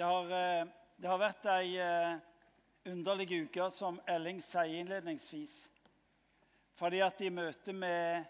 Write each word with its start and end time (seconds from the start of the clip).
Det 0.00 0.06
har, 0.06 0.24
eh, 0.24 0.66
det 0.96 1.08
har 1.08 1.18
vært 1.20 1.46
ei 1.52 1.74
eh, 1.76 2.14
underlig 2.88 3.26
uke, 3.42 3.66
som 3.68 3.98
Elling 4.08 4.38
sier 4.40 4.78
innledningsvis. 4.80 5.56
Fordi 6.72 7.02
at 7.04 7.20
i 7.20 7.28
møte 7.28 7.74
med 7.76 8.24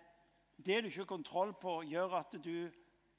det 0.57 0.81
du 0.83 0.89
ikke 0.89 1.05
har 1.05 1.07
kontroll 1.13 1.53
på, 1.55 1.77
gjør 1.87 2.17
at 2.19 2.35
du 2.43 2.67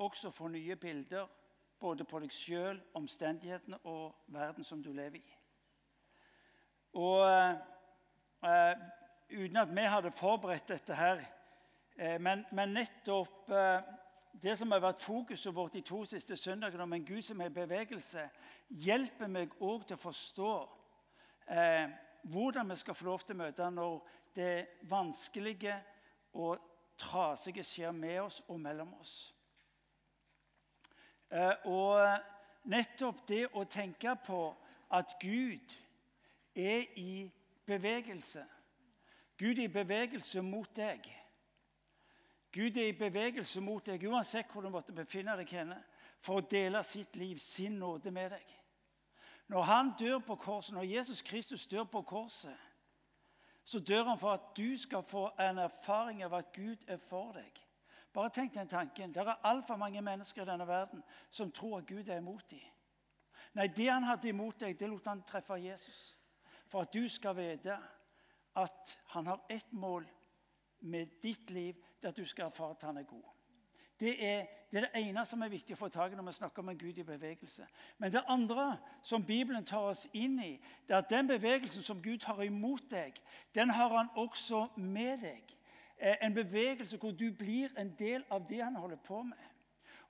også 0.03 0.33
får 0.35 0.51
nye 0.51 0.75
bilder 0.75 1.31
både 1.79 2.03
på 2.03 2.19
deg 2.25 2.35
sjøl, 2.35 2.81
omstendighetene 2.99 3.79
og 3.88 4.20
verden 4.36 4.68
som 4.68 4.83
du 4.83 4.91
lever 4.99 5.21
i. 5.21 5.39
Og 6.99 7.23
eh, 7.23 8.75
uten 9.31 9.63
at 9.63 9.75
vi 9.79 9.89
hadde 9.95 10.11
forberedt 10.11 10.75
dette 10.75 10.99
her, 10.99 11.23
uh, 12.04 12.18
men, 12.20 12.43
men, 12.52 12.75
nettopp 12.75 13.47
eh, 13.47 13.95
det 14.41 14.57
som 14.57 14.71
har 14.71 14.82
vært 14.84 15.02
fokuset 15.02 15.55
vårt 15.55 15.73
de 15.73 15.82
to 15.86 16.04
siste 16.05 16.38
søndagene 16.38 16.84
om 16.84 16.93
en 16.93 17.05
Gud 17.05 17.21
som 17.21 17.41
er 17.41 17.52
i 17.52 17.55
bevegelse, 17.55 18.23
hjelper 18.70 19.27
meg 19.27 19.55
òg 19.59 19.85
til 19.88 19.98
å 19.98 20.02
forstå 20.02 20.52
eh, 21.52 21.90
hvordan 22.31 22.70
vi 22.70 22.77
skal 22.80 22.95
få 22.95 23.09
lov 23.09 23.26
til 23.26 23.35
å 23.35 23.41
møte 23.44 23.70
når 23.71 23.98
det 24.35 24.54
vanskelige 24.90 25.76
og 26.34 26.62
trasige 27.02 27.63
skjer 27.66 27.91
med 27.91 28.21
oss 28.21 28.40
og 28.48 28.59
mellom 28.62 28.94
oss. 29.02 29.16
Eh, 31.32 31.68
og 31.68 32.70
nettopp 32.71 33.27
det 33.27 33.45
å 33.57 33.66
tenke 33.66 34.16
på 34.26 34.41
at 34.91 35.18
Gud 35.20 35.77
er 36.55 36.88
i 36.99 37.29
bevegelse 37.66 38.43
Gud 39.41 39.57
er 39.57 39.63
i 39.63 39.73
bevegelse 39.73 40.41
mot 40.45 40.70
deg. 40.77 41.07
Gud 42.52 42.78
er 42.78 42.90
i 42.91 42.98
bevegelse 42.98 43.62
mot 43.64 43.86
deg 43.86 44.04
uansett 44.10 44.52
hvor 44.52 44.66
du 44.66 44.70
måtte 44.70 44.96
befinne 44.96 45.38
deg 45.40 45.52
henne, 45.55 45.78
for 46.22 46.41
å 46.41 46.46
dele 46.46 46.84
sitt 46.84 47.16
liv, 47.16 47.40
sin 47.40 47.80
nåde, 47.80 48.12
med 48.12 48.36
deg. 48.36 48.58
Når 49.52 49.64
han 49.68 49.94
dør 50.00 50.20
på 50.24 50.36
korset, 50.36 50.76
når 50.76 50.90
Jesus 50.90 51.22
Kristus 51.22 51.66
dør 51.68 51.84
på 51.84 52.02
korset, 52.08 52.58
så 53.63 53.80
dør 53.80 54.12
han 54.12 54.20
for 54.20 54.35
at 54.35 54.52
du 54.58 54.77
skal 54.77 55.04
få 55.04 55.30
en 55.40 55.58
erfaring 55.63 56.24
av 56.24 56.34
at 56.38 56.54
Gud 56.54 56.84
er 56.88 56.99
for 57.02 57.34
deg. 57.35 57.60
Bare 58.13 58.32
tenk 58.34 58.54
den 58.54 58.68
tanken. 58.68 59.13
Det 59.13 59.24
er 59.24 59.48
altfor 59.48 59.80
mange 59.80 60.02
mennesker 60.02 60.43
i 60.43 60.49
denne 60.49 60.68
verden 60.68 61.04
som 61.30 61.52
tror 61.52 61.77
at 61.80 61.88
Gud 61.88 62.10
er 62.10 62.20
imot 62.20 62.49
dem. 62.52 62.63
Nei, 63.54 63.68
det 63.68 63.88
han 63.90 64.08
hadde 64.08 64.31
imot 64.31 64.59
deg, 64.59 64.78
det 64.80 64.90
lot 64.90 65.08
han 65.08 65.24
treffe 65.28 65.58
Jesus. 65.59 66.00
For 66.72 66.84
at 66.86 66.94
du 66.94 67.08
skal 67.12 67.36
vite 67.36 67.75
at 68.59 68.97
han 69.13 69.28
har 69.28 69.44
ett 69.50 69.72
mål 69.72 70.08
med 70.80 71.19
ditt 71.24 71.52
liv, 71.52 71.75
det 72.02 72.07
er 72.07 72.16
at 72.16 72.18
du 72.18 72.25
skal 72.25 72.46
erfare 72.46 72.72
at 72.72 72.81
han 72.81 72.97
er 72.97 73.03
god. 73.03 73.24
Det 74.00 74.25
er, 74.25 74.46
det 74.72 74.78
er, 74.78 74.88
det 74.88 75.02
ene 75.07 75.25
som 75.30 75.41
er 75.46 75.52
viktig 75.53 75.75
å 75.75 75.78
få 75.78 75.88
tak 75.94 76.12
i 76.12 76.18
når 76.18 76.25
vi 76.31 76.34
snakker 76.34 76.63
om 76.63 76.72
en 76.72 76.78
Gud 76.78 76.97
i 76.97 77.03
bevegelse. 77.06 77.68
Men 78.02 78.12
det 78.12 78.24
andre 78.28 78.78
som 79.06 79.25
Bibelen 79.25 79.66
tar 79.66 79.91
oss 79.91 80.08
inn 80.13 80.40
i, 80.41 80.56
det 80.88 80.96
er 80.96 81.03
at 81.03 81.12
den 81.12 81.30
bevegelsen 81.30 81.85
som 81.85 82.02
Gud 82.02 82.25
har 82.25 82.41
imot 82.41 82.88
deg, 82.90 83.19
den 83.53 83.69
har 83.69 83.94
han 83.94 84.09
også 84.18 84.68
med 84.78 85.22
deg. 85.22 85.53
Eh, 85.97 86.18
en 86.25 86.34
bevegelse 86.34 86.97
hvor 86.97 87.13
du 87.13 87.28
blir 87.38 87.69
en 87.78 87.94
del 88.00 88.25
av 88.30 88.47
det 88.50 88.63
han 88.63 88.75
holder 88.75 88.97
på 89.06 89.22
med. 89.24 89.50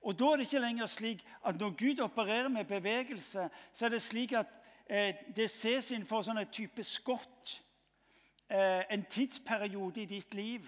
Og 0.02 0.18
Da 0.18 0.24
er 0.24 0.36
det 0.36 0.48
ikke 0.48 0.64
lenger 0.64 0.86
slik 0.86 1.26
at 1.44 1.60
når 1.60 1.76
Gud 1.76 2.00
opererer 2.00 2.48
med 2.48 2.64
bevegelse, 2.64 3.48
så 3.72 3.84
er 3.84 3.88
det 3.88 4.02
slik 4.02 4.32
at 4.32 4.46
eh, 4.88 5.14
det 5.36 5.50
ses 5.50 5.90
innenfor 5.90 6.24
sånn 6.24 6.40
en 6.40 6.48
type 6.50 6.82
skott 6.82 7.58
eh, 8.48 8.84
en 8.90 9.04
tidsperiode 9.04 10.02
i 10.02 10.06
ditt 10.06 10.34
liv. 10.34 10.66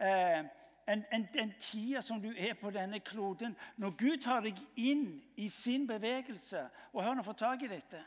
Eh, 0.00 0.44
en, 0.86 1.04
en, 1.12 1.28
den 1.34 1.52
tida 1.60 2.02
som 2.02 2.20
du 2.22 2.32
er 2.36 2.54
på 2.54 2.70
denne 2.70 3.00
kloden. 3.00 3.56
Når 3.76 3.90
Gud 3.90 4.16
tar 4.22 4.44
deg 4.44 4.58
inn 4.76 5.22
i 5.36 5.48
sin 5.48 5.86
bevegelse 5.88 6.66
og 6.92 7.04
hør 7.04 7.14
nå, 7.14 7.24
får 7.24 7.38
tak 7.40 7.62
i 7.64 7.70
dette, 7.70 8.02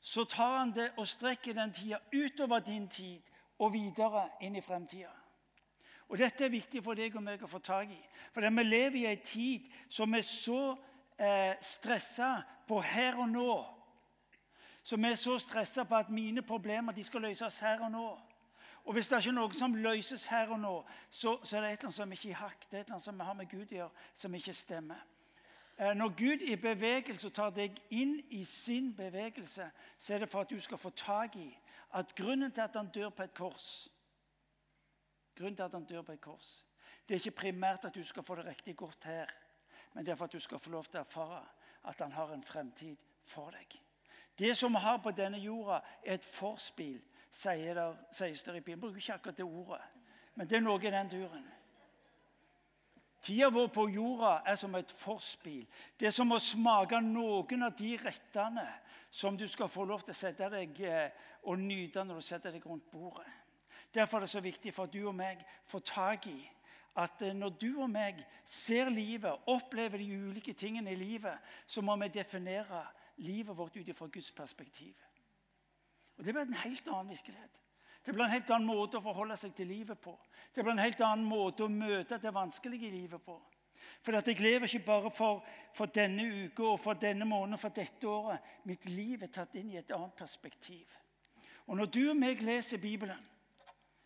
så 0.00 0.24
tar 0.28 0.58
han 0.58 0.72
det 0.74 0.90
og 0.96 1.08
strekker 1.08 1.54
den 1.54 1.72
tida 1.72 2.00
utover 2.12 2.64
din 2.66 2.88
tid 2.88 3.22
og 3.58 3.72
videre 3.72 4.26
inn 4.42 4.56
i 4.56 4.64
fremtida. 4.64 5.12
Og 6.08 6.18
Dette 6.18 6.44
er 6.44 6.52
viktig 6.52 6.82
for 6.84 6.98
deg 6.98 7.14
og 7.16 7.22
meg 7.24 7.42
å 7.42 7.48
få 7.48 7.62
tak 7.64 7.94
i. 7.94 8.00
For 8.34 8.44
vi 8.44 8.64
lever 8.64 8.98
i 9.00 9.06
en 9.08 9.22
tid 9.24 9.70
som 9.88 10.12
er 10.14 10.26
så 10.26 10.74
eh, 11.16 11.54
stressa 11.62 12.36
på 12.68 12.82
her 12.84 13.22
og 13.22 13.30
nå 13.32 13.54
som 14.84 15.04
er 15.04 15.14
så 15.16 15.38
stressa 15.40 15.84
på 15.88 15.96
at 15.96 16.10
mine 16.12 16.42
problemer 16.42 17.02
skal 17.02 17.24
løses 17.24 17.58
her 17.58 17.80
og 17.86 17.90
nå. 17.90 18.08
Og 18.84 18.92
Hvis 18.92 19.08
det 19.08 19.16
er 19.16 19.20
ikke 19.20 19.32
noe 19.32 19.56
som 19.56 19.74
løses 19.74 20.26
her 20.26 20.50
og 20.52 20.60
nå, 20.60 20.74
så, 21.10 21.38
så 21.44 21.56
er 21.56 21.60
det 21.60 21.70
annet 21.78 21.94
som 21.94 22.12
ikke 22.12 22.28
er 22.28 22.34
i 22.34 22.40
hakk. 22.42 22.66
Det 22.70 22.78
er 22.78 22.90
annet 22.90 23.04
som 23.04 23.18
vi 23.18 23.24
har 23.24 23.36
med 23.38 23.48
Gud 23.48 23.72
å 23.72 23.78
gjøre, 23.78 24.04
som 24.14 24.34
ikke 24.36 24.52
stemmer. 24.52 25.00
Eh, 25.78 25.94
når 25.96 26.12
Gud 26.18 26.44
i 26.44 26.56
bevegelse 26.60 27.30
tar 27.34 27.54
deg 27.56 27.80
inn 27.90 28.18
i 28.30 28.44
sin 28.44 28.92
bevegelse, 28.94 29.70
så 29.98 30.14
er 30.14 30.22
det 30.22 30.28
for 30.30 30.44
at 30.44 30.52
du 30.52 30.60
skal 30.60 30.78
få 30.78 30.92
tak 30.94 31.36
i 31.40 31.48
at 31.94 32.12
grunnen 32.14 32.52
til 32.52 32.60
at 32.60 32.76
han 32.76 32.92
dør 32.94 33.10
på 33.10 33.22
et 33.22 33.34
kors 33.34 33.88
Grunnen 35.34 35.56
til 35.56 35.62
at 35.62 35.72
han 35.74 35.84
dør 35.84 36.02
på 36.02 36.12
et 36.12 36.20
kors, 36.20 36.66
Det 37.08 37.14
er 37.14 37.18
ikke 37.18 37.40
primært 37.40 37.84
at 37.84 37.94
du 37.94 38.04
skal 38.04 38.22
få 38.22 38.34
det 38.34 38.46
riktig 38.46 38.76
godt 38.76 39.04
her, 39.04 39.26
men 39.92 40.06
det 40.06 40.12
er 40.12 40.16
for 40.16 40.24
at 40.24 40.32
du 40.32 40.38
skal 40.38 40.58
få 40.58 40.70
lov 40.70 40.84
til 40.84 41.00
å 41.00 41.02
erfare 41.02 41.42
at 41.84 42.00
han 42.00 42.12
har 42.12 42.32
en 42.32 42.42
fremtid 42.42 42.96
for 43.24 43.50
deg. 43.50 43.80
Det 44.38 44.56
som 44.56 44.72
vi 44.72 44.78
har 44.78 44.98
på 45.02 45.10
denne 45.10 45.38
jorda, 45.38 45.80
er 46.04 46.14
et 46.14 46.24
forspill, 46.24 47.02
sier 47.34 47.74
der, 47.74 47.98
sies 48.14 48.42
der 48.46 48.54
i 48.58 48.62
Bibelen. 48.62 48.80
Bruker 48.80 49.02
ikke 49.02 49.18
akkurat 49.18 49.38
det 49.38 49.44
ordet, 49.44 49.82
men 50.34 50.48
det 50.48 50.58
er 50.58 50.64
noe 50.64 50.78
i 50.78 50.94
den 50.94 51.10
duren. 51.10 51.44
Tida 53.24 53.48
vår 53.48 53.70
på 53.72 53.86
jorda 53.88 54.34
er 54.44 54.56
som 54.60 54.74
et 54.76 54.90
forspill. 54.92 55.62
Det 55.96 56.10
er 56.10 56.12
som 56.12 56.34
å 56.34 56.40
smake 56.42 56.98
noen 57.00 57.64
av 57.64 57.72
de 57.78 57.94
rettene 58.02 58.66
som 59.08 59.38
du 59.38 59.46
skal 59.48 59.70
få 59.72 59.86
lov 59.88 60.02
til 60.04 60.12
å 60.12 60.18
sette 60.18 60.50
deg 60.52 60.80
eh, 60.84 61.14
og 61.48 61.62
nyte 61.62 62.04
når 62.04 62.20
du 62.20 62.26
setter 62.26 62.52
deg 62.52 62.66
rundt 62.68 62.90
bordet. 62.92 63.30
Derfor 63.94 64.18
er 64.18 64.26
det 64.26 64.32
så 64.34 64.42
viktig 64.44 64.74
for 64.74 64.84
at 64.84 64.92
du 64.92 65.06
og 65.06 65.14
meg 65.16 65.40
får 65.70 65.84
tak 65.88 66.28
i 66.28 66.36
at 67.00 67.22
eh, 67.24 67.32
når 67.32 67.56
du 67.62 67.70
og 67.78 67.88
meg 67.90 68.20
ser 68.44 68.92
livet, 68.92 69.48
opplever 69.48 70.02
de 70.02 70.10
ulike 70.28 70.52
tingene 70.52 70.92
i 70.92 71.00
livet, 71.00 71.40
så 71.66 71.80
må 71.80 71.96
vi 72.02 72.12
definere 72.12 72.84
livet 73.24 73.56
vårt 73.56 73.78
ut 73.80 73.96
fra 73.96 74.10
Guds 74.12 74.32
perspektiv. 74.36 74.92
Og 76.18 76.24
Det 76.24 76.34
blir 76.34 76.42
en 76.42 76.62
helt 76.64 76.88
annen 76.88 77.10
virkelighet. 77.10 77.60
Det 78.06 78.14
blir 78.14 78.24
en 78.24 78.30
helt 78.30 78.50
annen 78.50 78.68
måte 78.68 78.98
å 78.98 79.04
forholde 79.04 79.36
seg 79.40 79.54
til 79.56 79.66
livet 79.66 79.98
på. 80.00 80.12
Det 80.54 80.62
blir 80.62 80.74
en 80.74 80.82
helt 80.84 81.00
annen 81.00 81.24
måte 81.24 81.64
å 81.64 81.72
møte 81.72 82.18
det 82.20 82.34
vanskelige 82.34 82.88
i 82.88 82.90
livet 82.90 83.22
på. 83.24 83.38
For 84.04 84.12
jeg 84.12 84.40
lever 84.40 84.68
ikke 84.68 84.86
bare 84.86 85.10
for, 85.10 85.44
for 85.72 85.86
denne 85.86 86.24
uka 86.44 86.62
og 86.62 86.80
for 86.80 87.00
denne 87.00 87.24
måneden 87.24 87.58
for 87.58 87.72
dette 87.74 88.08
året. 88.08 88.40
Mitt 88.64 88.84
liv 88.88 89.22
er 89.22 89.32
tatt 89.32 89.54
inn 89.56 89.70
i 89.72 89.78
et 89.80 89.92
annet 89.92 90.16
perspektiv. 90.16 90.86
Og 91.66 91.76
Når 91.76 91.86
du 91.86 92.02
og 92.10 92.16
meg 92.16 92.42
leser 92.42 92.78
Bibelen, 92.78 93.20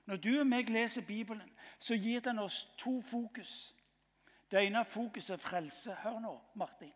når 0.07 0.17
du 0.17 0.31
og 0.41 0.47
meg 0.47 0.71
leser 0.71 1.03
Bibelen, 1.03 1.51
så 1.79 1.95
gir 1.95 2.21
den 2.21 2.39
oss 2.39 2.69
to 2.79 3.01
fokus. 3.03 3.75
Det 4.51 4.63
ene 4.65 4.85
fokuset 4.85 5.35
er 5.35 5.43
frelse. 5.43 5.97
Hør 6.03 6.21
nå, 6.23 6.41
Martin. 6.55 6.95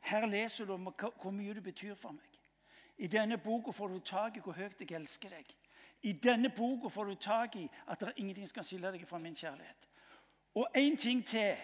Her 0.00 0.26
leser 0.26 0.66
du 0.66 0.72
om 0.74 0.88
hvor 0.90 1.30
mye 1.30 1.54
det 1.54 1.62
betyr 1.62 1.94
for 1.94 2.16
meg. 2.16 2.33
I 2.98 3.06
denne 3.06 3.38
boka 3.38 3.70
får 3.70 3.88
du 3.88 3.98
tak 3.98 4.36
i 4.36 4.40
hvor 4.40 4.54
høyt 4.54 4.80
jeg 4.80 4.94
elsker 4.94 5.32
deg. 5.34 5.54
I 6.02 6.12
denne 6.12 6.50
boka 6.54 6.88
får 6.88 7.04
du 7.04 7.14
tak 7.14 7.56
i 7.56 7.64
at 7.86 8.00
det 8.00 8.08
er 8.08 8.20
ingenting 8.20 8.48
som 8.48 8.54
kan 8.54 8.66
skille 8.68 8.92
deg 8.92 9.06
fra 9.08 9.18
min 9.18 9.36
kjærlighet. 9.36 9.88
Og 10.54 10.68
én 10.76 10.96
ting 10.96 11.26
til. 11.26 11.56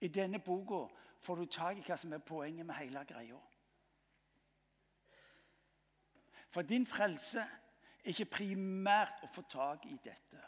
I 0.00 0.08
denne 0.08 0.38
boka 0.38 0.86
får 1.20 1.36
du 1.36 1.46
tak 1.46 1.78
i 1.78 1.84
hva 1.86 1.96
som 1.96 2.12
er 2.12 2.24
poenget 2.24 2.66
med 2.66 2.74
hele 2.74 3.04
greia. 3.04 3.38
For 6.50 6.62
din 6.62 6.86
frelse 6.86 7.40
er 7.40 8.08
ikke 8.10 8.24
primært 8.24 9.22
å 9.22 9.28
få 9.30 9.44
tak 9.46 9.84
i 9.86 9.98
dette. 10.02 10.40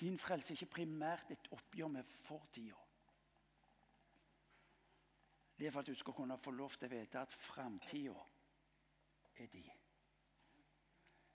Din 0.00 0.18
frelse 0.18 0.52
er 0.52 0.58
ikke 0.58 0.74
primært 0.74 1.30
et 1.30 1.48
oppgjør 1.54 1.88
med 1.88 2.04
fortida. 2.04 2.76
Det 5.56 5.66
er 5.66 5.72
for 5.72 5.80
at 5.80 5.86
du 5.86 5.94
skal 5.94 6.14
kunne 6.16 6.38
få 6.38 6.50
lov 6.50 6.76
til 6.76 6.88
å 6.88 6.92
vite 6.92 7.20
at 7.20 7.32
framtida 7.36 8.18
er 9.40 9.48
de. 9.52 9.64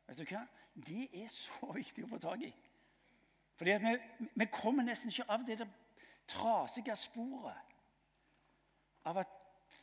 Vet 0.07 0.18
du 0.18 0.25
hva? 0.30 0.44
De 0.75 1.24
er 1.24 1.30
så 1.34 1.72
viktig 1.80 2.06
å 2.06 2.12
få 2.13 2.22
tak 2.22 2.46
i. 2.46 2.54
Fordi 3.56 3.78
vi, 3.81 3.94
vi, 4.36 4.48
kommer 4.52 4.84
nesten 4.84 5.12
ikke 5.12 5.30
av 5.31 5.46
det 5.48 5.62
trasige 6.28 6.96
sporet 7.00 7.75
av 9.07 9.22
at 9.22 9.31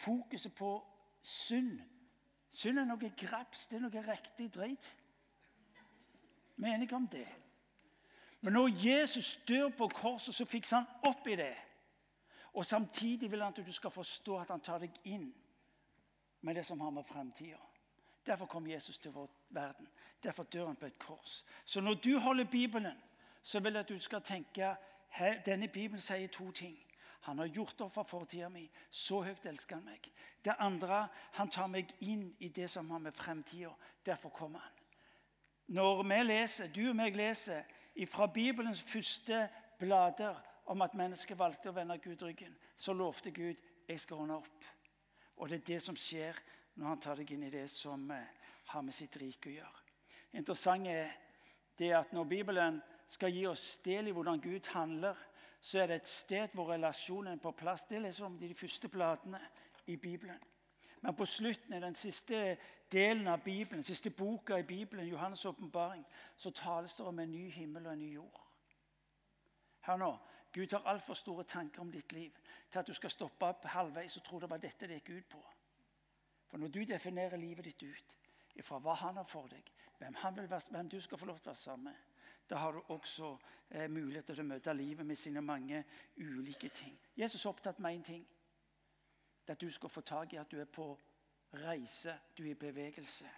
fokuset 0.03 0.55
på 0.55 0.75
synd 1.23 1.81
Synd 2.53 2.83
er 2.83 2.85
noe 2.85 3.09
graps, 3.17 3.63
det 3.65 3.79
er 3.79 3.81
noe 3.87 4.01
riktig 4.05 4.51
dreit. 4.53 4.89
Vi 6.61 6.69
er 6.69 6.75
enige 6.75 6.99
om 6.99 7.07
det. 7.09 7.25
Men 8.45 8.53
når 8.53 8.75
Jesus 8.77 9.39
dør 9.49 9.71
på 9.79 9.89
korset, 9.89 10.35
så 10.35 10.45
fikser 10.45 10.83
han 10.83 11.09
opp 11.09 11.31
i 11.33 11.39
det. 11.41 11.55
Og 12.53 12.67
Samtidig 12.67 13.31
vil 13.31 13.41
han 13.41 13.57
at 13.57 13.67
du 13.67 13.73
skal 13.73 13.91
forstå 13.91 14.37
at 14.43 14.53
han 14.53 14.61
tar 14.61 14.85
deg 14.85 14.99
inn 15.09 15.31
med 16.45 16.61
det 16.61 16.67
som 16.67 16.81
har 16.85 16.91
med 16.93 17.09
fremtida. 17.09 17.57
Derfor 18.27 18.47
kom 18.47 18.67
Jesus 18.67 18.99
til 18.99 19.11
vår 19.13 19.31
verden. 19.51 19.89
Derfor 20.23 20.43
dør 20.43 20.67
han 20.67 20.77
på 20.77 20.87
et 20.87 20.99
kors. 20.99 21.45
Så 21.65 21.81
når 21.81 21.95
du 21.95 22.19
holder 22.19 22.45
Bibelen, 22.45 23.03
så 23.43 23.61
vil 23.61 23.73
jeg 23.73 23.81
at 23.81 23.89
du 23.89 23.99
skal 23.99 24.23
tenke 24.23 24.77
denne 25.47 25.69
Bibelen 25.69 26.01
sier 26.01 26.29
to 26.29 26.51
ting. 26.51 26.79
Han 27.23 27.39
har 27.39 27.47
gjort 27.47 27.81
opp 27.81 27.93
for 27.93 28.03
fortida 28.03 28.49
mi. 28.49 28.71
Så 28.91 29.21
høyt 29.23 29.47
elsker 29.47 29.77
han 29.77 29.85
meg. 29.85 30.09
Det 30.45 30.55
andre, 30.59 31.09
han 31.33 31.51
tar 31.51 31.69
meg 31.71 31.91
inn 32.01 32.33
i 32.39 32.49
det 32.49 32.71
som 32.71 32.91
har 32.91 32.99
med 32.99 33.15
fremtida. 33.15 33.71
Derfor 34.07 34.29
kommer 34.29 34.59
han. 34.59 34.73
Når 35.67 36.03
vi 36.03 36.23
leser, 36.23 36.73
du 36.75 36.89
og 36.89 36.97
meg 36.97 37.17
leser 37.17 37.63
fra 38.11 38.27
Bibelens 38.27 38.83
første 38.83 39.49
blader 39.79 40.41
om 40.67 40.83
at 40.83 40.95
mennesket 40.95 41.39
valgte 41.39 41.71
å 41.71 41.77
vende 41.77 41.99
Gud 41.99 42.23
ryggen, 42.23 42.55
så 42.77 42.93
lovte 42.93 43.31
Gud 43.31 43.57
jeg 43.89 44.01
skal 44.01 44.17
ordne 44.17 44.41
opp. 44.41 44.67
Og 45.37 45.49
det 45.49 45.61
er 45.61 45.67
det 45.67 45.83
som 45.83 45.97
skjer 45.97 46.39
når 46.75 46.89
han 46.89 47.01
tar 47.01 47.21
deg 47.21 47.33
inn 47.35 47.47
i 47.47 47.53
det 47.53 47.67
som 47.71 48.11
eh, 48.11 48.49
har 48.73 48.83
med 48.83 48.95
sitt 48.97 49.17
rike 49.21 49.51
å 49.51 49.57
gjøre. 49.57 49.83
Interessant 50.39 50.89
er 50.89 51.11
det 51.79 51.91
at 51.97 52.13
når 52.13 52.31
Bibelen 52.31 52.81
skal 53.09 53.33
gi 53.35 53.45
oss 53.47 53.77
del 53.85 54.09
i 54.09 54.15
hvordan 54.17 54.41
Gud 54.41 54.71
handler, 54.73 55.19
så 55.61 55.83
er 55.83 55.91
det 55.91 56.01
et 56.01 56.09
sted 56.09 56.55
hvor 56.57 56.73
relasjonen 56.73 57.37
er 57.37 57.43
på 57.43 57.53
plass. 57.55 57.85
Det 57.85 58.01
leser 58.03 58.27
om 58.27 58.39
de 58.39 58.55
første 58.55 58.89
bladene 58.89 59.41
i 59.87 59.97
Bibelen. 59.97 60.41
Men 61.03 61.15
på 61.19 61.27
slutten, 61.27 61.75
i 61.75 61.81
den 61.83 61.95
siste 61.95 62.57
delen 62.93 63.27
av 63.27 63.43
Bibelen, 63.45 63.83
siste 63.83 64.11
boka 64.11 64.59
i 64.59 64.63
Bibelen, 64.63 65.09
Johannes' 65.09 65.47
åpenbaring, 65.49 66.05
så 66.37 66.51
tales 66.51 66.95
det 66.95 67.07
om 67.07 67.19
en 67.19 67.31
ny 67.31 67.49
himmel 67.51 67.87
og 67.87 67.93
en 67.93 67.99
ny 67.99 68.13
jord. 68.15 68.43
Hør 69.81 69.97
nå. 69.97 70.13
Gud 70.53 70.73
har 70.73 70.87
altfor 70.87 71.15
store 71.15 71.45
tanker 71.45 71.81
om 71.81 71.91
ditt 71.93 72.13
liv 72.13 72.31
til 72.71 72.79
at 72.79 72.87
du 72.87 72.93
skal 72.93 73.11
stoppe 73.11 73.47
opp 73.47 73.65
halvveis 73.73 74.17
og 74.17 74.25
tro 74.25 74.39
det 74.39 74.51
var 74.51 74.61
dette 74.61 74.87
det 74.87 75.01
gikk 75.01 75.11
ut 75.17 75.29
på. 75.33 75.41
For 76.53 76.59
når 76.59 76.69
du 76.69 76.83
definerer 76.85 77.37
livet 77.41 77.65
ditt 77.65 77.83
ut 77.83 78.11
fra 78.61 78.77
hva 78.85 78.93
han 79.01 79.17
har 79.17 79.25
for 79.25 79.49
deg, 79.49 79.71
hvem, 79.97 80.17
være, 80.37 80.61
hvem, 80.71 80.89
du 80.89 80.99
skal 81.01 81.19
få 81.19 81.27
lov 81.31 81.39
til 81.39 81.49
å 81.49 81.53
være 81.55 81.61
sammen 81.63 81.87
med, 81.89 82.19
da 82.51 82.59
har 82.61 82.77
du 82.77 82.91
også 82.93 83.31
eh, 83.71 83.87
mulighet 83.89 84.27
til 84.29 84.43
å 84.43 84.45
møte 84.45 84.75
livet 84.77 85.09
med 85.09 85.17
sine 85.17 85.41
mange 85.41 85.81
ulike 86.21 86.69
ting. 86.69 86.99
Jesus 87.17 87.47
er 87.47 87.51
opptatt 87.55 87.81
med 87.81 87.97
én 87.97 88.05
ting. 88.05 88.27
Det 89.47 89.55
at 89.57 89.65
du 89.65 89.71
skal 89.73 89.89
få 89.95 90.03
tak 90.05 90.35
i 90.35 90.41
at 90.43 90.53
du 90.53 90.59
er 90.61 90.69
på 90.69 90.91
reise, 91.63 92.19
du 92.37 92.43
er 92.45 92.51
i 92.51 92.61
bevegelse. 92.67 93.33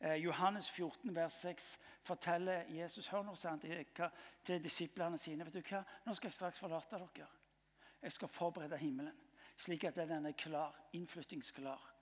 Eh, 0.00 0.16
Johannes 0.24 0.72
14, 0.74 1.14
vers 1.14 1.38
6 1.44 1.70
forteller 2.02 2.66
Jesus 2.80 3.12
hør 3.14 3.22
nå, 3.30 3.36
han 3.44 3.62
til, 3.62 4.10
til 4.42 4.64
disiplene 4.64 5.22
sine 5.22 5.46
vet 5.46 5.60
du 5.60 5.62
hva? 5.70 5.84
Nå 6.02 6.18
skal 6.18 6.32
jeg 6.32 6.40
straks 6.40 6.64
forlate 6.66 6.98
dere. 6.98 7.30
Jeg 8.02 8.18
skal 8.18 8.34
forberede 8.34 8.82
himmelen, 8.82 9.24
slik 9.54 9.86
at 9.86 10.02
den 10.02 10.26
er 10.26 10.34
klar, 10.34 10.74
innflyttingsklar 10.98 11.99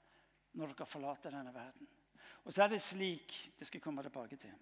når 0.53 0.73
dere 0.73 0.87
forlater 0.87 1.35
denne 1.35 1.55
verden. 1.55 1.89
Og 2.45 2.53
så 2.53 2.65
er 2.65 2.69
det 2.73 2.83
slik 2.83 3.53
Det 3.59 3.67
skal 3.67 3.79
jeg 3.79 3.83
komme 3.83 4.03
tilbake 4.03 4.37
til. 4.37 4.55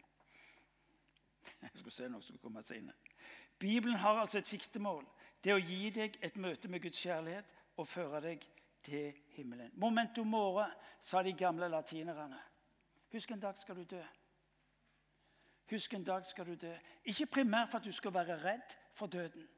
Jeg 1.63 1.71
skulle 1.75 1.95
se 1.95 2.09
noe 2.09 2.23
som 2.23 2.39
kommer 2.39 2.63
senere. 2.63 2.97
Bibelen 3.59 3.97
har 3.97 4.21
altså 4.21 4.39
et 4.39 4.49
siktemål. 4.49 5.07
Det 5.45 5.55
å 5.55 5.63
gi 5.63 5.91
deg 5.91 6.19
et 6.23 6.37
møte 6.37 6.69
med 6.69 6.83
Guds 6.83 6.99
kjærlighet 7.01 7.49
og 7.77 7.89
føre 7.89 8.21
deg 8.21 8.45
til 8.83 9.15
himmelen. 9.37 9.71
Momento 9.75 10.25
more, 10.25 10.67
sa 11.01 11.23
de 11.23 11.33
gamle 11.33 11.69
latinerne. 11.69 12.39
Husk 13.13 13.31
en 13.31 13.41
dag 13.41 13.57
skal 13.57 13.77
du 13.77 13.85
dø. 13.85 14.03
Husk 15.71 15.95
en 15.95 16.05
dag 16.05 16.25
skal 16.25 16.47
du 16.47 16.55
dø. 16.55 16.73
Ikke 17.05 17.27
primært 17.27 17.71
for 17.71 17.79
at 17.79 17.85
du 17.85 17.93
skal 17.93 18.15
være 18.15 18.39
redd 18.45 18.77
for 18.93 19.07
døden, 19.07 19.49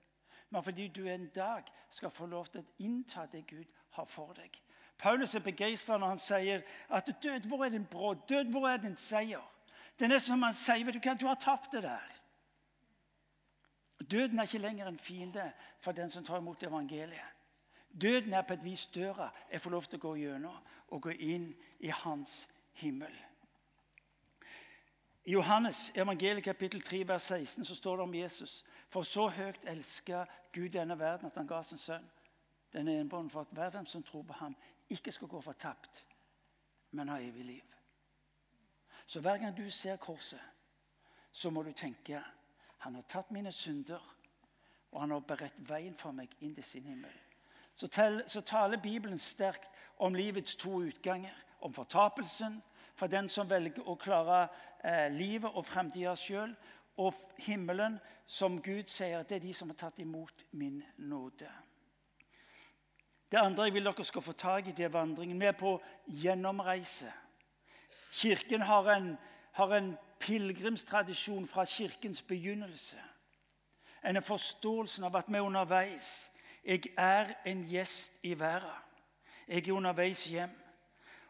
men 0.51 0.63
fordi 0.63 0.89
du 0.89 1.07
en 1.07 1.29
dag 1.29 1.65
skal 1.91 2.11
få 2.11 2.27
lov 2.27 2.47
til 2.47 2.61
å 2.61 2.73
innta 2.79 3.27
det 3.27 3.47
Gud 3.47 3.65
har 3.91 4.05
for 4.05 4.33
deg. 4.33 4.63
Paulus 4.99 5.35
er 5.35 5.45
begeistra 5.45 5.99
når 5.99 6.09
han 6.09 6.19
sier 6.19 6.63
at 6.89 7.07
'Død, 7.23 7.47
hvor 7.47 7.65
er 7.65 7.69
din 7.69 7.87
brodd? 7.87 8.29
Død, 8.29 8.51
hvor 8.51 8.69
er 8.69 8.77
din 8.77 8.97
seier?' 8.97 9.55
Det 9.99 10.05
er 10.05 10.09
nesten 10.09 10.33
som 10.33 10.43
han 10.43 10.55
sier, 10.55 10.85
'Vet 10.85 10.95
du 10.95 11.01
hva, 11.01 11.15
du 11.15 11.27
har 11.27 11.35
tapt 11.35 11.73
det 11.73 11.83
der'. 11.83 12.21
Døden 14.11 14.39
er 14.39 14.43
ikke 14.43 14.59
lenger 14.59 14.87
en 14.87 14.99
fiende 14.99 15.53
for 15.79 15.93
den 15.93 16.11
som 16.11 16.25
tar 16.25 16.39
imot 16.39 16.63
evangeliet. 16.63 17.35
Døden 18.01 18.35
er 18.35 18.43
på 18.43 18.55
et 18.55 18.65
vis 18.65 18.87
døra 18.87 19.31
jeg 19.53 19.61
får 19.61 19.71
lov 19.71 19.83
til 19.83 19.99
å 19.99 20.01
gå 20.01 20.15
gjennom 20.15 20.57
og 20.89 21.03
gå 21.03 21.11
inn 21.11 21.55
i 21.81 21.89
hans 21.89 22.49
himmel. 22.73 23.15
I 25.29 25.33
Johannes 25.33 25.93
evangeliet 25.95 26.45
kapittel 26.45 26.81
3, 26.81 27.09
vers 27.09 27.23
16 27.23 27.65
så 27.65 27.75
står 27.75 27.97
det 27.97 28.03
om 28.03 28.15
Jesus. 28.15 28.65
For 28.89 29.03
så 29.03 29.27
høyt 29.29 29.65
elska 29.69 30.25
Gud 30.53 30.69
denne 30.73 30.99
verden 30.99 31.27
at 31.27 31.35
han 31.37 31.47
ga 31.47 31.59
sin 31.63 31.79
sønn. 31.79 32.07
Den 32.73 32.89
enbånden 32.89 33.31
for 33.31 33.41
at 33.41 33.53
hver 33.53 33.71
den 33.71 33.87
som 33.87 34.03
tror 34.03 34.23
på 34.23 34.33
ham, 34.33 34.57
ikke 34.89 35.13
skal 35.13 35.29
gå 35.29 35.41
fortapt, 35.41 36.07
men 36.91 37.09
ha 37.09 37.19
evig 37.21 37.45
liv. 37.45 37.75
Så 39.07 39.21
hver 39.21 39.37
gang 39.39 39.57
du 39.57 39.71
ser 39.71 39.97
korset, 39.97 40.41
så 41.33 41.51
må 41.51 41.63
du 41.63 41.73
tenke 41.73 42.23
han 42.79 42.95
har 42.95 43.03
tatt 43.03 43.31
mine 43.31 43.53
synder, 43.53 44.01
og 44.93 45.01
han 45.01 45.11
har 45.11 45.21
beredt 45.21 45.61
veien 45.69 45.95
for 45.95 46.13
meg 46.13 46.33
inn 46.41 46.55
til 46.55 46.65
sin 46.65 46.89
himmel. 46.89 47.13
Så, 47.75 47.87
tel, 47.89 48.23
så 48.27 48.41
taler 48.41 48.81
Bibelen 48.81 49.19
sterkt 49.19 49.69
om 49.99 50.15
livets 50.15 50.57
to 50.57 50.81
utganger. 50.81 51.35
Om 51.61 51.75
fortapelsen 51.75 52.63
for 52.99 53.07
den 53.07 53.29
som 53.31 53.49
velger 53.51 53.87
å 53.87 53.95
klare 54.01 54.49
eh, 54.83 55.07
livet 55.15 55.55
og 55.55 55.67
framtida 55.67 56.17
sjøl. 56.19 56.55
Og 56.99 57.15
himmelen, 57.47 58.01
som 58.27 58.59
Gud 58.63 58.91
sier, 58.91 59.23
det 59.23 59.37
er 59.37 59.45
de 59.45 59.53
som 59.55 59.71
har 59.71 59.79
tatt 59.79 60.01
imot 60.03 60.43
min 60.59 60.81
nåde. 61.07 61.47
Det 63.31 63.39
andre 63.39 63.69
jeg 63.69 63.77
vil 63.77 63.87
dere 63.87 64.05
skal 64.05 64.25
få 64.25 64.33
tak 64.33 64.67
i, 64.67 64.75
det 64.75 64.89
er 64.89 64.93
vandringen. 64.93 65.39
Vi 65.41 65.47
er 65.47 65.55
på 65.55 65.77
gjennomreise. 66.07 67.13
Kirken 68.11 68.65
har 68.67 68.91
en, 68.97 69.13
har 69.53 69.75
en 69.77 69.93
pilegrimstradisjon 70.19 71.47
fra 71.47 71.65
kirkens 71.65 72.23
begynnelse. 72.23 72.99
En 74.05 74.23
forståelsen 74.23 75.05
av 75.05 75.17
at 75.21 75.29
vi 75.29 75.39
er 75.39 75.47
underveis. 75.47 76.31
Jeg 76.65 76.91
er 76.99 77.35
en 77.47 77.63
gjest 77.69 78.19
i 78.23 78.35
verden. 78.39 78.83
Jeg 79.49 79.69
er 79.69 79.73
underveis 79.73 80.25
hjem. 80.27 80.58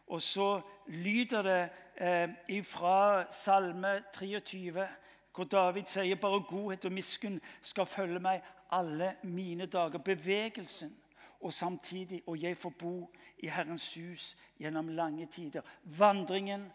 Og 0.09 0.21
så 0.21 0.61
lyder 0.87 1.41
det 1.41 1.69
eh, 1.95 2.63
fra 2.65 3.31
Salme 3.31 4.03
23, 4.13 4.87
hvor 5.35 5.43
David 5.45 5.85
sier 5.87 6.17
bare 6.19 6.41
godhet 6.43 6.85
og 6.85 6.91
miskunn 6.91 7.37
skal 7.61 7.85
følge 7.85 8.19
meg 8.19 8.41
alle 8.73 9.13
mine 9.23 9.65
dager. 9.69 10.01
Bevegelsen 10.01 10.95
og 11.39 11.53
samtidig 11.53 12.23
og 12.27 12.41
jeg 12.41 12.57
får 12.57 12.73
bo 12.79 13.11
i 13.37 13.47
Herrens 13.47 13.93
hus 13.95 14.35
gjennom 14.59 14.89
lange 14.89 15.29
tider. 15.31 15.61
Vandringen 15.83 16.65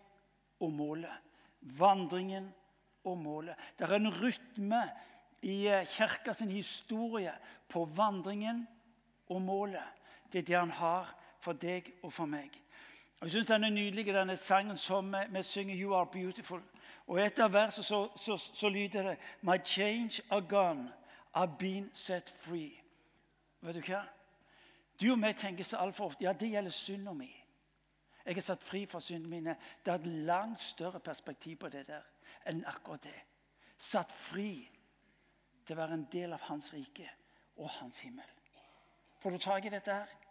og 0.61 0.73
målet. 0.73 1.19
Vandringen 1.61 2.49
og 3.05 3.19
målet. 3.19 3.55
Det 3.79 3.89
er 3.89 3.97
en 3.97 4.13
rytme 4.15 4.83
i 5.43 5.67
eh, 5.69 5.87
kirka 5.87 6.33
sin 6.33 6.51
historie 6.51 7.33
på 7.69 7.85
vandringen 7.85 8.67
og 9.29 9.43
målet. 9.43 10.05
Det 10.33 10.39
er 10.39 10.47
det 10.47 10.59
han 10.59 10.71
har 10.71 11.17
for 11.41 11.53
deg 11.53 11.93
og 12.03 12.13
for 12.13 12.31
meg. 12.31 12.64
Jeg 13.21 13.31
synes 13.31 13.47
Den 13.47 13.65
er 13.65 13.71
nydelig, 13.71 14.07
denne 14.07 14.37
sangen 14.37 14.77
som 14.77 15.15
vi 15.31 15.43
synger 15.43 15.75
'You 15.75 15.95
Are 15.95 16.07
Beautiful'. 16.17 16.63
Og 17.07 17.27
Et 17.27 17.39
av 17.39 17.53
versene 17.53 17.85
så, 17.85 18.09
så, 18.17 18.37
så 18.37 18.69
lyder 18.69 19.03
det 19.03 19.19
'My 19.43 19.65
change 19.65 20.23
are 20.31 20.47
gone, 20.49 20.93
I've 21.37 21.59
been 21.59 21.91
set 21.95 22.29
free'. 22.29 22.81
Vet 23.61 23.75
du 23.75 23.81
hva? 23.81 24.03
Du 25.01 25.13
og 25.13 25.19
meg 25.19 25.37
tenker 25.37 25.65
så 25.65 25.77
altfor 25.77 26.05
ofte 26.05 26.25
ja, 26.25 26.33
det 26.33 26.51
gjelder 26.51 26.71
synda 26.71 27.13
mi. 27.13 27.45
Jeg 28.25 28.37
er 28.37 28.41
satt 28.41 28.63
fri 28.63 28.87
fra 28.87 29.01
syndene 29.01 29.29
mine. 29.29 29.57
Det 29.85 29.93
er 29.93 29.99
et 29.99 30.07
langt 30.07 30.61
større 30.61 31.01
perspektiv 31.01 31.57
på 31.57 31.69
det 31.69 31.87
der 31.87 32.03
enn 32.47 32.65
akkurat 32.67 33.03
det. 33.05 33.21
Satt 33.79 34.13
fri 34.13 34.71
til 35.67 35.77
å 35.77 35.81
være 35.81 35.99
en 35.99 36.07
del 36.13 36.33
av 36.33 36.41
hans 36.49 36.73
rike 36.73 37.09
og 37.57 37.69
hans 37.81 37.99
himmel. 38.05 38.29
Får 39.21 39.31
du 39.31 39.39
tak 39.39 39.65
i 39.65 39.73
dette 39.73 39.93
her? 39.93 40.24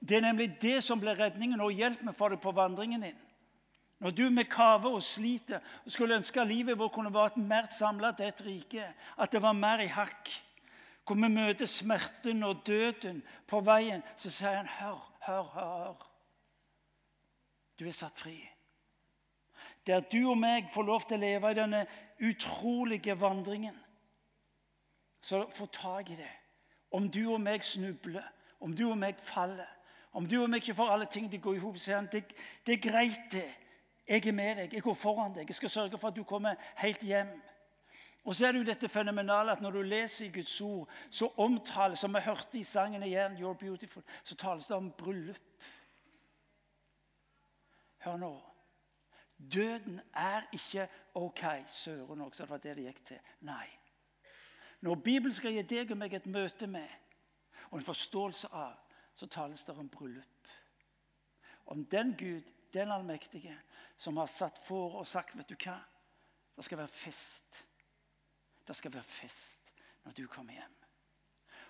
Det 0.00 0.16
er 0.16 0.24
nemlig 0.24 0.54
det 0.60 0.78
som 0.84 1.00
blir 1.00 1.18
redningen 1.18 1.60
og 1.60 1.72
hjelpen 1.76 2.14
for 2.16 2.32
deg 2.32 2.40
på 2.40 2.52
vandringen 2.56 3.04
din. 3.04 3.18
Når 4.00 4.14
du 4.16 4.22
med 4.32 4.48
kave 4.48 4.88
og 4.88 5.02
sliter 5.04 5.60
og 5.84 5.92
skulle 5.92 6.16
ønske 6.16 6.44
livet 6.44 6.78
vårt 6.78 6.94
kunne 6.94 7.12
vært 7.12 7.36
mer 7.36 7.68
samla 7.74 8.14
til 8.16 8.30
et 8.30 8.44
rike, 8.46 8.86
at 9.20 9.32
det 9.32 9.42
var 9.42 9.52
mer 9.52 9.84
i 9.84 9.90
hakk 9.92 10.30
hvor 11.10 11.18
vi 11.18 11.28
møter 11.34 11.66
smerten 11.66 12.44
og 12.46 12.60
døden 12.66 13.22
på 13.50 13.58
veien, 13.66 14.02
så 14.16 14.30
sier 14.30 14.56
han, 14.56 14.66
'Hør, 14.66 15.12
hør, 15.26 15.42
hør.' 15.42 16.06
Du 17.78 17.88
er 17.88 17.92
satt 17.92 18.18
fri. 18.18 18.48
Der 19.86 20.00
du 20.00 20.30
og 20.30 20.38
meg 20.38 20.68
får 20.74 20.82
lov 20.82 21.00
til 21.08 21.16
å 21.16 21.20
leve 21.20 21.50
i 21.50 21.54
denne 21.54 21.86
utrolige 22.20 23.20
vandringen. 23.20 23.76
Så 25.20 25.50
få 25.50 25.66
tak 25.66 26.10
i 26.10 26.16
det. 26.16 26.30
Om 26.92 27.10
du 27.10 27.32
og 27.32 27.40
meg 27.40 27.64
snubler, 27.64 28.24
om 28.60 28.76
du 28.76 28.90
og 28.90 28.98
meg 28.98 29.18
faller, 29.18 29.68
om 30.12 30.26
du 30.26 30.40
og 30.42 30.50
meg 30.50 30.62
ikke 30.62 30.74
får 30.74 30.90
alle 30.90 31.06
ting 31.06 31.30
til 31.30 31.38
å 31.38 31.44
gå 31.44 31.54
i 31.54 31.62
hop, 31.62 31.78
sier 31.78 32.00
han 32.00 32.08
det, 32.10 32.24
det 32.66 32.76
er 32.76 32.82
greit, 32.90 33.26
det. 33.32 33.46
Jeg 34.10 34.26
er 34.26 34.34
med 34.34 34.56
deg, 34.58 34.72
jeg 34.74 34.82
går 34.82 34.94
foran 34.98 35.34
deg. 35.36 35.46
Jeg 35.46 35.54
skal 35.60 35.70
sørge 35.70 35.98
for 35.98 36.10
at 36.10 36.16
du 36.16 36.24
kommer 36.26 36.58
helt 36.80 37.02
hjem. 37.06 37.30
Og 38.24 38.34
så 38.34 38.46
er 38.46 38.52
det 38.52 38.58
jo 38.58 38.66
dette 38.66 38.88
fenomenale 38.90 39.52
at 39.52 39.60
når 39.62 39.70
du 39.70 39.82
leser 39.82 40.26
i 40.26 40.32
Guds 40.34 40.60
ord, 40.60 40.88
så 41.10 41.30
omtales, 41.36 41.98
som 41.98 42.14
vi 42.14 42.20
hørte 42.24 42.58
i 42.58 42.64
sangen 42.66 43.02
igjen, 43.06 43.38
You're 43.38 43.54
Beautiful, 43.54 44.02
så 44.24 44.34
tales 44.34 44.66
det 44.66 44.76
om 44.76 44.90
bryllup. 44.98 45.68
Hør 47.98 48.16
nå. 48.16 48.32
Døden 49.54 50.00
er 50.14 50.42
ikke 50.52 50.88
OK, 51.14 51.44
søren 51.66 52.20
også, 52.20 52.42
det 52.42 52.50
var 52.50 52.58
det 52.58 52.76
det 52.76 52.84
gikk 52.84 53.04
til. 53.06 53.22
Nei. 53.40 53.66
Når 54.80 54.94
Bibelen 54.94 55.32
skal 55.32 55.52
gi 55.52 55.62
deg 55.62 55.90
og 55.92 56.00
meg 56.00 56.14
et 56.14 56.26
møte 56.26 56.66
med, 56.66 56.88
og 57.70 57.78
en 57.78 57.84
forståelse 57.84 58.48
av, 58.52 58.74
så 59.20 59.26
tales 59.26 59.64
det 59.64 59.76
om 59.76 59.88
bryllup. 59.88 60.48
Om 61.64 61.84
den 61.84 62.14
Gud, 62.18 62.42
den 62.72 62.90
allmektige, 62.90 63.58
som 63.96 64.16
har 64.16 64.26
satt 64.26 64.58
for 64.58 64.94
og 64.96 65.06
sagt 65.06 65.36
vet 65.36 65.48
du 65.48 65.56
hva? 65.60 65.76
Det 66.56 66.64
skal 66.64 66.78
være 66.78 66.88
fest. 66.88 67.64
Det 68.68 68.76
skal 68.76 68.94
være 68.94 69.04
fest 69.04 69.72
når 70.04 70.12
du 70.16 70.26
kommer 70.26 70.56
hjem. 70.56 70.76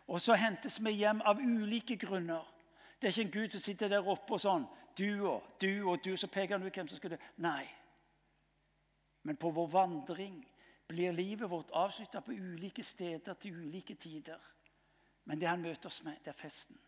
Og 0.07 0.21
så 0.21 0.35
hentes 0.38 0.78
vi 0.85 0.92
hjem 1.00 1.23
av 1.26 1.42
ulike 1.42 1.97
grunner. 1.97 2.47
Det 3.00 3.09
er 3.09 3.14
ikke 3.14 3.26
en 3.26 3.35
Gud 3.35 3.57
som 3.57 3.64
sitter 3.64 3.90
der 3.90 4.07
oppe 4.07 4.37
og 4.37 4.42
sånn 4.42 4.69
Du 4.99 5.26
og 5.30 5.57
du 5.62 5.88
og 5.88 6.04
du, 6.04 6.16
så 6.16 6.26
peker 6.26 6.59
han 6.59 6.66
ut 6.66 6.75
hvem 6.75 6.88
som 6.88 6.99
skal 6.99 7.14
det. 7.14 7.21
Nei. 7.38 7.64
Men 9.23 9.37
på 9.37 9.50
vår 9.54 9.69
vandring 9.71 10.38
blir 10.90 11.14
livet 11.14 11.50
vårt 11.50 11.71
avslutta 11.75 12.21
på 12.21 12.35
ulike 12.35 12.83
steder 12.83 13.35
til 13.35 13.59
ulike 13.62 13.95
tider. 13.95 14.38
Men 15.25 15.40
det 15.40 15.49
han 15.49 15.62
møter 15.62 15.87
oss 15.87 16.02
med, 16.02 16.19
det 16.25 16.35
er 16.35 16.38
festen. 16.38 16.78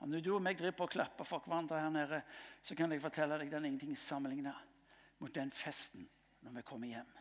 Når 0.00 0.20
du 0.20 0.34
og 0.34 0.42
meg 0.44 0.58
driver 0.58 0.76
på 0.76 0.86
og 0.86 0.92
klapper 0.92 1.24
for 1.24 1.42
hverandre 1.46 1.80
her 1.80 1.90
nede, 1.90 2.20
så 2.62 2.74
kan 2.76 2.92
jeg 2.92 3.02
fortelle 3.02 3.38
deg 3.40 3.50
den 3.50 3.64
er 3.64 3.70
ingenting 3.72 3.96
sammenlignet 3.98 4.54
mot 5.18 5.32
den 5.34 5.50
festen 5.50 6.04
når 6.44 6.58
vi 6.58 6.62
kommer 6.62 6.88
hjem. 6.88 7.14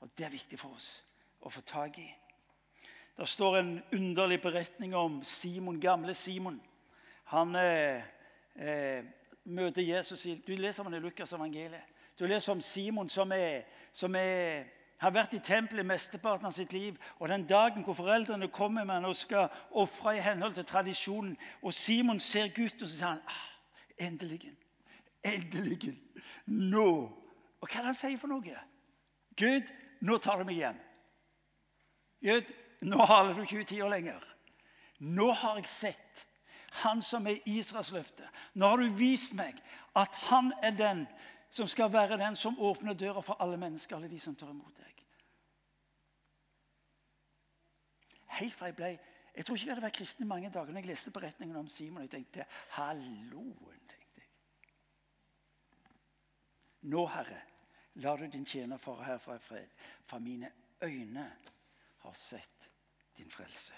Og 0.00 0.10
Det 0.14 0.26
er 0.26 0.30
viktig 0.30 0.58
for 0.58 0.76
oss 0.76 1.02
å 1.40 1.50
få 1.50 1.60
tak 1.66 1.98
i. 1.98 2.06
Det 3.16 3.28
står 3.28 3.58
en 3.58 3.82
underlig 3.92 4.40
beretning 4.40 4.94
om 4.94 5.22
Simon, 5.24 5.80
gamle 5.80 6.14
Simon. 6.14 6.60
Han 7.32 7.56
eh, 7.56 8.02
eh, 8.54 9.04
møter 9.44 9.82
Jesus 9.82 10.26
i 10.26 10.34
Du 10.46 10.52
leser 10.56 10.84
om 10.84 10.92
det 10.92 11.00
i 11.00 11.06
Lukas' 11.06 11.34
evangeliet. 11.34 11.82
Du 12.18 12.26
leser 12.26 12.52
om 12.52 12.60
Simon 12.60 13.08
som, 13.08 13.32
er, 13.32 13.64
som 13.92 14.14
er, 14.14 14.64
har 14.98 15.12
vært 15.12 15.34
i 15.36 15.42
tempelet 15.44 15.86
mesteparten 15.86 16.48
av 16.48 16.54
sitt 16.56 16.72
liv. 16.72 16.96
Og 17.20 17.28
den 17.28 17.46
dagen 17.48 17.84
hvor 17.84 17.96
foreldrene 17.98 18.48
kommer 18.52 18.84
med 18.84 18.94
han 18.98 19.08
og 19.08 19.16
skal 19.16 19.52
ofre 19.76 20.16
i 20.16 20.24
henhold 20.24 20.56
til 20.56 20.68
tradisjonen, 20.68 21.36
og 21.62 21.74
Simon 21.74 22.20
ser 22.20 22.52
gutten, 22.54 22.82
og 22.82 22.88
så 22.88 22.94
sier 22.94 23.12
han 23.12 23.22
ah, 23.28 23.44
endelig. 24.08 24.52
Endelig. 25.26 25.94
Nå. 26.46 26.88
Og 27.60 27.68
hva 27.68 27.80
er 27.80 27.82
det 27.82 27.90
han 27.92 27.98
sier 27.98 28.20
for 28.20 28.32
noe? 28.32 28.62
Gud, 29.36 29.72
nå 30.00 30.18
tar 30.22 30.40
du 30.40 30.48
meg 30.48 30.62
hjem. 30.62 30.80
Gud, 32.24 32.54
nå 32.86 33.04
haler 33.08 33.36
du 33.36 33.44
ikke 33.44 33.60
ut 33.60 33.68
tida 33.68 33.88
lenger. 33.90 34.24
Nå 34.98 35.28
har 35.36 35.60
jeg 35.60 35.68
sett 35.68 36.26
han 36.82 37.00
som 37.04 37.26
er 37.28 37.44
Israels 37.48 37.92
løfte. 37.94 38.26
Nå 38.54 38.68
har 38.68 38.80
du 38.80 38.96
vist 38.96 39.34
meg 39.36 39.58
at 39.96 40.16
han 40.28 40.52
er 40.64 40.76
den 40.76 41.04
som 41.56 41.68
skal 41.68 41.92
være 41.92 42.18
den 42.20 42.36
som 42.36 42.58
åpner 42.60 42.94
døra 42.94 43.20
for 43.24 43.40
alle 43.40 43.56
mennesker, 43.56 43.96
alle 43.96 44.10
de 44.10 44.20
som 44.20 44.36
tar 44.36 44.50
imot 44.52 44.76
deg. 44.76 45.04
Helt 48.40 48.54
fra 48.54 48.68
jeg 48.68 48.76
ble 48.76 48.96
Jeg 49.36 49.44
tror 49.44 49.56
ikke 49.56 49.66
jeg 49.66 49.74
hadde 49.74 49.84
vært 49.84 49.96
kristen 49.98 50.24
i 50.24 50.28
mange 50.28 50.48
dager 50.48 50.72
når 50.72 50.80
jeg 50.80 50.88
leste 50.88 51.10
beretningen 51.12 51.56
om 51.60 51.66
Simon. 51.68 52.02
Jeg 52.06 52.10
tenkte 52.10 52.46
halloen, 52.72 53.82
tenkte 53.88 54.22
jeg. 54.22 54.30
Nå, 56.92 57.02
Herre, 57.12 57.42
lar 58.00 58.16
du 58.16 58.30
din 58.32 58.48
tjener 58.48 58.80
fare 58.80 59.04
herfra 59.04 59.36
i 59.36 59.42
fred, 59.44 59.76
for 60.08 60.24
mine 60.24 60.48
øyne 60.84 61.26
har 62.06 62.16
sett 62.16 62.70
din 63.18 63.30
frelse. 63.30 63.76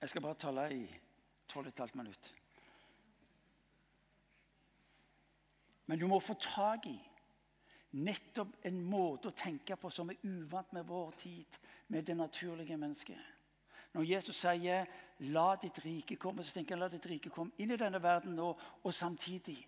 Jeg 0.00 0.08
skal 0.08 0.22
bare 0.26 0.42
tale 0.42 0.66
i 0.74 0.84
12,5 1.52 1.94
minutter. 1.94 2.39
Men 5.90 5.98
du 5.98 6.06
må 6.06 6.20
få 6.22 6.36
tak 6.38 6.84
i 6.86 6.94
nettopp 7.98 8.60
en 8.68 8.76
måte 8.86 9.32
å 9.32 9.34
tenke 9.34 9.74
på 9.74 9.88
som 9.90 10.12
er 10.12 10.20
uvant 10.22 10.70
med 10.72 10.86
vår 10.86 11.16
tid, 11.18 11.56
med 11.90 12.04
det 12.06 12.14
naturlige 12.14 12.76
mennesket. 12.78 13.18
Når 13.92 14.04
Jesus 14.06 14.36
sier 14.36 14.86
'la 15.18 15.56
ditt 15.56 15.78
rike 15.84 16.16
komme', 16.16 16.42
så 16.42 16.52
tenker 16.54 16.76
han 16.76 16.78
'la 16.78 16.88
ditt 16.88 17.06
rike 17.06 17.30
komme 17.30 17.50
inn 17.58 17.70
i 17.70 17.76
denne 17.76 18.02
verden 18.02 18.36
nå', 18.36 18.58
og 18.84 18.94
samtidig 18.94 19.66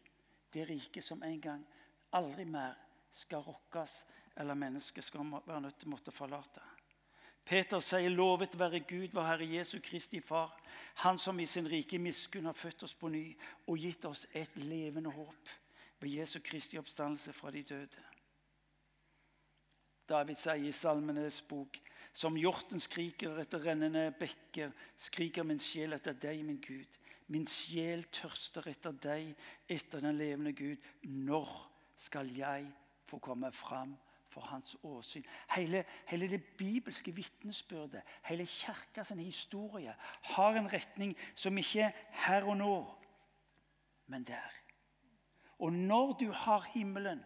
det 0.54 0.68
rike 0.68 1.02
som 1.02 1.22
en 1.22 1.40
gang 1.40 1.66
aldri 2.12 2.44
mer 2.44 2.74
skal 3.10 3.42
rokkes, 3.42 4.04
eller 4.36 4.54
mennesket 4.54 5.04
skal 5.04 5.20
være 5.46 5.60
nødt 5.60 5.78
til 5.78 5.88
å 5.88 5.90
måtte 5.90 6.12
forlate. 6.12 6.60
Peter 7.44 7.80
sier, 7.80 8.08
'Lovet 8.08 8.58
være 8.58 8.80
Gud, 8.80 9.08
vår 9.12 9.22
Herre 9.22 9.56
Jesu 9.56 9.80
Kristi 9.80 10.20
Far', 10.20 10.60
Han 10.94 11.18
som 11.18 11.40
i 11.40 11.46
sin 11.46 11.66
rike 11.66 11.98
miskunn 11.98 12.44
har 12.44 12.52
født 12.52 12.82
oss 12.82 12.94
på 12.94 13.08
ny 13.08 13.36
og 13.66 13.78
gitt 13.78 14.04
oss 14.04 14.26
et 14.34 14.56
levende 14.56 15.10
håp 15.10 15.61
ved 16.02 16.10
Jesu 16.10 16.40
Kristi 16.44 16.78
oppstandelse 16.78 17.32
fra 17.32 17.50
de 17.50 17.62
døde. 17.62 18.02
David 20.08 20.36
sier 20.36 20.66
i 20.66 20.72
Salmenes 20.74 21.40
bok 21.46 21.78
som 22.12 22.36
hjorten 22.36 22.80
skriker 22.82 23.38
etter 23.40 23.62
rennende 23.64 24.10
bekker, 24.18 24.72
skriker 25.00 25.46
min 25.48 25.60
sjel 25.62 25.94
etter 25.96 26.16
deg, 26.18 26.42
min 26.44 26.60
Gud. 26.60 26.98
Min 27.32 27.46
sjel 27.48 28.04
tørster 28.12 28.66
etter 28.68 28.92
deg, 28.92 29.30
etter 29.70 30.02
den 30.04 30.18
levende 30.18 30.52
Gud. 30.52 30.76
Når 31.08 31.52
skal 31.96 32.28
jeg 32.36 32.66
få 33.08 33.20
komme 33.22 33.52
fram 33.54 33.94
for 34.28 34.44
hans 34.50 34.74
åsyn? 34.82 35.24
Hele, 35.54 35.84
hele 36.10 36.28
det 36.28 36.42
bibelske 36.58 37.14
vitnesbyrdet, 37.16 38.02
hele 38.28 38.46
kirka 38.46 39.06
sin 39.06 39.22
historie, 39.22 39.94
har 40.34 40.58
en 40.58 40.68
retning 40.72 41.14
som 41.34 41.56
ikke 41.58 41.86
er 41.86 42.04
her 42.26 42.50
og 42.50 42.58
nå, 42.60 42.74
men 44.12 44.26
der. 44.28 44.61
Og 45.62 45.72
når 45.72 46.16
du 46.18 46.28
har 46.34 46.66
himmelen 46.74 47.22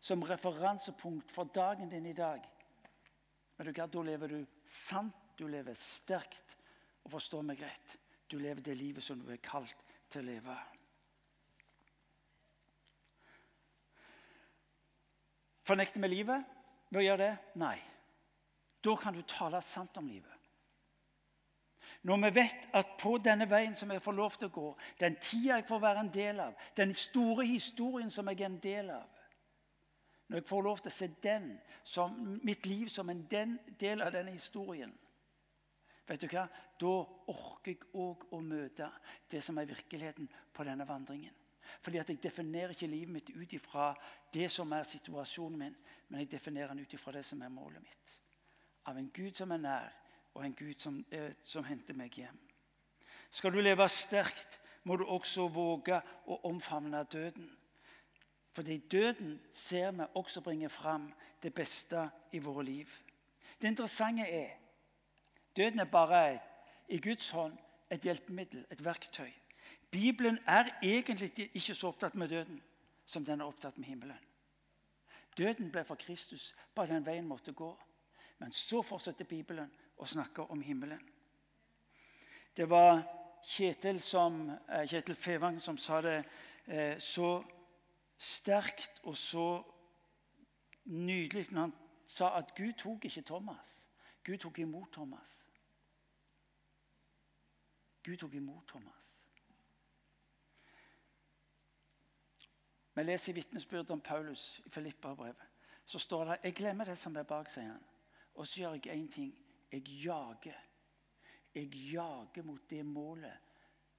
som 0.00 0.22
referansepunkt 0.22 1.32
for 1.32 1.50
dagen 1.54 1.90
din 1.90 2.06
i 2.10 2.16
dag, 2.16 2.42
da 3.58 4.02
lever 4.02 4.28
du 4.28 4.40
sant, 4.66 5.14
du 5.38 5.46
lever 5.46 5.74
sterkt. 5.74 6.56
Og 7.06 7.14
forstå 7.14 7.42
meg 7.46 7.62
rett, 7.62 7.94
du 8.28 8.38
lever 8.38 8.60
det 8.62 8.74
livet 8.76 9.04
som 9.04 9.20
du 9.22 9.30
er 9.32 9.40
kalt 9.42 9.86
til 10.10 10.22
å 10.22 10.28
leve. 10.28 10.56
Fornekter 15.68 16.02
vi 16.02 16.10
livet 16.10 16.58
ved 16.88 17.00
å 17.00 17.06
gjøre 17.06 17.22
det? 17.22 17.32
Nei. 17.60 17.76
Da 18.84 18.94
kan 18.96 19.14
du 19.14 19.22
tale 19.28 19.60
sant 19.64 19.96
om 20.00 20.06
livet. 20.08 20.37
Når 22.02 22.16
vi 22.16 22.34
vet 22.34 22.68
at 22.78 22.94
på 23.00 23.16
denne 23.18 23.48
veien 23.50 23.74
som 23.74 23.90
jeg 23.90 24.02
får 24.02 24.14
lov 24.14 24.36
til 24.38 24.48
å 24.48 24.54
gå, 24.54 24.68
den 25.00 25.16
tida 25.20 25.58
jeg 25.58 25.66
får 25.68 25.80
være 25.82 26.04
en 26.04 26.12
del 26.14 26.40
av, 26.40 26.54
den 26.76 26.94
store 26.94 27.46
historien 27.46 28.10
som 28.10 28.28
jeg 28.30 28.40
er 28.40 28.50
en 28.52 28.60
del 28.62 28.90
av 28.90 29.14
Når 30.28 30.38
jeg 30.38 30.46
får 30.46 30.62
lov 30.62 30.78
til 30.78 30.92
å 30.92 30.94
se 30.94 31.08
den, 31.22 31.58
som, 31.84 32.14
mitt 32.44 32.66
liv 32.66 32.88
som 32.88 33.10
en 33.10 33.26
del 33.26 34.02
av 34.02 34.12
denne 34.12 34.32
historien 34.32 34.92
Vet 36.08 36.22
du 36.24 36.28
hva? 36.32 36.46
Da 36.80 36.94
orker 37.28 37.74
jeg 37.74 37.90
òg 38.00 38.30
å 38.32 38.40
møte 38.40 38.88
det 39.28 39.42
som 39.44 39.58
er 39.60 39.68
virkeligheten 39.68 40.28
på 40.54 40.64
denne 40.64 40.86
vandringen. 40.88 41.34
Fordi 41.84 41.98
at 41.98 42.08
Jeg 42.08 42.22
definerer 42.22 42.72
ikke 42.72 42.86
livet 42.86 43.12
mitt 43.12 43.30
ut 43.30 43.52
ifra 43.52 43.94
det 44.32 44.50
som 44.50 44.72
er 44.72 44.82
situasjonen 44.88 45.58
min, 45.58 45.76
men 46.08 46.20
jeg 46.20 46.30
definerer 46.30 46.68
den 46.68 46.80
ut 46.80 46.94
ifra 46.94 47.12
det 47.12 47.24
som 47.24 47.42
er 47.42 47.52
målet 47.52 47.82
mitt. 47.82 48.20
Av 48.86 48.96
en 48.96 49.10
Gud 49.10 49.36
som 49.36 49.50
er 49.50 49.60
nær, 49.60 49.92
og 50.38 50.44
en 50.46 50.54
Gud 50.54 50.74
som, 50.78 51.04
eh, 51.10 51.32
som 51.42 51.64
henter 51.64 51.94
meg 51.94 52.14
hjem. 52.14 52.38
Skal 53.30 53.52
du 53.52 53.60
leve 53.60 53.88
sterkt, 53.88 54.60
må 54.84 54.96
du 54.96 55.04
også 55.04 55.48
våge 55.48 55.98
å 56.26 56.38
omfavne 56.46 57.02
døden. 57.12 57.50
Fordi 58.54 58.78
døden 58.78 59.40
ser 59.52 59.90
vi 59.90 60.06
også 60.14 60.40
bringer 60.40 60.68
fram 60.68 61.12
det 61.42 61.54
beste 61.54 62.10
i 62.32 62.38
våre 62.38 62.64
liv. 62.64 62.86
Det 63.60 63.68
interessante 63.68 64.22
er 64.22 64.54
døden 65.56 65.80
er 65.80 65.90
bare 65.90 66.34
et, 66.34 66.40
i 66.88 66.98
Guds 66.98 67.30
hånd 67.30 67.58
et 67.90 68.04
hjelpemiddel, 68.04 68.64
et 68.70 68.84
verktøy. 68.84 69.32
Bibelen 69.90 70.38
er 70.46 70.70
egentlig 70.82 71.50
ikke 71.54 71.74
så 71.74 71.88
opptatt 71.88 72.14
med 72.14 72.28
døden 72.28 72.62
som 73.04 73.24
den 73.24 73.40
er 73.40 73.44
opptatt 73.44 73.78
med 73.78 73.86
himmelen. 73.86 74.24
Døden 75.38 75.72
ble 75.72 75.84
for 75.84 75.94
Kristus 75.94 76.54
bare 76.74 76.94
den 76.94 77.06
veien 77.06 77.26
måtte 77.26 77.52
gå. 77.52 77.74
Men 78.38 78.52
så 78.52 78.82
fortsetter 78.82 79.24
Bibelen 79.24 79.70
og 79.98 80.08
snakker 80.08 80.50
om 80.50 80.60
himmelen. 80.60 81.02
Det 82.56 82.70
var 82.70 83.02
Kjetil, 83.48 84.00
som, 84.00 84.50
eh, 84.50 84.86
Kjetil 84.86 85.16
Fevang 85.16 85.60
som 85.60 85.76
sa 85.78 86.00
det 86.00 86.24
eh, 86.66 86.98
så 86.98 87.44
sterkt 88.18 89.00
og 89.02 89.16
så 89.16 89.62
nydelig 90.84 91.46
når 91.50 91.60
han 91.60 91.74
sa 92.06 92.36
at 92.38 92.54
Gud 92.56 92.72
tok 92.72 93.04
ikke 93.04 93.22
Thomas. 93.22 93.88
Gud 94.24 94.38
tok 94.38 94.58
imot 94.58 94.92
Thomas. 94.92 95.48
Gud 98.04 98.16
tok 98.16 98.34
imot 98.34 98.66
Thomas. 98.68 99.14
Vi 102.94 103.02
leser 103.02 103.32
i 103.32 103.34
vitnesbyrdet 103.34 103.90
om 103.90 104.00
Paulus 104.00 104.60
i 104.66 104.70
Filippa-brevet. 104.70 105.46
Så 105.84 105.98
står 105.98 106.24
det 106.24 106.38
jeg 106.42 106.54
glemmer 106.54 106.84
det 106.84 106.98
som 106.98 107.16
er 107.16 107.22
bak, 107.22 107.50
sier 107.50 107.70
han. 107.70 107.84
Og 108.34 108.46
så 108.46 108.60
gjør 108.60 108.72
jeg 108.74 108.96
én 108.96 109.12
ting. 109.12 109.47
Jeg 109.72 109.88
jager. 109.88 110.64
Jeg 111.54 111.74
jager 111.74 112.42
mot 112.42 112.70
det 112.70 112.86
målet, 112.86 113.38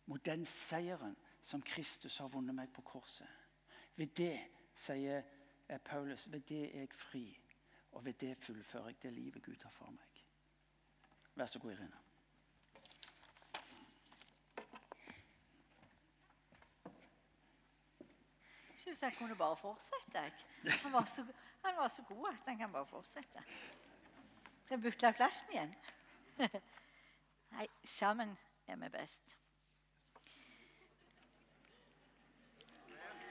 mot 0.05 0.25
den 0.25 0.45
seieren 0.45 1.15
som 1.41 1.61
Kristus 1.61 2.17
har 2.17 2.27
vunnet 2.27 2.55
meg 2.55 2.71
på 2.73 2.81
korset. 2.81 3.27
Ved 3.95 4.13
det, 4.17 4.37
sier 4.75 5.23
Paulus, 5.85 6.31
ved 6.31 6.41
det 6.49 6.63
er 6.75 6.85
jeg 6.85 6.93
fri. 6.93 7.25
Og 7.91 8.05
ved 8.05 8.13
det 8.13 8.37
fullfører 8.37 8.87
jeg 8.87 9.01
det 9.03 9.13
livet 9.13 9.43
Gud 9.43 9.63
har 9.63 9.71
for 9.71 9.91
meg. 9.91 10.23
Vær 11.35 11.45
så 11.45 11.59
god, 11.59 11.71
Irina. 11.71 11.97
Jeg 18.69 18.95
syns 18.95 19.01
jeg 19.01 19.15
kunne 19.17 19.35
bare 19.35 19.57
fortsette. 19.57 20.21
Han 20.83 20.93
var, 20.93 21.05
så, 21.05 21.25
han 21.65 21.75
var 21.75 21.87
så 21.87 22.03
god 22.07 22.27
at 22.29 22.45
han 22.45 22.57
kan 22.57 22.71
bare 22.71 22.85
fortsette. 22.85 23.43
Jeg 24.69 24.81
bytte 24.81 25.09
plassen 25.17 25.49
igjen? 25.49 25.71
Nei, 27.55 27.65
sammen 27.85 28.35
er 28.67 28.75
vi 28.77 28.89
best. 28.93 29.31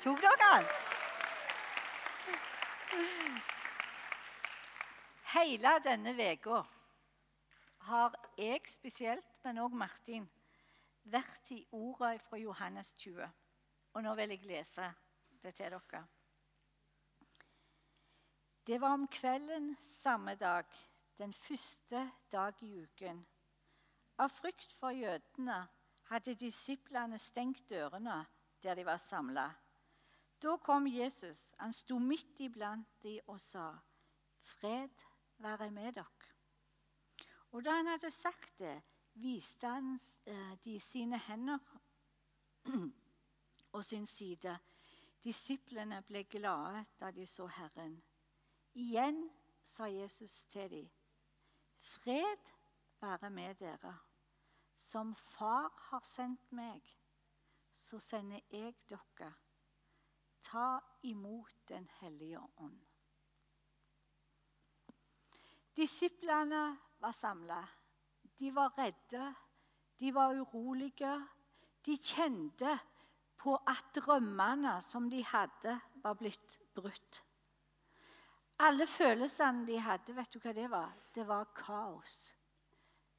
Tok 0.03 0.19
dere 0.23 0.39
den? 0.43 0.67
Hele 5.35 5.77
denne 5.85 6.17
uka 6.19 6.63
har 7.87 8.19
jeg 8.39 8.67
spesielt, 8.67 9.31
men 9.45 9.63
òg 9.63 9.79
Martin, 9.79 10.27
vært 11.07 11.55
i 11.55 11.63
orda 11.71 12.17
fra 12.27 12.43
Johannes 12.43 12.93
20. 12.99 13.31
Og 13.95 14.03
nå 14.03 14.15
vil 14.19 14.35
jeg 14.35 14.47
lese 14.51 14.91
det 15.43 15.55
til 15.55 15.71
dere. 15.71 16.03
Det 18.67 18.81
var 18.81 18.99
om 18.99 19.07
kvelden 19.09 19.77
samme 19.81 20.35
dag, 20.35 20.67
den 21.19 21.33
første 21.33 22.11
dag 22.33 22.63
i 22.63 22.83
uken. 22.83 23.27
Av 24.19 24.31
frykt 24.31 24.73
for 24.79 24.91
jødene 24.91 25.67
hadde 26.11 26.35
disiplene 26.35 27.19
stengt 27.19 27.69
dørene 27.71 28.25
der 28.63 28.75
de 28.75 28.85
var 28.87 28.97
samla. 28.97 29.49
Da 30.43 30.57
kom 30.63 30.87
Jesus. 30.87 31.55
Han 31.59 31.73
sto 31.73 31.99
midt 31.99 32.41
iblant 32.41 33.03
de 33.03 33.21
og 33.27 33.41
sa, 33.41 33.79
'Fred 34.41 34.91
være 35.39 35.71
med 35.71 35.93
dere.' 35.93 36.35
Og 37.53 37.65
da 37.65 37.71
han 37.71 37.87
hadde 37.87 38.11
sagt 38.11 38.59
det, 38.59 38.83
viste 39.15 39.67
han 39.67 40.01
eh, 40.27 40.59
de 40.65 40.81
sine 40.81 41.19
hender 41.19 41.59
og 43.73 43.85
sin 43.85 44.07
side. 44.07 44.59
Disiplene 45.25 46.03
ble 46.03 46.25
glade 46.25 46.85
da 47.01 47.11
de 47.11 47.27
så 47.27 47.47
Herren. 47.47 48.03
Igjen 48.75 49.31
sa 49.65 49.85
Jesus 49.85 50.45
til 50.45 50.71
dem, 50.71 50.91
'Fred 51.89 52.53
være 53.01 53.31
med 53.31 53.55
dere.' 53.55 53.99
Som 54.79 55.15
Far 55.15 55.73
har 55.91 56.05
sendt 56.07 56.53
meg, 56.53 56.85
så 57.75 57.99
sender 57.99 58.41
jeg 58.51 58.75
dere. 58.89 59.33
Ta 60.43 60.79
imot 61.03 61.55
Den 61.69 61.89
hellige 62.01 62.41
ånd. 62.57 62.79
Disiplene 65.77 66.79
var 67.01 67.13
samla. 67.13 67.59
De 68.39 68.55
var 68.55 68.79
redde, 68.79 69.35
de 69.99 70.15
var 70.15 70.35
urolige. 70.41 71.29
De 71.87 71.97
kjente 71.97 72.79
på 73.37 73.55
at 73.67 73.95
drømmene 73.95 74.81
som 74.83 75.11
de 75.11 75.23
hadde, 75.25 75.81
var 76.03 76.15
blitt 76.19 76.59
brutt. 76.75 77.23
Alle 78.59 78.87
følelsene 78.91 79.67
de 79.67 79.79
hadde, 79.79 80.15
vet 80.17 80.33
du 80.35 80.41
hva 80.43 80.53
det 80.55 80.67
var? 80.71 80.95
Det 81.15 81.27
var 81.29 81.51
kaos. 81.55 82.17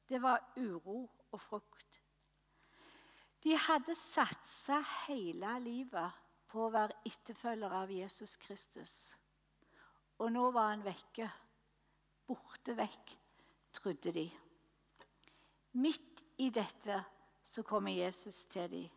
Det 0.08 0.20
var 0.22 0.42
uro 0.56 1.06
og 1.32 1.40
frukt. 1.40 2.00
De 3.40 3.56
hadde 3.56 3.94
satsa 3.96 4.82
hele 5.06 5.54
livet 5.64 6.18
på 6.50 6.66
å 6.66 6.72
være 6.74 6.98
etterfølger 7.08 7.72
av 7.72 7.92
Jesus 7.94 8.36
Kristus. 8.36 8.94
Og 10.20 10.28
nå 10.34 10.50
var 10.52 10.74
han 10.74 10.84
vekke. 10.84 11.28
Borte 12.28 12.76
vekk, 12.76 13.14
trodde 13.72 14.12
de. 14.12 14.26
Midt 15.80 16.20
i 16.42 16.50
dette 16.52 16.98
så 17.42 17.64
kommer 17.66 17.94
Jesus 17.94 18.44
til 18.50 18.68
dem. 18.70 18.90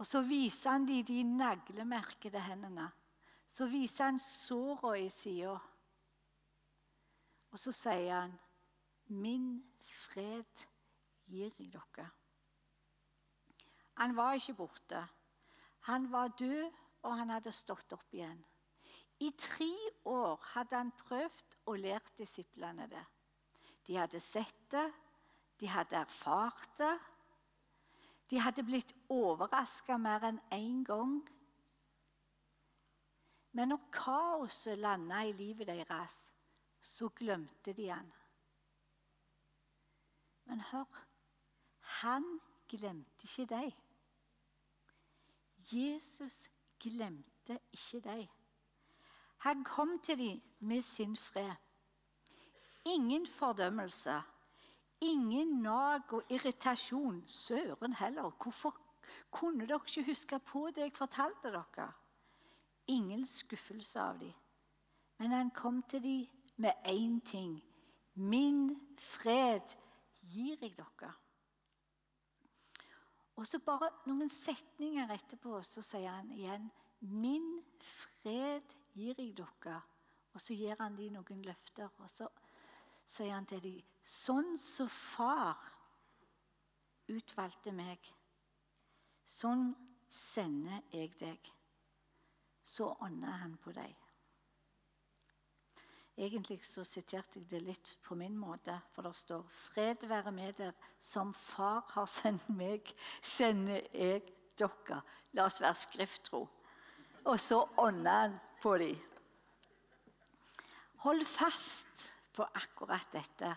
Og 0.00 0.08
så 0.08 0.24
viser 0.24 0.74
han 0.74 0.88
dem 0.88 1.04
de 1.06 1.22
naglemerkede 1.24 2.40
hendene. 2.42 2.88
Så 3.50 3.66
viser 3.66 4.04
han 4.12 4.20
såra 4.22 4.94
i 4.98 5.08
sida. 5.10 5.56
Og 7.50 7.58
så 7.58 7.72
sier 7.74 8.20
han, 8.20 8.38
'Min 9.06 9.64
fred 9.82 10.66
gir 11.26 11.50
jeg 11.58 11.72
dere'. 11.72 12.10
Han 13.98 14.16
var 14.16 14.32
ikke 14.32 14.54
borte. 14.54 15.08
Han 15.80 16.12
var 16.12 16.28
død, 16.28 16.70
og 17.02 17.16
han 17.16 17.30
hadde 17.30 17.52
stått 17.52 17.92
opp 17.92 18.14
igjen. 18.14 18.44
I 19.20 19.30
tre 19.36 19.72
år 20.04 20.40
hadde 20.54 20.76
han 20.76 20.92
prøvd 20.96 21.56
og 21.66 21.78
lært 21.78 22.12
disiplene 22.18 22.86
det. 22.88 23.04
De 23.86 23.96
hadde 23.96 24.20
sett 24.20 24.70
det, 24.72 24.86
de 25.60 25.68
hadde 25.68 25.96
erfart 25.96 26.78
det. 26.78 26.94
De 28.30 28.40
hadde 28.40 28.64
blitt 28.64 28.94
overraska 29.10 29.98
mer 29.98 30.24
enn 30.28 30.40
én 30.54 30.84
gang. 30.86 31.18
Men 33.52 33.68
når 33.68 33.80
kaoset 33.92 34.78
landa 34.78 35.22
i 35.26 35.32
livet 35.32 35.66
deres, 35.66 36.16
så 36.80 37.08
glemte 37.08 37.72
de 37.72 37.88
han. 37.88 38.12
Men 40.44 40.60
hør 40.60 41.06
han 42.00 42.24
glemte 42.68 43.26
ikke 43.26 43.46
deg. 43.50 43.74
Jesus 45.72 46.50
glemte 46.80 47.58
ikke 47.72 48.00
deg. 48.04 48.28
Han 49.44 49.64
kom 49.64 49.98
til 50.04 50.18
dem 50.18 50.40
med 50.58 50.82
sin 50.82 51.16
fred. 51.16 51.54
Ingen 52.84 53.26
fordømmelse, 53.26 54.22
ingen 55.00 55.62
nag 55.62 56.12
og 56.12 56.22
irritasjon. 56.30 57.24
Søren 57.26 57.94
heller, 57.94 58.30
hvorfor 58.42 58.76
kunne 59.30 59.66
dere 59.66 59.80
ikke 59.86 60.06
huske 60.06 60.38
på 60.38 60.66
det 60.74 60.88
jeg 60.88 60.96
fortalte 60.96 61.52
dere? 61.52 61.92
Ingen 62.86 63.26
skuffelse 63.26 64.00
av 64.00 64.18
dem. 64.18 64.32
Men 65.18 65.32
han 65.32 65.50
kom 65.50 65.82
til 65.82 66.02
dem 66.02 66.26
med 66.56 66.72
én 66.86 67.20
ting. 67.24 67.62
Min 68.14 68.80
fred 68.98 69.76
gir 70.20 70.56
jeg 70.60 70.76
dere. 70.76 71.12
Og 73.36 73.46
så 73.46 73.58
bare 73.64 73.90
noen 74.06 74.28
setninger 74.28 75.12
etterpå 75.14 75.62
så 75.64 75.82
sier 75.82 76.10
han 76.10 76.32
igjen 76.32 76.68
Min 77.00 77.62
fred 77.80 78.74
gir 78.92 79.14
jeg 79.16 79.36
dere. 79.36 79.80
Og 80.34 80.40
så 80.40 80.54
gir 80.54 80.76
han 80.80 80.96
dem 80.96 81.12
noen 81.16 81.44
løfter. 81.44 81.88
Og 81.98 82.10
så 82.10 82.28
sier 83.04 83.34
han 83.34 83.46
til 83.46 83.62
dem 83.64 83.86
Sånn 84.04 84.56
som 84.58 84.88
far 84.88 85.58
utvalgte 87.10 87.72
meg, 87.74 88.10
sånn 89.26 89.70
sender 90.10 90.82
jeg 90.94 91.12
deg. 91.20 91.50
Så 92.70 92.86
ånder 93.02 93.40
han 93.42 93.56
på 93.58 93.72
deg. 93.74 93.96
Egentlig 96.20 96.60
så 96.66 96.84
siterte 96.84 97.40
jeg 97.40 97.48
det 97.48 97.60
litt 97.64 97.92
på 98.04 98.14
min 98.18 98.36
måte, 98.36 98.74
for 98.92 99.06
det 99.06 99.14
står 99.16 99.42
'Fred 99.48 100.06
være 100.06 100.32
med 100.32 100.52
dere, 100.58 100.74
som 100.98 101.32
Far 101.34 101.84
har 101.94 102.06
sendt 102.06 102.48
meg, 102.48 102.92
sender 103.22 103.80
jeg 103.94 104.22
dere'. 104.58 105.00
La 105.32 105.46
oss 105.46 105.60
være 105.60 105.74
skrifttro. 105.74 106.48
Og 107.24 107.40
så 107.40 107.64
ånder 107.78 108.20
han 108.20 108.38
på 108.62 108.76
dem. 108.78 108.96
Hold 111.00 111.24
fast 111.24 112.12
på 112.32 112.44
akkurat 112.54 113.12
dette, 113.12 113.56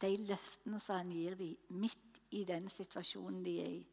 de 0.00 0.16
løftene 0.16 0.80
som 0.80 0.96
han 0.96 1.12
gir 1.12 1.34
dem 1.36 1.56
midt 1.68 2.22
i 2.30 2.44
den 2.44 2.68
situasjonen 2.68 3.44
de 3.44 3.60
er 3.60 3.74
i. 3.74 3.86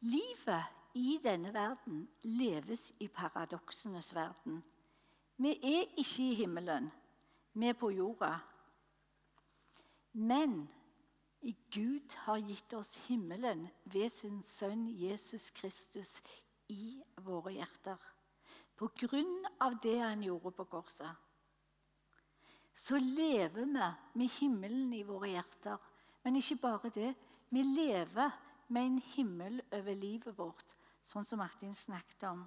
Livet 0.00 0.75
i 0.96 1.18
denne 1.24 1.52
verden 1.54 2.06
leves 2.24 2.88
i 3.04 3.08
paradoksenes 3.12 4.14
verden. 4.16 4.62
Vi 5.36 5.52
er 5.60 5.84
ikke 6.00 6.30
i 6.30 6.38
himmelen 6.38 6.88
vi 7.56 7.70
er 7.70 7.76
på 7.78 7.88
jorda. 7.90 8.34
Men 10.12 10.66
Gud 11.72 12.16
har 12.26 12.42
gitt 12.44 12.74
oss 12.76 12.96
himmelen 13.06 13.66
ved 13.84 14.10
sin 14.12 14.42
sønn 14.44 14.86
Jesus 14.90 15.50
Kristus 15.56 16.18
i 16.72 16.98
våre 17.24 17.54
hjerter. 17.56 18.00
På 18.76 18.90
grunn 18.92 19.46
av 19.62 19.78
det 19.80 19.98
han 20.02 20.24
gjorde 20.24 20.52
på 20.58 20.66
korset. 20.68 21.12
Så 22.76 22.98
lever 23.00 23.64
vi 23.64 23.90
med 24.20 24.34
himmelen 24.36 24.92
i 24.92 25.04
våre 25.06 25.32
hjerter. 25.32 25.80
Men 26.24 26.36
ikke 26.36 26.60
bare 26.60 26.90
det. 26.92 27.14
Vi 27.48 27.62
lever 27.62 28.34
med 28.68 28.82
en 28.82 28.98
himmel 29.14 29.62
over 29.72 29.94
livet 29.94 30.36
vårt, 30.36 30.74
sånn 31.06 31.26
som 31.26 31.40
Martin 31.40 31.74
snakket 31.74 32.26
om. 32.30 32.42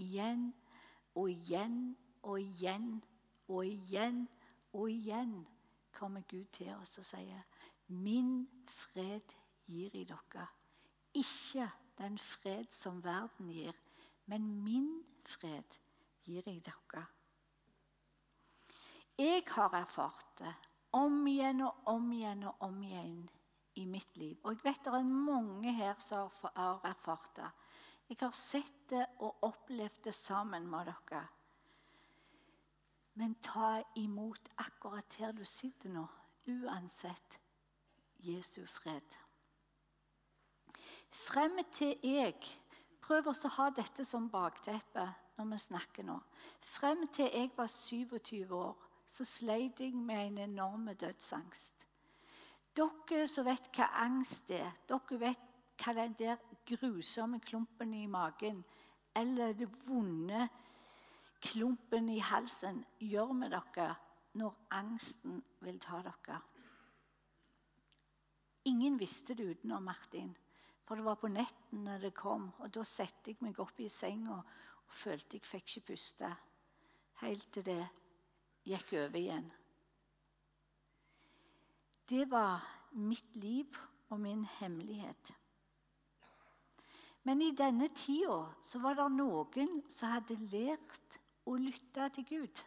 Igjen 0.00 0.48
og 1.16 1.30
igjen 1.32 1.96
og 2.22 2.40
igjen 2.40 2.96
og 3.48 3.64
igjen 3.68 4.24
og 4.76 4.90
igjen 4.90 5.36
kommer 5.96 6.24
Gud 6.28 6.48
til 6.52 6.74
oss 6.74 6.98
og 6.98 7.04
sier, 7.04 7.44
'Min 7.88 8.48
fred 8.68 9.32
gir 9.66 9.94
i 9.94 10.04
dere.' 10.04 10.48
Ikke 11.14 11.70
den 11.98 12.18
fred 12.18 12.66
som 12.70 13.04
verden 13.04 13.48
gir, 13.48 13.72
men 14.26 14.64
min 14.64 15.04
fred 15.24 15.78
gir 16.24 16.48
i 16.48 16.60
dere. 16.60 17.06
Jeg 19.18 19.42
har 19.48 19.74
erfart 19.74 20.26
det, 20.38 20.54
om 20.92 21.26
igjen 21.26 21.60
og 21.60 21.74
om 21.86 22.12
igjen 22.12 22.42
og 22.42 22.54
om 22.60 22.82
igjen 22.82 23.30
i 23.76 23.86
mitt 23.86 24.16
liv. 24.16 24.36
Og 24.44 24.56
jeg 24.56 24.64
vet 24.64 24.84
det 24.84 24.92
er 24.94 25.08
mange 25.08 25.72
her 25.76 25.94
som 26.02 26.30
har 26.56 26.84
erfart 26.88 27.32
det. 27.36 27.48
Jeg 28.08 28.20
har 28.20 28.34
sett 28.36 28.84
det 28.90 29.04
og 29.18 29.42
opplevd 29.48 30.04
det 30.04 30.14
sammen 30.14 30.68
med 30.70 30.90
dere. 30.90 31.24
Men 33.16 33.34
ta 33.42 33.80
imot 33.96 34.50
akkurat 34.60 35.16
her 35.18 35.32
du 35.32 35.44
sitter 35.44 35.90
nå, 35.90 36.04
uansett 36.52 37.40
Jesu 38.22 38.62
fred. 38.68 39.16
Frem 41.10 41.58
til 41.72 41.96
jeg 42.04 42.36
Prøv 43.06 43.28
å 43.30 43.48
ha 43.54 43.68
dette 43.70 44.02
som 44.02 44.24
bakteppe 44.26 45.04
når 45.36 45.50
vi 45.52 45.58
snakker 45.62 46.06
nå. 46.08 46.16
Frem 46.66 47.04
til 47.14 47.28
jeg 47.30 47.52
var 47.54 47.68
27 47.70 48.50
år, 48.50 48.72
så 49.06 49.24
sleit 49.24 49.78
jeg 49.78 49.94
med 49.94 50.32
en 50.32 50.38
enorm 50.48 50.88
dødsangst. 50.90 51.86
Dere 52.76 53.26
som 53.30 53.46
vet 53.46 53.70
hva 53.72 53.88
angst 54.02 54.50
er, 54.52 54.72
dere 54.88 55.20
vet 55.20 55.44
hva 55.80 55.94
den 55.96 56.16
der 56.18 56.40
grusomme 56.66 57.40
klumpen 57.40 57.94
i 57.94 58.06
magen 58.10 58.64
eller 59.16 59.54
det 59.56 59.68
vonde 59.86 60.48
klumpen 61.40 62.10
i 62.12 62.18
halsen 62.20 62.82
gjør 63.00 63.32
med 63.36 63.54
dere 63.54 63.94
når 64.36 64.56
angsten 64.76 65.40
vil 65.64 65.78
ta 65.80 66.02
dere. 66.04 66.40
Ingen 68.66 68.98
visste 68.98 69.34
det 69.38 69.46
utenom 69.46 69.84
Martin. 69.86 70.34
For 70.86 70.98
det 70.98 71.04
var 71.06 71.18
på 71.18 71.28
netten 71.28 71.84
når 71.86 72.04
det 72.04 72.14
kom, 72.14 72.50
og 72.62 72.70
da 72.74 72.82
satte 72.86 73.32
jeg 73.32 73.42
meg 73.42 73.58
opp 73.62 73.80
i 73.82 73.88
senga 73.90 74.36
og 74.38 74.92
følte 74.94 75.38
jeg 75.38 75.46
fikk 75.46 75.70
ikke 75.70 75.86
puste. 75.92 76.28
Helt 77.22 77.48
til 77.54 77.64
det 77.66 77.80
gikk 78.66 78.92
over 79.00 79.18
igjen. 79.18 79.48
Det 82.08 82.30
var 82.30 82.62
mitt 82.92 83.36
liv 83.36 83.76
og 84.08 84.20
min 84.20 84.44
hemmelighet. 84.44 85.34
Men 87.22 87.42
i 87.42 87.50
denne 87.50 87.88
tida 87.94 88.44
så 88.62 88.78
var 88.78 88.94
det 88.94 89.08
noen 89.16 89.80
som 89.90 90.12
hadde 90.14 90.36
lært 90.52 91.18
å 91.46 91.56
lytte 91.58 92.06
til 92.14 92.26
Gud. 92.28 92.62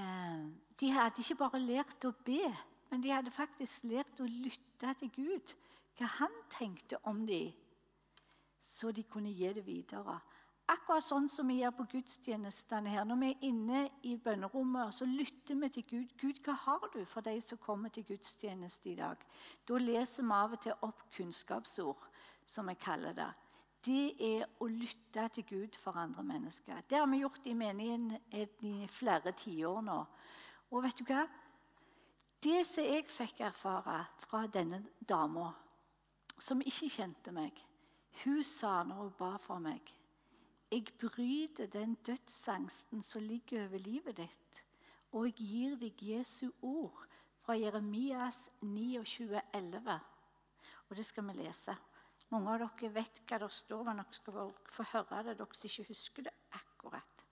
Eh, 0.00 0.46
de 0.80 0.88
hadde 0.96 1.20
ikke 1.20 1.36
bare 1.42 1.60
lært 1.60 2.06
å 2.08 2.14
be, 2.24 2.48
men 2.88 3.04
de 3.04 3.12
hadde 3.12 3.34
faktisk 3.34 3.84
lært 3.84 4.20
å 4.24 4.28
lytte 4.28 4.94
til 5.02 5.12
Gud 5.12 5.52
hva 5.98 6.08
han 6.16 6.38
tenkte 6.50 6.96
om 7.04 7.26
dem, 7.28 7.52
så 8.64 8.92
de 8.96 9.04
kunne 9.04 9.32
gi 9.36 9.52
det 9.52 9.66
videre. 9.66 10.16
Akkurat 10.70 11.02
sånn 11.04 11.26
som 11.28 11.48
vi 11.50 11.58
gjør 11.58 11.72
på 11.74 11.88
gudstjenestene 11.96 12.92
her. 12.92 13.06
Når 13.08 13.18
vi 13.18 13.30
er 13.32 13.46
inne 13.48 13.80
i 14.06 14.14
bønnerommet, 14.22 14.94
så 14.94 15.06
lytter 15.08 15.58
vi 15.58 15.70
til 15.74 15.86
Gud. 15.88 16.12
Gud, 16.20 16.40
hva 16.46 16.54
har 16.64 16.84
du 16.94 17.00
for 17.08 17.26
de 17.26 17.34
som 17.42 17.58
kommer 17.58 17.90
til 17.90 18.06
gudstjeneste 18.06 18.92
i 18.92 18.98
dag? 19.00 19.24
Da 19.68 19.80
leser 19.82 20.22
vi 20.22 20.36
av 20.36 20.54
og 20.54 20.62
til 20.62 20.86
opp 20.86 21.02
kunnskapsord, 21.16 22.06
som 22.46 22.70
vi 22.70 22.76
kaller 22.78 23.16
det. 23.18 23.30
Det 23.82 24.04
er 24.22 24.44
å 24.62 24.68
lytte 24.70 25.24
til 25.34 25.46
Gud 25.48 25.78
for 25.82 25.98
andre 25.98 26.22
mennesker. 26.22 26.84
Det 26.86 27.00
har 27.00 27.08
vi 27.10 27.24
gjort 27.24 27.46
i 27.50 27.54
menigheten 27.58 28.84
i 28.84 28.90
flere 28.90 29.32
tiår 29.34 29.80
nå. 29.82 29.96
Og 30.70 30.84
vet 30.84 31.02
du 31.02 31.08
hva? 31.08 31.24
Det 32.42 32.60
som 32.66 32.86
jeg 32.86 33.08
fikk 33.10 33.42
erfare 33.46 33.98
fra 34.22 34.44
denne 34.50 34.80
dama 34.98 35.50
som 36.38 36.62
ikke 36.62 36.90
kjente 36.90 37.34
meg, 37.34 37.58
hun 38.22 38.40
sa 38.46 38.80
når 38.86 39.02
hun 39.02 39.12
ba 39.18 39.32
for 39.42 39.62
meg 39.62 39.90
Jeg 40.72 40.84
bryter 40.96 41.66
den 41.66 41.94
dødsangsten 41.94 43.02
som 43.02 43.22
ligger 43.22 43.66
over 43.66 43.78
livet 43.78 44.16
ditt, 44.16 44.60
og 45.12 45.26
jeg 45.26 45.34
gir 45.36 45.74
deg 45.76 45.98
Jesu 46.00 46.46
ord 46.64 47.02
fra 47.44 47.58
Jeremias 47.60 48.46
29,11. 48.62 49.98
Og 50.88 50.96
det 50.96 51.04
skal 51.04 51.26
vi 51.28 51.34
lese. 51.42 51.74
Mange 52.32 52.54
av 52.54 52.62
dere 52.62 52.88
vet 52.94 53.20
hva 53.28 53.40
det 53.42 53.50
står, 53.52 53.82
men 53.84 54.00
dere 54.00 54.16
skal 54.16 54.54
få 54.78 54.86
høre 54.94 55.20
det, 55.26 55.36
dere 55.42 55.58
som 55.60 55.68
ikke 55.68 55.86
husker 55.90 56.26
det 56.30 56.32
akkurat. 56.56 57.26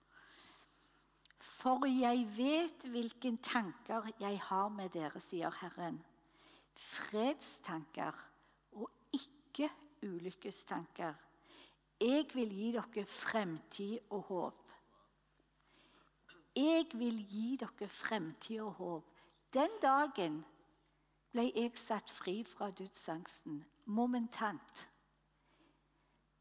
For 1.41 1.89
jeg 1.89 2.27
vet 2.37 2.85
hvilke 2.93 3.33
tanker 3.41 4.11
jeg 4.21 4.37
har 4.51 4.69
med 4.69 4.93
dere, 4.93 5.17
sier 5.17 5.57
Herren. 5.63 5.97
Fredstanker 6.77 8.21
og 8.77 9.17
ikke 9.17 9.73
ulykkestanker. 10.05 11.17
Jeg 12.01 12.25
vil 12.33 12.49
gi 12.49 12.71
dere 12.73 13.05
fremtid 13.05 13.99
og 14.09 14.21
håp. 14.31 14.71
Jeg 16.55 16.87
vil 16.97 17.19
gi 17.29 17.57
dere 17.61 17.87
fremtid 17.87 18.61
og 18.61 18.71
håp. 18.79 19.19
Den 19.53 19.75
dagen 19.83 20.39
ble 21.31 21.45
jeg 21.51 21.75
satt 21.77 22.09
fri 22.09 22.39
fra 22.43 22.71
dødsangsten. 22.71 23.61
Momentant. 23.85 24.87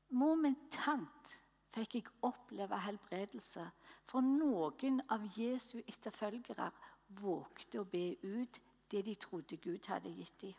Momentant 0.09 1.37
fikk 1.77 1.99
jeg 1.99 2.09
oppleve 2.27 2.81
helbredelse. 2.81 3.69
For 4.09 4.25
noen 4.25 5.03
av 5.13 5.29
Jesu 5.37 5.77
etterfølgere 5.83 6.71
vågte 7.21 7.85
å 7.85 7.89
be 7.93 8.17
ut 8.25 8.63
det 8.91 9.05
de 9.07 9.15
trodde 9.15 9.61
Gud 9.61 9.93
hadde 9.93 10.17
gitt 10.17 10.41
dem. 10.41 10.57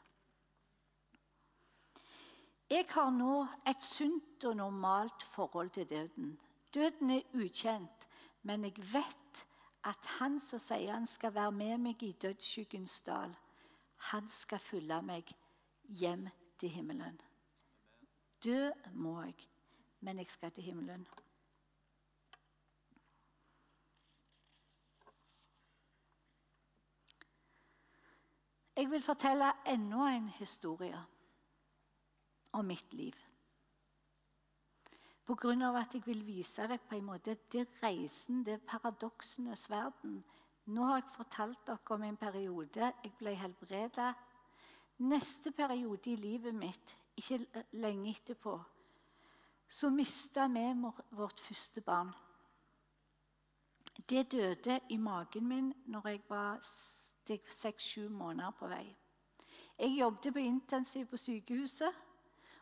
Jeg 2.72 2.86
har 2.90 3.10
nå 3.12 3.42
et 3.68 3.84
sunt 3.84 4.44
og 4.48 4.56
normalt 4.56 5.24
forhold 5.24 5.70
til 5.70 5.90
døden. 5.90 6.40
Døden 6.74 7.10
er 7.10 7.22
ukjent, 7.34 8.08
men 8.48 8.64
jeg 8.64 8.78
vet 8.94 9.42
at 9.84 10.08
han 10.20 10.40
som 10.40 10.60
sier 10.60 10.94
han 10.94 11.08
skal 11.08 11.34
være 11.36 11.52
med 11.52 11.78
meg 11.84 12.04
i 12.08 12.14
dødsskyggens 12.22 13.02
dal, 13.04 13.36
han 14.14 14.30
skal 14.30 14.64
følge 14.64 15.02
meg 15.04 15.36
hjem 15.84 16.30
til 16.60 16.70
himmelen. 16.70 17.20
Dø 18.46 18.72
må 18.94 19.20
jeg, 19.22 19.36
men 20.00 20.24
jeg 20.24 20.32
skal 20.32 20.52
til 20.52 20.64
himmelen. 20.64 21.08
Jeg 28.78 28.92
vil 28.92 29.04
fortelle 29.04 29.52
enda 29.68 30.14
en 30.16 30.30
historie 30.40 31.08
om 32.54 32.68
mitt 32.68 32.94
liv. 32.94 33.16
På 35.26 35.36
grunn 35.40 35.62
av 35.64 35.78
at 35.80 35.94
jeg 35.96 36.04
vil 36.06 36.24
vise 36.26 36.66
deg 36.68 36.82
på 36.88 36.98
en 36.98 37.08
måte 37.08 37.38
det 37.54 37.68
reisen, 37.82 38.44
det 38.44 38.62
paradoksenes 38.68 39.70
verden. 39.70 40.18
Nå 40.72 40.88
har 40.90 41.00
jeg 41.02 41.14
fortalt 41.16 41.62
dere 41.68 41.96
om 41.96 42.04
en 42.04 42.18
periode 42.20 42.92
jeg 43.04 43.14
ble 43.20 43.36
helbreda. 43.38 44.12
Neste 45.02 45.54
periode 45.56 46.12
i 46.12 46.20
livet 46.20 46.56
mitt, 46.56 46.98
ikke 47.18 47.40
lenge 47.80 48.12
etterpå, 48.12 48.58
så 49.72 49.90
mista 49.90 50.48
vi 50.52 50.66
vårt 51.16 51.40
første 51.40 51.82
barn. 51.82 52.12
Det 54.10 54.32
døde 54.32 54.80
i 54.90 54.98
magen 54.98 55.48
min 55.48 55.74
når 55.86 56.08
jeg 56.08 56.22
var 56.30 56.60
seks-sju 56.62 58.10
måneder 58.10 58.52
på 58.52 58.68
vei. 58.68 58.86
Jeg 59.80 59.98
jobbet 59.98 60.34
på 60.34 60.40
intensiv 60.40 61.06
på 61.06 61.18
sykehuset. 61.18 61.94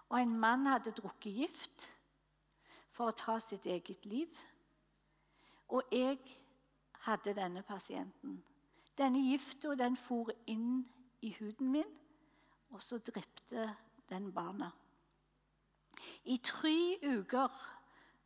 Og 0.10 0.22
en 0.22 0.40
mann 0.40 0.66
hadde 0.66 0.94
drukket 0.98 1.36
gift 1.44 1.88
for 2.92 3.12
å 3.12 3.18
ta 3.18 3.38
sitt 3.44 3.66
eget 3.70 4.06
liv. 4.10 4.30
Og 5.70 5.86
jeg 5.94 6.18
hadde 7.06 7.36
denne 7.38 7.64
pasienten. 7.64 8.40
Denne 8.98 9.22
gifta 9.24 9.76
den 9.80 9.96
for 9.96 10.34
inn 10.50 10.82
i 11.22 11.32
huden 11.38 11.72
min, 11.72 11.92
og 12.74 12.82
så 12.82 12.98
drepte 12.98 13.70
den 14.10 14.32
barna. 14.34 14.72
I 16.26 16.38
tre 16.44 16.98
uker 17.04 17.54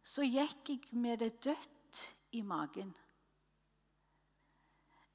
så 0.04 0.26
gikk 0.26 0.70
jeg 0.70 1.00
med 1.00 1.22
det 1.22 1.36
dødt 1.44 2.04
i 2.32 2.42
magen. 2.42 2.94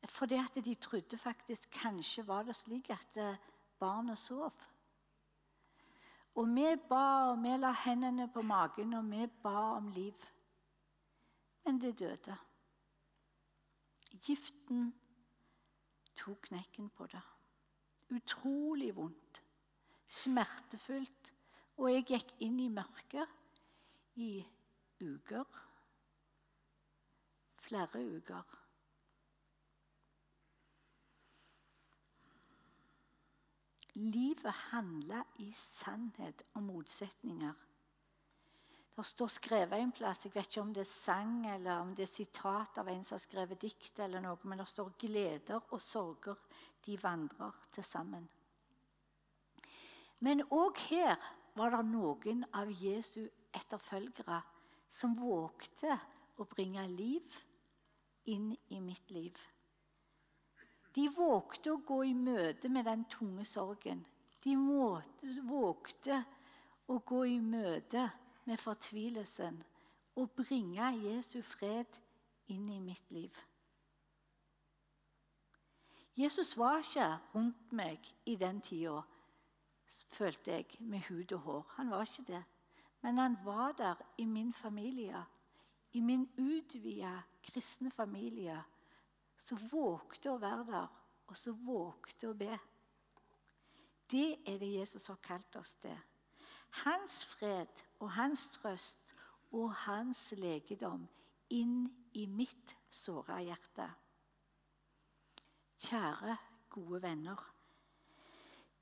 Fordi 0.08 0.38
at 0.38 0.64
de 0.64 0.74
trodde 0.74 1.18
faktisk 1.18 1.70
kanskje 1.70 2.26
var 2.26 2.46
det 2.46 2.56
slik 2.56 2.90
at 2.90 3.18
barnet 3.78 4.18
sov. 4.18 4.52
Og 6.38 6.46
vi 6.54 6.68
ba, 6.88 7.04
og 7.32 7.40
vi 7.42 7.54
la 7.58 7.72
hendene 7.84 8.28
på 8.30 8.42
magen, 8.46 8.94
og 8.94 9.08
vi 9.10 9.26
ba 9.42 9.56
om 9.78 9.88
liv. 9.90 10.26
Men 11.64 11.80
det 11.82 11.98
døde. 11.98 12.36
Giften 14.22 14.92
tok 16.16 16.46
knekken 16.48 16.90
på 16.94 17.06
det. 17.10 17.24
Utrolig 18.14 18.92
vondt. 18.96 19.42
Smertefullt. 20.06 21.34
Og 21.78 21.90
jeg 21.92 22.06
gikk 22.08 22.30
inn 22.46 22.62
i 22.62 22.70
mørket 22.72 23.34
i 24.18 24.30
uker. 25.02 25.58
Flere 27.66 28.06
uker. 28.16 28.57
Livet 33.98 34.54
handler 34.70 35.24
i 35.42 35.52
sannhet 35.52 36.42
om 36.54 36.68
motsetninger. 36.70 37.54
Det 38.98 39.06
står 39.06 39.30
skrevet 39.30 39.78
en 39.78 39.92
plass, 39.94 40.24
jeg 40.24 40.34
vet 40.34 40.48
ikke 40.50 40.62
om 40.62 40.70
det 40.74 40.82
er 40.82 40.90
sang 40.90 41.46
eller 41.46 41.82
om 41.82 41.90
det 41.94 42.02
er 42.02 42.10
sitat 42.10 42.78
av 42.78 42.88
en 42.90 43.04
som 43.06 43.14
har 43.14 43.22
skrevet 43.22 43.60
dikt, 43.62 43.98
eller 44.02 44.22
noe, 44.22 44.38
men 44.42 44.58
det 44.58 44.66
står 44.68 44.90
'gleder 44.98 45.60
og 45.70 45.80
sorger, 45.80 46.34
de 46.86 46.98
vandrer 47.02 47.52
til 47.72 47.84
sammen'. 47.84 48.26
Men 50.20 50.42
òg 50.50 50.78
her 50.90 51.14
var 51.54 51.70
det 51.70 51.84
noen 51.86 52.44
av 52.52 52.70
Jesu 52.70 53.28
etterfølgere 53.54 54.42
som 54.90 55.14
vågte 55.18 55.98
å 56.38 56.44
bringe 56.44 56.86
liv 56.88 57.38
inn 58.26 58.56
i 58.68 58.80
mitt 58.80 59.10
liv. 59.10 59.38
De 60.94 61.08
vågte 61.14 61.72
å 61.72 61.82
gå 61.86 62.02
i 62.08 62.14
møte 62.14 62.70
med 62.72 62.88
den 62.88 63.04
tunge 63.12 63.44
sorgen. 63.44 64.04
De 64.44 64.54
vågte 65.46 66.22
å 66.88 66.98
gå 67.04 67.24
i 67.26 67.38
møte 67.40 68.08
med 68.48 68.60
fortvilelsen 68.60 69.60
og 70.18 70.30
bringe 70.38 70.88
Jesu 71.02 71.42
fred 71.44 71.98
inn 72.50 72.68
i 72.72 72.80
mitt 72.80 73.10
liv. 73.14 73.34
Jesus 76.18 76.56
var 76.58 76.80
ikke 76.82 77.06
rundt 77.34 77.72
meg 77.78 78.08
i 78.26 78.34
den 78.40 78.58
tida, 78.64 79.04
følte 80.10 80.56
jeg, 80.56 80.80
med 80.80 81.04
hud 81.06 81.32
og 81.36 81.44
hår. 81.44 81.66
Han 81.76 81.92
var 81.92 82.08
ikke 82.08 82.24
det. 82.32 82.40
Men 83.06 83.20
han 83.22 83.36
var 83.44 83.76
der 83.78 84.00
i 84.18 84.24
min 84.26 84.52
familie, 84.52 85.20
i 85.92 86.00
min 86.00 86.26
utvida 86.36 87.20
kristne 87.46 87.90
familie, 87.94 88.56
som 89.48 89.60
vågte 89.70 90.32
å 90.32 90.40
være 90.40 90.64
der, 90.68 90.88
og 91.28 91.36
som 91.36 91.56
vågte 91.64 92.30
å 92.30 92.36
be. 92.36 92.56
Det 94.08 94.40
er 94.48 94.58
det 94.60 94.70
Jesus 94.74 95.08
har 95.12 95.20
kalt 95.24 95.56
oss 95.60 95.74
til. 95.80 95.96
Hans 96.84 97.22
fred 97.24 97.84
og 98.00 98.10
hans 98.16 98.48
trøst 98.56 99.14
og 99.56 99.72
hans 99.86 100.20
legedom 100.36 101.06
inn 101.56 101.86
i 102.16 102.26
mitt 102.28 102.74
såra 102.92 103.38
hjerte. 103.44 103.88
Kjære, 105.78 106.36
gode 106.68 107.00
venner. 107.02 107.40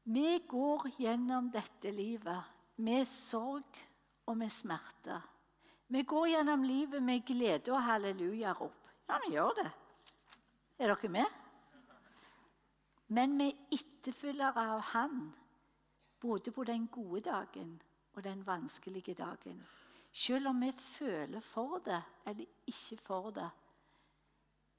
Vi 0.07 0.39
går 0.49 0.89
gjennom 0.99 1.51
dette 1.55 1.91
livet 1.95 2.79
med 2.83 3.07
sorg 3.11 3.79
og 4.27 4.39
med 4.39 4.51
smerte. 4.51 5.19
Vi 5.91 6.03
går 6.03 6.29
gjennom 6.35 6.63
livet 6.67 7.03
med 7.03 7.27
glede 7.27 7.75
og 7.75 7.83
hallelujarop. 7.87 8.79
Ja, 9.07 9.19
vi 9.23 9.35
gjør 9.35 9.55
det. 9.61 9.69
Er 10.79 10.93
dere 10.93 11.09
med? 11.09 11.25
Men 13.09 13.39
vi 13.39 13.49
er 13.49 13.77
etterfølgere 13.79 14.65
av 14.75 14.81
Han, 14.93 15.21
både 16.21 16.53
på 16.53 16.65
den 16.65 16.89
gode 16.93 17.21
dagen 17.31 17.83
og 18.13 18.25
den 18.25 18.47
vanskelige 18.47 19.15
dagen. 19.15 19.63
Selv 20.13 20.49
om 20.49 20.61
vi 20.61 20.73
føler 20.73 21.41
for 21.41 21.79
det 21.85 22.03
eller 22.27 22.45
ikke 22.67 22.97
for 22.97 23.31
det, 23.31 23.51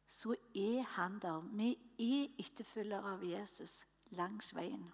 så 0.07 0.35
er 0.55 0.81
han 0.81 1.19
der. 1.19 1.39
Vi 1.39 1.71
er 1.99 2.45
etterfølgere 2.45 3.13
av 3.13 3.23
Jesus 3.23 3.85
langs 4.17 4.55
veien. 4.55 4.87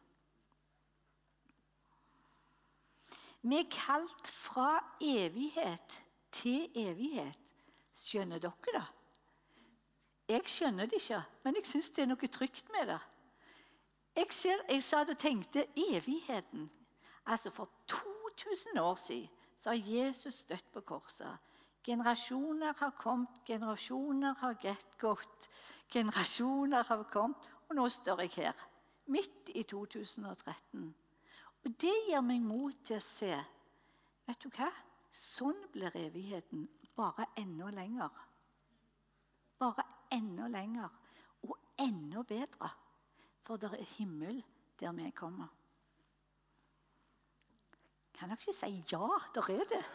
Vi 3.41 3.59
er 3.59 3.69
kalt 3.71 4.27
fra 4.27 4.79
evighet 5.01 6.03
til 6.31 6.71
evighet. 6.75 7.39
Skjønner 7.93 8.39
dere 8.39 8.73
det? 8.73 8.85
Jeg 10.29 10.47
skjønner 10.47 10.87
det 10.87 11.01
ikke, 11.01 11.19
men 11.43 11.55
jeg 11.55 11.67
syns 11.67 11.89
det 11.91 12.03
er 12.03 12.09
noe 12.11 12.29
trygt 12.31 12.69
med 12.71 12.87
det. 12.93 12.99
Jeg, 14.15 14.29
ser, 14.31 14.61
jeg 14.69 14.83
satt 14.83 15.09
og 15.09 15.17
tenkte 15.19 15.65
evigheten. 15.75 16.69
Altså 17.25 17.51
For 17.51 17.69
2000 17.87 18.79
år 18.79 18.95
siden 18.95 19.29
så 19.59 19.69
har 19.69 19.81
Jesus 19.87 20.33
støtt 20.33 20.71
på 20.73 20.81
korset. 20.81 21.37
Generasjoner 21.83 22.73
har 22.77 22.91
kommet, 22.99 23.29
generasjoner 23.45 24.33
har 24.39 24.55
gått, 24.99 25.49
generasjoner 25.91 26.83
har 26.83 27.03
kommet, 27.03 27.49
og 27.69 27.75
nå 27.75 27.89
står 27.89 28.21
jeg 28.21 28.31
her. 28.35 28.67
Midt 29.05 29.49
i 29.55 29.63
2013. 29.63 30.95
Og 31.63 31.71
det 31.81 31.95
gir 32.07 32.21
meg 32.23 32.41
mot 32.41 32.75
til 32.85 32.99
å 32.99 33.03
se 33.03 33.33
Vet 34.23 34.39
du 34.39 34.47
hva? 34.55 34.69
Sånn 35.11 35.57
blir 35.73 35.91
evigheten 35.99 36.63
bare 36.95 37.25
enda 37.37 37.67
lenger. 37.75 38.11
Bare 39.59 39.83
enda 40.13 40.47
lenger 40.47 40.89
og 41.43 41.57
enda 41.79 42.23
bedre. 42.27 42.69
For 43.43 43.59
det 43.59 43.73
er 43.73 43.91
himmel 43.97 44.43
der 44.79 44.91
vi 44.91 45.09
kommer. 45.15 45.47
Kan 48.13 48.29
dere 48.29 48.37
ikke 48.39 48.53
si 48.55 48.83
ja? 48.91 49.07
Der 49.35 49.49
er 49.51 49.63
det. 49.69 49.85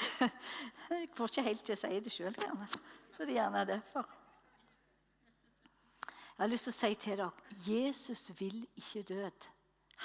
Jeg 0.90 1.08
får 1.14 1.28
ikke 1.28 1.42
helt 1.42 1.62
til 1.64 1.76
å 1.76 1.80
si 1.80 2.00
det 2.00 2.12
sjøl, 2.12 2.36
så 3.12 3.24
det 3.24 3.30
er 3.30 3.36
gjerne 3.36 3.64
derfor. 3.68 4.08
Jeg 6.40 6.46
har 6.46 6.50
lyst 6.50 6.68
til 6.68 6.72
å 6.72 6.78
si 6.78 6.94
til 6.96 7.20
dere 7.20 7.30
Jesus 7.66 8.30
vil 8.40 8.62
ikke 8.80 9.02
død. 9.12 9.48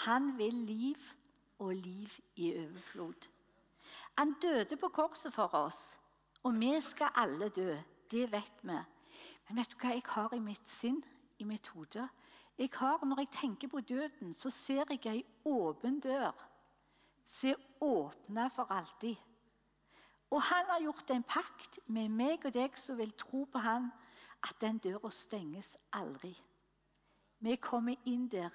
Han 0.06 0.34
vil 0.38 0.58
liv 0.68 1.06
og 1.64 1.76
liv 1.76 2.12
i 2.36 2.52
overflod. 2.60 3.30
Han 4.18 4.36
døde 4.42 4.78
på 4.78 4.90
korset 4.92 5.34
for 5.34 5.56
oss, 5.56 5.98
og 6.44 6.60
vi 6.60 6.74
skal 6.82 7.16
alle 7.16 7.50
dø. 7.50 7.78
Det 8.12 8.32
vet 8.32 8.62
vi. 8.62 8.80
Men 9.48 9.60
vet 9.60 9.72
du 9.72 9.78
hva 9.82 9.94
jeg 9.94 10.06
har 10.08 10.34
i 10.34 10.42
mitt 10.42 10.70
sinn, 10.70 11.04
i 11.40 11.46
mitt 11.46 11.68
hode? 11.74 12.08
Jeg 12.58 12.70
har, 12.74 13.06
Når 13.06 13.20
jeg 13.20 13.32
tenker 13.32 13.68
på 13.68 13.82
døden, 13.82 14.34
så 14.34 14.50
ser 14.50 14.86
jeg 14.90 15.06
ei 15.06 15.26
åpen 15.46 16.00
dør. 16.00 16.32
Se 17.26 17.56
åpna 17.82 18.48
for 18.48 18.72
alltid. 18.72 19.16
Og 20.30 20.42
han 20.42 20.66
har 20.66 20.82
gjort 20.82 21.12
en 21.12 21.24
pakt 21.24 21.80
med 21.86 22.10
meg 22.10 22.46
og 22.46 22.54
deg 22.54 22.78
som 22.78 22.98
vil 22.98 23.12
tro 23.12 23.46
på 23.46 23.60
han, 23.60 23.92
at 24.44 24.62
den 24.62 24.78
døra 24.78 25.10
stenges 25.12 25.78
aldri. 25.94 26.34
Vi 27.40 27.56
kommer 27.56 27.96
inn 28.06 28.28
der 28.28 28.50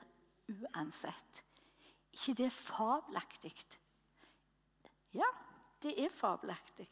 uansett. 0.48 1.44
ikke 2.12 2.34
det 2.34 2.52
fabelaktig? 2.52 3.54
Ja, 5.12 5.26
det 5.82 6.04
er 6.04 6.08
fabelaktig. 6.08 6.88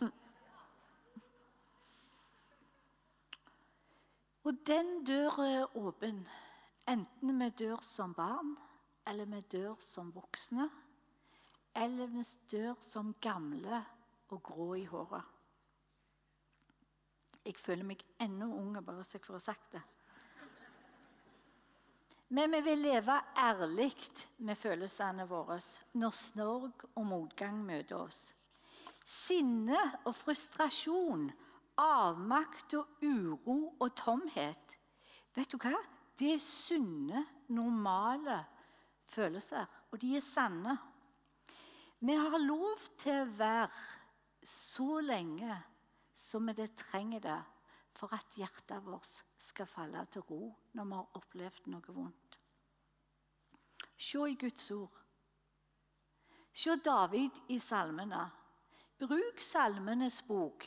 Og 4.44 4.56
den 4.66 5.02
døra 5.04 5.46
er 5.48 5.76
åpen, 5.76 6.22
enten 6.88 7.40
vi 7.42 7.50
dør 7.50 7.82
som 7.84 8.14
barn, 8.16 8.54
eller 9.06 9.28
vi 9.28 9.40
dør 9.52 9.76
som 9.84 10.14
voksne, 10.14 10.68
eller 11.76 12.08
vi 12.08 12.24
dør 12.52 12.80
som 12.80 13.12
gamle 13.20 13.82
og 14.30 14.42
grå 14.42 14.74
i 14.80 14.86
håret. 14.88 15.36
Jeg 17.44 17.56
føler 17.56 17.84
meg 17.88 18.02
enda 18.20 18.48
ung, 18.48 18.74
bare 18.84 19.04
så 19.04 19.18
jeg 19.18 19.26
får 19.26 19.44
sagt 19.44 19.72
det. 19.76 19.82
Men 22.30 22.52
vi 22.54 22.60
vil 22.62 22.84
leve 22.84 23.16
ærlig 23.42 23.94
med 24.46 24.56
følelsene 24.56 25.24
våre 25.26 25.56
når 25.98 26.12
sorg 26.14 26.84
og 26.94 27.06
motgang 27.06 27.58
møter 27.66 27.96
oss. 27.98 28.20
Sinne 29.04 29.80
og 30.04 30.14
frustrasjon, 30.14 31.26
avmakt 31.80 32.74
og 32.78 33.00
uro 33.02 33.58
og 33.80 33.94
tomhet. 33.96 34.76
Vet 35.34 35.52
du 35.52 35.58
hva? 35.62 35.76
Det 36.18 36.34
er 36.34 36.42
sunne, 36.42 37.24
normale 37.48 38.42
følelser, 39.08 39.66
og 39.90 40.00
de 40.02 40.16
er 40.18 40.24
sanne. 40.24 40.76
Vi 42.00 42.16
har 42.16 42.38
lov 42.40 42.80
til 43.00 43.22
å 43.22 43.32
være 43.38 44.46
så 44.46 45.00
lenge 45.04 45.56
som 46.16 46.46
vi 46.48 46.56
det 46.56 46.72
trenger 46.76 47.24
det 47.24 47.40
for 47.96 48.12
at 48.16 48.36
hjertet 48.36 48.84
vårt 48.84 49.20
skal 49.40 49.68
falle 49.68 50.04
til 50.12 50.24
ro 50.28 50.48
når 50.76 50.88
vi 50.88 50.98
har 50.98 51.20
opplevd 51.20 51.70
noe 51.72 51.94
vondt. 51.96 52.38
Se 54.00 54.20
i 54.28 54.36
Guds 54.40 54.70
ord. 54.72 54.96
Se 56.52 56.76
David 56.84 57.40
i 57.52 57.58
salmene. 57.60 58.22
Bruk 59.00 59.40
Salmenes 59.40 60.20
bok 60.28 60.66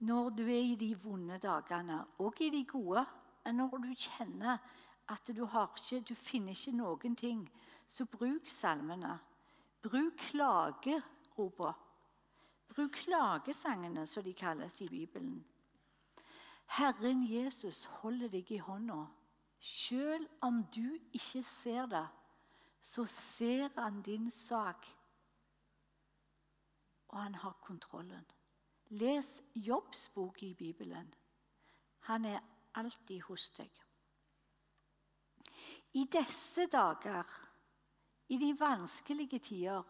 når 0.00 0.30
du 0.30 0.42
er 0.48 0.62
i 0.72 0.76
de 0.80 0.94
vonde 0.98 1.38
dagene, 1.38 2.04
og 2.18 2.40
i 2.40 2.50
de 2.50 2.64
gode. 2.64 3.04
Når 3.44 3.76
du 3.82 3.94
kjenner 3.96 4.58
at 5.08 5.30
du, 5.36 5.44
ikke, 5.44 6.00
du 6.00 6.14
finner 6.14 6.52
ikke 6.52 6.76
noen 6.76 7.16
ting, 7.16 7.44
så 7.88 8.04
bruk 8.04 8.48
salmene. 8.48 9.18
Bruk 9.82 10.16
klageropa. 10.16 11.72
Bruk 12.68 12.90
klagesangene, 12.90 14.06
som 14.06 14.24
de 14.24 14.34
kalles 14.34 14.80
i 14.80 14.88
Bibelen. 14.88 15.44
Herren 16.76 17.24
Jesus 17.26 17.84
holder 18.00 18.28
deg 18.28 18.52
i 18.52 18.60
hånda. 18.62 19.04
Selv 19.60 20.28
om 20.40 20.62
du 20.74 20.98
ikke 21.12 21.42
ser 21.42 21.86
det, 21.86 22.06
så 22.80 23.04
ser 23.04 23.68
han 23.76 24.02
din 24.02 24.30
sak. 24.30 24.86
Og 27.08 27.18
han 27.22 27.34
har 27.34 27.58
kontrollen. 27.62 28.24
Les 28.90 29.42
Jobbs 29.54 30.08
bok 30.14 30.42
i 30.42 30.54
Bibelen. 30.54 31.14
Han 32.08 32.24
er 32.24 32.40
alltid 32.74 33.22
hos 33.22 33.50
deg. 33.54 33.70
I 35.94 36.06
disse 36.10 36.66
dager, 36.70 37.26
i 38.28 38.38
de 38.38 38.50
vanskelige 38.58 39.38
tider, 39.38 39.82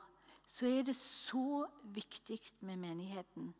så 0.47 0.67
er 0.67 0.83
det 0.83 0.97
så 0.97 1.65
viktig 1.95 2.41
med 2.61 2.77
menigheten. 2.77 3.55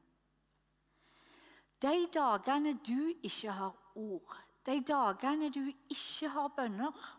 De 1.81 2.07
dagene 2.13 2.75
du 2.85 3.13
ikke 3.23 3.53
har 3.53 3.77
ord, 3.97 4.37
de 4.67 4.81
dagene 4.85 5.49
du 5.49 5.65
ikke 5.89 6.29
har 6.29 6.53
bønner 6.57 7.17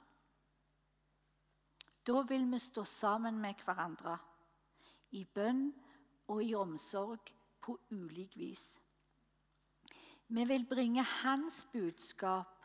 Da 2.06 2.22
vil 2.22 2.46
vi 2.52 2.60
stå 2.60 2.84
sammen 2.84 3.38
med 3.38 3.62
hverandre 3.66 4.18
i 5.12 5.24
bønn 5.26 5.68
og 6.28 6.44
i 6.44 6.56
omsorg 6.56 7.30
på 7.62 7.78
ulik 7.92 8.38
vis. 8.38 8.80
Vi 10.28 10.46
vil 10.46 10.66
bringe 10.66 11.04
hans 11.04 11.68
budskap 11.74 12.58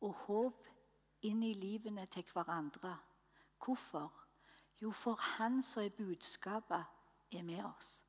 og 0.00 0.14
håp 0.26 0.66
inn 1.22 1.42
i 1.46 1.54
livene 1.54 2.06
til 2.10 2.26
hverandre. 2.32 2.96
Hvorfor? 3.64 4.10
Jo, 4.82 4.90
for 4.90 5.14
han 5.14 5.62
som 5.62 5.84
er 5.84 5.94
budskapet, 5.94 6.84
er 7.32 7.42
med 7.42 7.64
oss. 7.64 8.04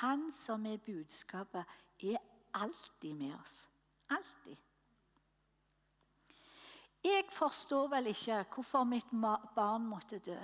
Han 0.00 0.32
som 0.34 0.66
er 0.66 0.80
budskapet, 0.80 1.64
er 2.02 2.16
alltid 2.54 3.14
med 3.14 3.34
oss. 3.34 3.68
Alltid. 4.08 4.56
Jeg 7.04 7.24
forstår 7.32 7.88
vel 7.88 8.06
ikke 8.06 8.44
hvorfor 8.54 8.84
mitt 8.84 9.10
barn 9.54 9.86
måtte 9.86 10.18
dø. 10.18 10.38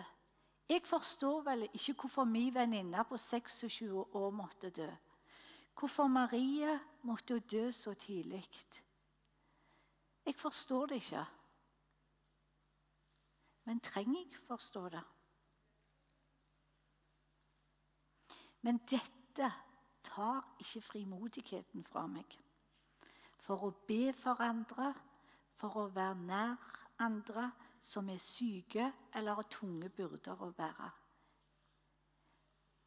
Jeg 0.68 0.83
forstår 0.85 1.42
vel 1.42 1.62
ikke 1.72 1.92
hvorfor 1.92 2.24
min 2.24 2.54
venninne 2.54 3.04
på 3.09 3.16
26 3.16 4.14
år 4.14 4.31
måtte 4.31 4.70
dø. 4.70 4.88
Hvorfor 5.78 6.07
Marie 6.07 6.81
måtte 7.02 7.40
dø 7.40 7.70
så 7.70 7.94
tidlig. 7.94 8.48
Jeg 10.26 10.35
forstår 10.35 10.87
det 10.87 10.94
ikke. 10.94 11.24
Men 13.64 13.81
trenger 13.81 14.20
jeg 14.20 14.40
forstå 14.46 14.88
det? 14.88 15.04
Men 18.61 18.78
dette 18.90 19.52
tar 20.02 20.54
ikke 20.61 20.81
frimodigheten 20.81 21.85
fra 21.85 22.07
meg. 22.07 22.38
For 23.40 23.64
å 23.64 23.70
be 23.88 24.12
for 24.12 24.40
andre, 24.44 24.92
for 25.57 25.76
å 25.81 25.87
være 25.94 26.16
nær 26.26 26.78
andre 26.98 27.50
som 27.88 28.09
er 28.12 28.20
syke 28.20 28.92
eller 29.16 29.38
har 29.38 29.48
tunge 29.48 29.88
byrder 29.88 30.42
å 30.44 30.51
bære. 30.53 30.88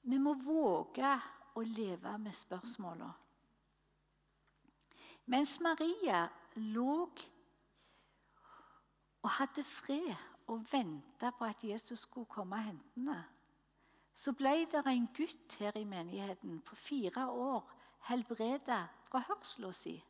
Vi 0.02 0.18
må 0.22 0.34
våge 0.38 1.14
å 1.58 1.64
leve 1.66 2.14
med 2.22 2.36
spørsmåla. 2.38 3.10
Mens 5.34 5.60
Maria 5.62 6.26
lå 6.74 6.96
og 9.22 9.30
hadde 9.38 9.64
fred 9.66 10.14
og 10.52 10.66
venta 10.72 11.32
på 11.38 11.46
at 11.46 11.64
Jesus 11.64 12.06
skulle 12.06 12.30
komme 12.30 12.58
og 12.58 12.70
hente 12.70 12.98
henne, 12.98 13.20
så 14.14 14.34
ble 14.38 14.66
det 14.70 14.82
en 14.86 15.08
gutt 15.16 15.56
her 15.62 15.78
i 15.80 15.86
menigheten 15.88 16.60
på 16.68 16.76
fire 16.76 17.26
år 17.30 17.70
helbredet 18.10 18.84
fra 19.08 19.24
hørselen 19.30 19.74
sin. 19.74 20.02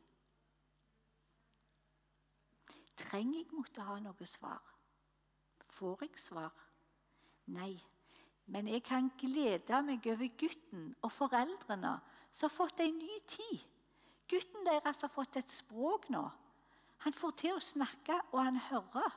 Trenger 2.96 3.38
jeg 3.38 3.56
måtte 3.56 3.84
ha 3.86 3.96
noe 4.00 4.26
svar? 4.28 4.71
Får 5.72 6.04
jeg 6.04 6.20
svar? 6.20 6.52
Nei. 7.52 7.74
Men 8.52 8.68
jeg 8.68 8.82
kan 8.84 9.08
glede 9.18 9.82
meg 9.86 10.06
over 10.10 10.28
gutten 10.38 10.90
og 11.00 11.12
foreldrene 11.14 11.94
som 12.32 12.48
har 12.48 12.54
fått 12.54 12.82
en 12.84 12.98
ny 12.98 13.18
tid. 13.28 13.62
Gutten 14.28 14.64
deres 14.66 15.02
har 15.04 15.12
fått 15.12 15.38
et 15.40 15.52
språk 15.52 16.08
nå. 16.12 16.24
Han 17.04 17.16
får 17.16 17.32
til 17.40 17.56
å 17.56 17.62
snakke, 17.62 18.16
og 18.32 18.38
han 18.40 18.60
hører. 18.68 19.16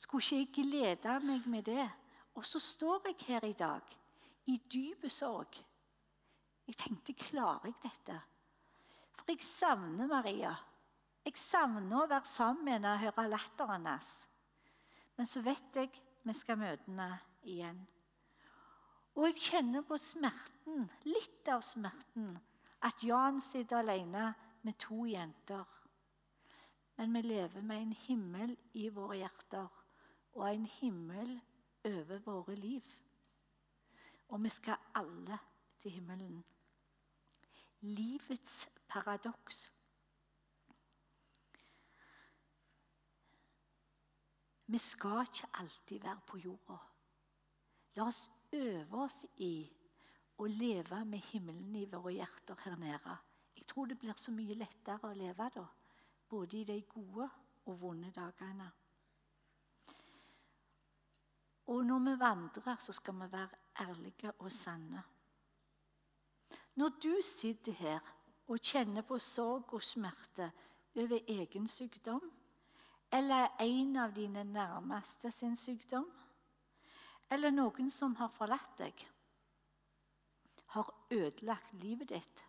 Skulle 0.00 0.44
ikke 0.44 0.62
jeg 0.62 0.70
glede 0.70 1.16
meg 1.26 1.48
med 1.50 1.66
det? 1.68 1.88
Og 2.38 2.46
så 2.46 2.60
står 2.62 3.10
jeg 3.10 3.26
her 3.26 3.44
i 3.44 3.56
dag 3.58 3.96
i 4.48 4.56
dyp 4.70 5.04
sorg. 5.10 5.58
Jeg 6.66 6.78
tenkte 6.78 7.16
klarer 7.18 7.66
jeg 7.72 7.80
dette? 7.82 8.16
For 9.18 9.32
jeg 9.32 9.42
savner 9.44 10.08
Maria. 10.08 10.54
Jeg 11.26 11.36
savner 11.36 12.04
å 12.04 12.08
være 12.08 12.30
sammen 12.30 12.64
med 12.64 12.78
henne 12.78 12.94
og 12.94 13.02
høre 13.04 13.28
latteren 13.34 13.74
hennes. 13.76 14.10
Men 15.20 15.28
så 15.28 15.42
vet 15.44 15.76
jeg 15.76 15.90
vi 16.24 16.32
skal 16.32 16.56
møte 16.56 16.86
henne 16.86 17.06
igjen. 17.44 17.80
Og 19.20 19.26
jeg 19.26 19.42
kjenner 19.50 19.82
på 19.84 19.98
smerten, 20.00 20.86
litt 21.04 21.50
av 21.52 21.60
smerten, 21.60 22.30
at 22.88 23.04
Jan 23.04 23.42
sitter 23.44 23.82
alene 23.82 24.30
med 24.64 24.78
to 24.80 25.02
jenter. 25.04 25.66
Men 26.96 27.12
vi 27.12 27.22
lever 27.26 27.60
med 27.60 27.82
en 27.82 27.92
himmel 28.06 28.54
i 28.80 28.86
våre 28.96 29.18
hjerter 29.20 29.68
og 30.38 30.46
en 30.48 30.64
himmel 30.78 31.34
over 31.90 32.24
våre 32.24 32.56
liv. 32.56 32.88
Og 34.32 34.40
vi 34.40 34.54
skal 34.56 34.80
alle 34.96 35.36
til 35.84 35.98
himmelen. 35.98 36.40
Livets 37.84 38.70
paradoks. 38.88 39.66
Vi 44.70 44.78
skal 44.78 45.24
ikke 45.26 45.48
alltid 45.58 46.02
være 46.02 46.20
på 46.26 46.38
jorda. 46.38 46.76
La 47.96 48.06
oss 48.06 48.30
øve 48.54 49.02
oss 49.02 49.24
i 49.42 49.66
å 50.38 50.46
leve 50.46 51.00
med 51.04 51.24
himmelen 51.32 51.74
i 51.76 51.88
våre 51.90 52.12
hjerter 52.14 52.60
her 52.64 52.76
nede. 52.78 53.16
Jeg 53.56 53.66
tror 53.66 53.90
det 53.90 53.98
blir 53.98 54.14
så 54.16 54.30
mye 54.30 54.54
lettere 54.54 55.10
å 55.10 55.16
leve 55.16 55.48
da, 55.56 55.64
både 56.30 56.60
i 56.60 56.64
de 56.68 56.78
gode 56.86 57.26
og 57.66 57.80
vonde 57.80 58.12
dagene. 58.14 58.70
Og 61.70 61.84
når 61.86 62.06
vi 62.06 62.16
vandrer, 62.18 62.76
så 62.78 62.92
skal 62.92 63.18
vi 63.20 63.30
være 63.32 63.58
ærlige 63.88 64.32
og 64.38 64.52
sanne. 64.52 65.02
Når 66.78 66.94
du 67.02 67.12
sitter 67.26 67.72
her 67.72 68.14
og 68.46 68.58
kjenner 68.58 69.02
på 69.06 69.18
sorg 69.18 69.74
og 69.74 69.82
smerte 69.82 70.50
over 70.96 71.18
egen 71.26 71.68
sykdom, 71.68 72.22
eller 73.12 73.48
en 73.60 73.96
av 73.96 74.14
dine 74.14 74.44
nærmeste 74.44 75.30
sin 75.34 75.56
sykdom, 75.56 76.06
eller 77.30 77.54
noen 77.54 77.90
som 77.90 78.14
har 78.18 78.30
forlatt 78.34 78.78
deg, 78.78 79.06
har 80.74 80.90
ødelagt 81.10 81.74
livet 81.82 82.12
ditt, 82.12 82.42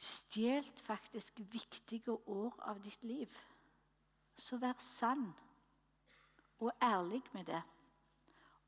stjålet 0.00 0.80
faktisk 0.86 1.42
viktige 1.52 2.14
år 2.30 2.54
av 2.70 2.78
ditt 2.82 3.02
liv, 3.04 3.32
så 4.34 4.56
vær 4.62 4.78
sann 4.80 5.26
og 6.60 6.70
ærlig 6.82 7.20
med 7.34 7.50
det. 7.50 7.60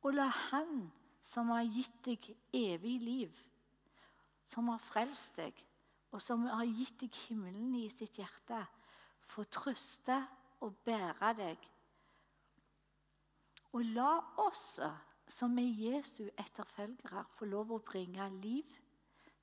Og 0.03 0.15
la 0.15 0.27
Han 0.51 0.91
som 1.23 1.53
har 1.55 1.63
gitt 1.63 2.03
deg 2.05 2.29
evig 2.53 2.99
liv, 3.01 3.37
som 4.45 4.69
har 4.69 4.83
frelst 4.83 5.39
deg, 5.39 5.55
og 6.11 6.21
som 6.21 6.45
har 6.51 6.67
gitt 6.67 6.99
deg 7.05 7.21
himmelen 7.29 7.75
i 7.79 7.87
sitt 7.89 8.19
hjerte, 8.19 8.59
få 9.33 9.45
trøste 9.49 10.19
og 10.61 10.77
bære 10.85 11.33
deg. 11.39 11.69
Og 13.73 13.85
la 13.97 14.13
oss 14.45 14.77
som 15.33 15.59
er 15.59 15.71
Jesu 15.81 16.27
etterfølgere, 16.37 17.25
få 17.39 17.49
lov 17.49 17.73
å 17.73 17.83
bringe 17.93 18.29
liv 18.43 18.79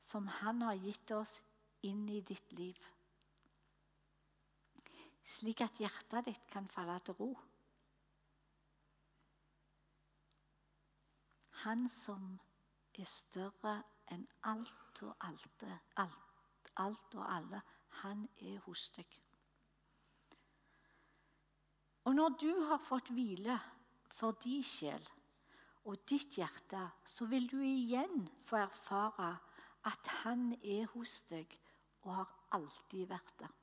som 0.06 0.28
Han 0.40 0.62
har 0.62 0.78
gitt 0.80 1.12
oss, 1.12 1.40
inn 1.84 2.08
i 2.10 2.20
ditt 2.22 2.52
liv. 2.58 2.78
Slik 5.24 5.62
at 5.62 5.80
hjertet 5.80 6.28
ditt 6.28 6.48
kan 6.52 6.68
falle 6.68 6.98
til 7.06 7.16
ro. 7.20 7.30
Han 11.64 11.88
som 11.92 12.34
er 13.00 13.08
større 13.08 13.78
enn 14.12 14.26
alt 14.50 15.04
og 15.06 15.16
alt, 15.28 15.66
alt, 16.04 16.72
alt 16.76 17.16
og 17.16 17.26
alle, 17.28 17.62
han 18.02 18.28
er 18.40 18.60
hos 18.66 18.90
deg. 18.96 19.20
Og 22.10 22.16
når 22.18 22.30
du 22.42 22.50
har 22.66 22.80
fått 22.82 23.12
hvile 23.14 23.54
for 24.18 24.34
din 24.42 24.64
sjel 24.66 25.04
og 25.86 26.00
ditt 26.10 26.40
hjerte, 26.40 26.82
så 27.06 27.28
vil 27.30 27.46
du 27.52 27.60
igjen 27.62 28.24
få 28.50 28.58
erfare 28.64 29.36
at 29.86 30.10
han 30.24 30.56
er 30.58 30.88
hos 30.96 31.20
deg 31.30 31.54
og 32.02 32.16
har 32.16 32.34
alltid 32.58 33.06
vært 33.12 33.36
der. 33.44 33.54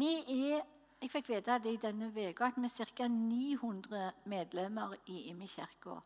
Vi 0.00 0.14
er 0.32 0.64
jeg 1.02 1.10
fikk 1.10 1.28
vite 1.28 1.58
det 1.60 1.76
i 1.76 1.82
denne 1.82 2.08
uka 2.08 2.48
at 2.48 2.56
vi 2.56 2.68
er 2.70 2.90
ca. 2.96 3.06
900 3.10 4.10
medlemmer 4.32 4.96
i 5.10 5.28
Imi 5.28 5.50
kirke. 5.50 6.00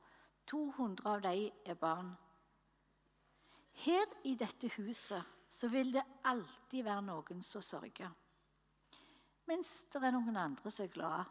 200 0.50 1.06
av 1.06 1.22
dem 1.22 1.50
er 1.64 1.74
barn. 1.74 2.14
Her 3.86 4.06
i 4.24 4.34
dette 4.34 4.70
huset 4.78 5.34
så 5.50 5.68
vil 5.68 5.92
det 5.92 6.02
alltid 6.24 6.82
være 6.82 7.02
noen 7.02 7.42
som 7.42 7.62
sørger. 7.62 8.10
Mens 9.46 9.72
det 9.92 10.02
er 10.02 10.14
noen 10.14 10.38
andre 10.40 10.70
som 10.72 10.84
er 10.86 10.92
glade. 10.92 11.24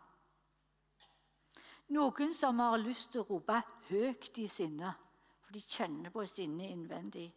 Noen 1.96 2.34
som 2.34 2.60
har 2.64 2.78
lyst 2.82 3.12
til 3.14 3.22
å 3.22 3.28
rope 3.30 3.60
høyt 3.90 4.40
i 4.42 4.48
sinne, 4.50 4.94
for 5.44 5.54
de 5.54 5.62
kjenner 5.62 6.14
på 6.14 6.26
sinnet 6.30 6.72
innvendig. 6.72 7.28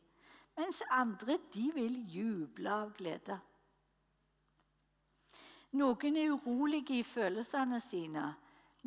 Mens 0.56 0.80
andre 0.90 1.36
de 1.52 1.66
vil 1.74 1.98
juble 2.10 2.70
av 2.72 2.94
glede. 2.96 3.36
Noen 5.78 6.16
er 6.16 6.32
urolige 6.32 6.96
i 6.96 7.04
følelsene 7.04 7.82
sine, 7.84 8.24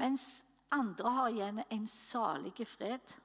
mens 0.01 0.31
Andre 0.71 1.09
har 1.09 1.29
igjen 1.29 1.63
en 1.67 1.87
salig 1.87 2.67
fred. 2.67 3.15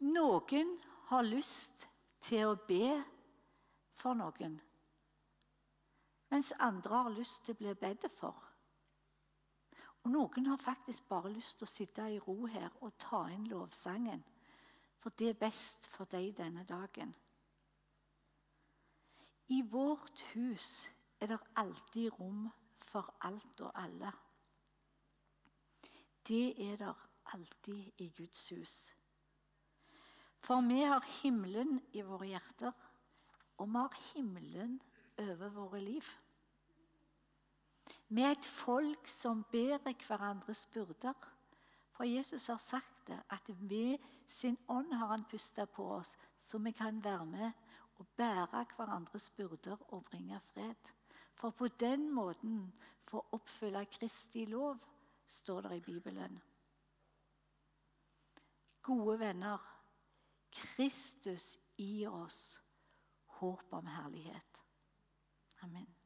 Noen 0.00 0.70
har 1.10 1.26
lyst 1.26 1.84
til 2.24 2.48
å 2.48 2.60
be 2.68 2.94
for 4.00 4.16
noen, 4.16 4.56
mens 6.34 6.52
andre 6.58 6.96
har 6.96 7.12
lyst 7.14 7.44
til 7.46 7.54
å 7.54 7.58
bli 7.60 7.72
bedt 7.78 8.08
for. 8.18 8.34
Og 10.02 10.10
Noen 10.10 10.48
har 10.50 10.58
faktisk 10.58 11.06
bare 11.06 11.30
lyst 11.30 11.60
til 11.60 11.68
å 11.68 11.70
sitte 11.70 12.06
i 12.10 12.16
ro 12.18 12.48
her 12.50 12.72
og 12.82 12.96
ta 12.98 13.20
inn 13.30 13.44
lovsangen, 13.46 14.24
for 14.98 15.14
det 15.14 15.28
er 15.30 15.38
best 15.38 15.86
for 15.92 16.10
deg 16.10 16.32
denne 16.40 16.64
dagen. 16.66 17.12
I 19.54 19.60
vårt 19.62 20.24
hus 20.32 20.88
er 21.22 21.30
det 21.30 21.38
alltid 21.62 22.18
rom 22.18 22.48
for 22.82 23.14
alt 23.28 23.62
og 23.62 23.70
alle. 23.78 24.10
Det 26.26 26.56
er 26.66 26.82
det 26.82 26.90
alltid 27.36 28.02
i 28.02 28.08
Guds 28.16 28.48
hus. 28.50 28.74
For 30.42 30.66
vi 30.66 30.82
har 30.82 31.06
himmelen 31.22 31.78
i 31.92 32.02
våre 32.02 32.32
hjerter, 32.32 32.74
og 33.62 33.70
vi 33.70 33.78
har 33.78 34.02
himmelen 34.10 34.76
over 35.18 35.48
våre 35.48 35.80
liv. 35.80 36.14
Vi 38.14 38.22
er 38.22 38.36
et 38.36 38.46
folk 38.46 39.08
som 39.10 39.42
bærer 39.50 40.06
hverandres 40.06 40.66
byrder. 40.66 41.30
For 41.90 42.04
Jesus 42.04 42.46
har 42.46 42.56
sagt 42.62 43.06
det, 43.06 43.18
at 43.30 43.48
ved 43.48 43.98
sin 44.28 44.58
ånd 44.68 44.92
har 44.92 45.06
han 45.06 45.24
pustet 45.30 45.70
på 45.70 45.86
oss, 45.96 46.16
så 46.40 46.58
vi 46.58 46.70
kan 46.70 47.04
være 47.04 47.26
med 47.26 47.50
og 47.98 48.06
bære 48.16 48.66
hverandres 48.76 49.30
byrder 49.30 49.76
og 49.92 50.04
bringe 50.04 50.40
fred. 50.40 50.90
For 51.34 51.50
på 51.50 51.68
den 51.68 52.10
måten 52.14 52.72
få 53.08 53.26
oppfylle 53.32 53.86
Kristi 53.86 54.44
lov, 54.44 54.78
står 55.26 55.60
det 55.60 55.76
i 55.76 55.80
Bibelen. 55.80 56.42
Gode 58.82 59.18
venner, 59.18 59.58
Kristus 60.52 61.58
i 61.78 62.06
oss 62.06 62.62
håp 63.26 63.72
om 63.72 63.86
herlighet. 63.86 64.60
Amen. 65.62 66.03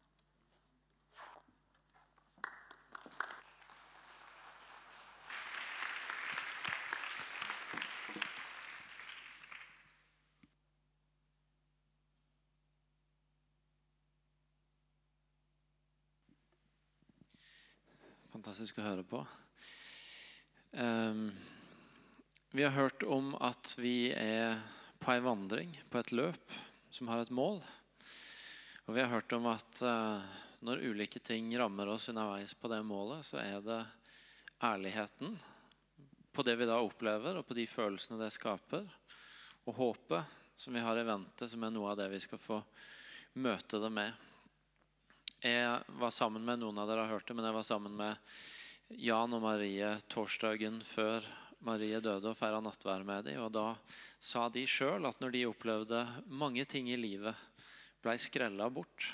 Fantastisk 18.48 18.78
å 18.80 18.84
høre 18.86 19.02
på. 19.04 19.18
Um, 20.72 21.26
vi 22.56 22.62
har 22.64 22.72
hørt 22.72 23.02
om 23.04 23.34
at 23.44 23.74
vi 23.76 24.08
er 24.16 24.54
på 25.04 25.10
ei 25.12 25.20
vandring, 25.20 25.74
på 25.92 26.00
et 26.00 26.14
løp, 26.16 26.54
som 26.88 27.10
har 27.12 27.20
et 27.20 27.32
mål. 27.36 27.58
Og 28.86 28.96
vi 28.96 29.02
har 29.04 29.12
hørt 29.12 29.34
om 29.36 29.50
at 29.52 29.82
uh, 29.84 30.24
når 30.64 30.80
ulike 30.80 31.20
ting 31.20 31.50
rammer 31.60 31.92
oss 31.92 32.08
underveis 32.08 32.56
på 32.56 32.70
det 32.72 32.78
målet, 32.88 33.28
så 33.28 33.36
er 33.42 33.60
det 33.66 33.82
ærligheten 34.64 35.36
på 36.32 36.46
det 36.48 36.56
vi 36.56 36.70
da 36.72 36.80
opplever, 36.80 37.36
og 37.36 37.44
på 37.44 37.58
de 37.58 37.68
følelsene 37.68 38.16
det 38.22 38.30
skaper, 38.32 38.88
og 39.68 39.76
håpet 39.76 40.56
som 40.56 40.72
vi 40.72 40.86
har 40.88 40.96
i 40.96 41.04
vente, 41.04 41.52
som 41.52 41.68
er 41.68 41.76
noe 41.76 41.92
av 41.92 42.00
det 42.00 42.08
vi 42.16 42.24
skal 42.24 42.40
få 42.40 42.62
møte 43.44 43.84
det 43.84 43.92
med. 43.92 44.27
Jeg 45.38 45.84
var 46.00 46.10
sammen 46.10 46.42
med 46.42 46.58
noen 46.58 46.80
av 46.82 46.88
dere 46.90 47.04
har 47.04 47.12
hørt 47.14 47.28
det, 47.28 47.34
men 47.38 47.46
jeg 47.46 47.54
var 47.54 47.66
sammen 47.66 47.92
med 47.94 48.96
Jan 48.98 49.36
og 49.36 49.42
Marie 49.44 49.92
torsdagen 50.10 50.80
før 50.82 51.22
Marie 51.62 52.00
døde 52.02 52.32
og 52.32 52.34
feira 52.34 52.58
nattvær 52.58 53.04
med 53.06 53.28
dem. 53.28 53.38
Og 53.44 53.52
da 53.54 53.76
sa 54.18 54.48
de 54.50 54.64
sjøl 54.66 55.06
at 55.06 55.20
når 55.22 55.36
de 55.36 55.44
opplevde 55.46 56.00
mange 56.26 56.64
ting 56.66 56.90
i 56.90 56.98
livet 56.98 57.38
ble 58.02 58.16
skrella 58.18 58.66
bort, 58.66 59.06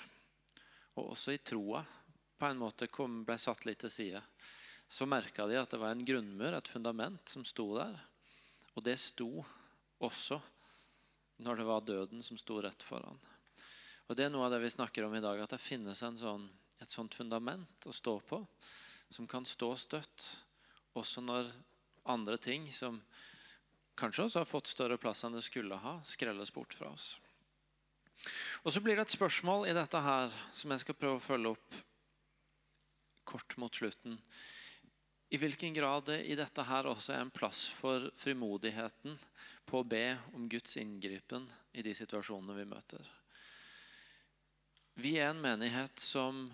og 0.97 1.13
også 1.13 1.37
i 1.37 1.43
troa 1.45 1.85
på 2.41 2.49
en 2.49 2.63
måte 2.63 2.89
kom, 2.89 3.21
ble 3.29 3.37
satt 3.37 3.69
litt 3.69 3.85
til 3.85 3.93
side, 3.93 4.25
så 4.89 5.05
merka 5.05 5.45
de 5.51 5.61
at 5.61 5.77
det 5.77 5.83
var 5.83 5.93
en 5.93 6.09
grunnmur, 6.09 6.57
et 6.57 6.73
fundament, 6.73 7.21
som 7.29 7.45
sto 7.45 7.69
der. 7.77 8.01
Og 8.73 8.81
det 8.89 8.97
sto 9.03 9.45
også 10.01 10.41
når 11.45 11.61
det 11.61 11.69
var 11.69 11.85
døden 11.85 12.25
som 12.25 12.41
sto 12.41 12.63
rett 12.65 12.81
foran. 12.89 13.21
Og 14.09 14.17
Det 14.17 14.27
er 14.27 14.33
noe 14.33 14.47
av 14.47 14.53
det 14.53 14.61
vi 14.65 14.73
snakker 14.73 15.07
om 15.07 15.15
i 15.17 15.23
dag, 15.25 15.41
at 15.41 15.55
det 15.55 15.63
finnes 15.63 16.03
sånn, 16.05 16.49
et 16.83 16.91
sånt 16.91 17.15
fundament 17.15 17.87
å 17.89 17.93
stå 17.95 18.19
på 18.29 18.43
som 19.15 19.29
kan 19.31 19.47
stå 19.47 19.71
støtt 19.79 20.27
også 20.99 21.23
når 21.25 21.49
andre 22.11 22.37
ting 22.39 22.67
som 22.73 22.99
kanskje 23.99 24.27
også 24.27 24.43
har 24.43 24.51
fått 24.51 24.73
større 24.73 24.99
plass 25.01 25.25
enn 25.25 25.37
det 25.37 25.45
skulle 25.47 25.79
ha, 25.81 25.99
skrelles 26.05 26.53
bort 26.53 26.75
fra 26.75 26.91
oss. 26.93 27.15
Og 28.65 28.73
Så 28.73 28.81
blir 28.81 28.97
det 28.97 29.07
et 29.07 29.17
spørsmål 29.17 29.69
i 29.69 29.77
dette 29.77 30.01
her 30.01 30.33
som 30.53 30.73
jeg 30.73 30.85
skal 30.85 30.99
prøve 30.99 31.21
å 31.21 31.25
følge 31.25 31.55
opp 31.55 31.81
kort 33.25 33.57
mot 33.61 33.75
slutten. 33.75 34.19
I 35.35 35.41
hvilken 35.41 35.75
grad 35.75 36.07
det 36.11 36.21
i 36.31 36.37
dette 36.39 36.63
her 36.69 36.87
også 36.87 37.15
er 37.15 37.25
en 37.25 37.33
plass 37.35 37.67
for 37.81 38.11
frimodigheten 38.21 39.17
på 39.67 39.81
å 39.81 39.89
be 39.89 40.07
om 40.37 40.49
Guds 40.49 40.77
inngripen 40.79 41.49
i 41.73 41.83
de 41.83 41.95
situasjonene 41.97 42.57
vi 42.61 42.67
møter. 42.71 43.15
Vi 44.95 45.17
er 45.19 45.33
en 45.33 45.41
menighet 45.43 45.99
som 45.99 46.47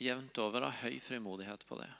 jevnt 0.00 0.38
over 0.40 0.64
har 0.64 0.78
høy 0.80 0.96
frimodighet 1.04 1.66
på 1.68 1.76
det. 1.80 1.90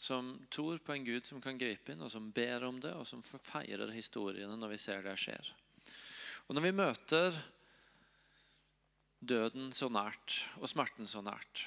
Som 0.00 0.38
tror 0.50 0.80
på 0.80 0.94
en 0.94 1.04
Gud 1.04 1.26
som 1.28 1.42
kan 1.44 1.58
gripe 1.60 1.92
inn, 1.92 2.02
og 2.02 2.10
som 2.10 2.30
ber 2.34 2.64
om 2.64 2.80
det, 2.80 2.94
og 2.96 3.06
som 3.06 3.22
feirer 3.22 3.92
historiene 3.94 4.56
når 4.56 4.74
vi 4.74 4.80
ser 4.80 5.04
det 5.04 5.16
skjer. 5.20 5.50
Og 6.48 6.56
Når 6.56 6.64
vi 6.64 6.72
møter 6.76 7.36
døden 9.20 9.70
så 9.72 9.88
nært 9.92 10.40
og 10.60 10.68
smerten 10.68 11.08
så 11.08 11.22
nært, 11.24 11.66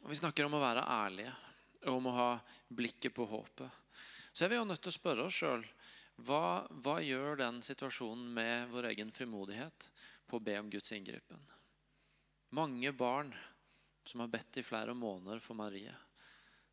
og 0.00 0.10
vi 0.10 0.18
snakker 0.18 0.48
om 0.48 0.56
å 0.56 0.62
være 0.64 0.88
ærlige 0.88 1.32
og 1.86 1.94
om 1.96 2.08
å 2.10 2.16
ha 2.16 2.30
blikket 2.68 3.14
på 3.16 3.28
håpet, 3.28 3.68
så 4.32 4.44
er 4.44 4.52
vi 4.52 4.58
jo 4.58 4.66
nødt 4.68 4.82
til 4.84 4.92
å 4.92 4.96
spørre 4.96 5.28
oss 5.28 5.36
sjøl 5.40 5.64
hva, 6.24 6.66
hva 6.84 6.98
gjør 7.00 7.38
den 7.40 7.60
situasjonen 7.64 8.28
med 8.36 8.68
vår 8.72 8.90
egen 8.90 9.12
frimodighet? 9.12 9.88
På 10.30 10.38
å 10.38 10.44
be 10.46 10.54
om 10.60 10.70
Guds 10.70 10.92
inngripen. 10.94 11.42
Mange 12.54 12.92
barn 12.94 13.34
som 14.06 14.22
har 14.22 14.30
bedt 14.30 14.60
i 14.60 14.66
flere 14.66 14.94
måneder 14.94 15.42
for 15.42 15.58
Marie. 15.58 15.92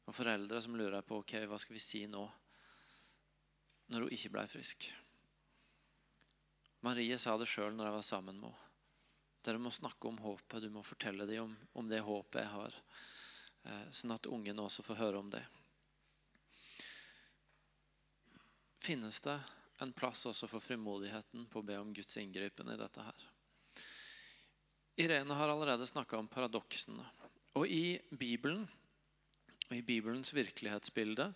Og 0.07 0.15
foreldre 0.15 0.61
som 0.63 0.77
lurer 0.77 1.03
på 1.05 1.19
ok, 1.21 1.33
hva 1.49 1.59
skal 1.59 1.75
vi 1.75 1.83
si 1.83 2.05
nå 2.09 2.23
når 3.87 4.03
hun 4.03 4.13
ikke 4.13 4.31
ble 4.33 4.45
frisk. 4.51 4.87
Marie 6.85 7.17
sa 7.19 7.35
det 7.39 7.49
sjøl 7.49 7.75
når 7.75 7.89
jeg 7.89 7.97
var 7.97 8.07
sammen 8.07 8.39
med 8.39 8.51
henne. 8.51 8.63
Dere 9.47 9.61
må 9.63 9.71
snakke 9.71 10.09
om 10.09 10.17
håpet. 10.19 10.59
Du 10.59 10.67
må 10.73 10.81
fortelle 10.83 11.23
dem 11.29 11.45
om, 11.45 11.53
om 11.79 11.87
det 11.87 12.01
håpet 12.03 12.41
jeg 12.41 12.51
har. 12.51 12.73
Eh, 13.63 13.85
sånn 13.95 14.11
at 14.11 14.27
ungene 14.27 14.65
også 14.65 14.83
får 14.83 14.99
høre 14.99 15.21
om 15.21 15.29
det. 15.31 15.43
Finnes 18.83 19.21
det 19.23 19.37
en 19.85 19.93
plass 19.95 20.25
også 20.27 20.49
for 20.51 20.63
frimodigheten 20.63 21.47
på 21.47 21.61
å 21.61 21.67
be 21.69 21.79
om 21.79 21.93
Guds 21.95 22.19
inngripen 22.19 22.73
i 22.73 22.77
dette 22.79 23.07
her? 23.07 23.27
Irene 24.97 25.35
har 25.37 25.49
allerede 25.49 25.85
snakka 25.85 26.17
om 26.17 26.27
paradoksene. 26.27 27.03
Og 27.53 27.69
i 27.69 27.99
Bibelen 28.09 28.63
og 29.67 29.75
i 29.77 29.83
Bibelens 29.85 30.31
virkelighetsbilde 30.33 31.27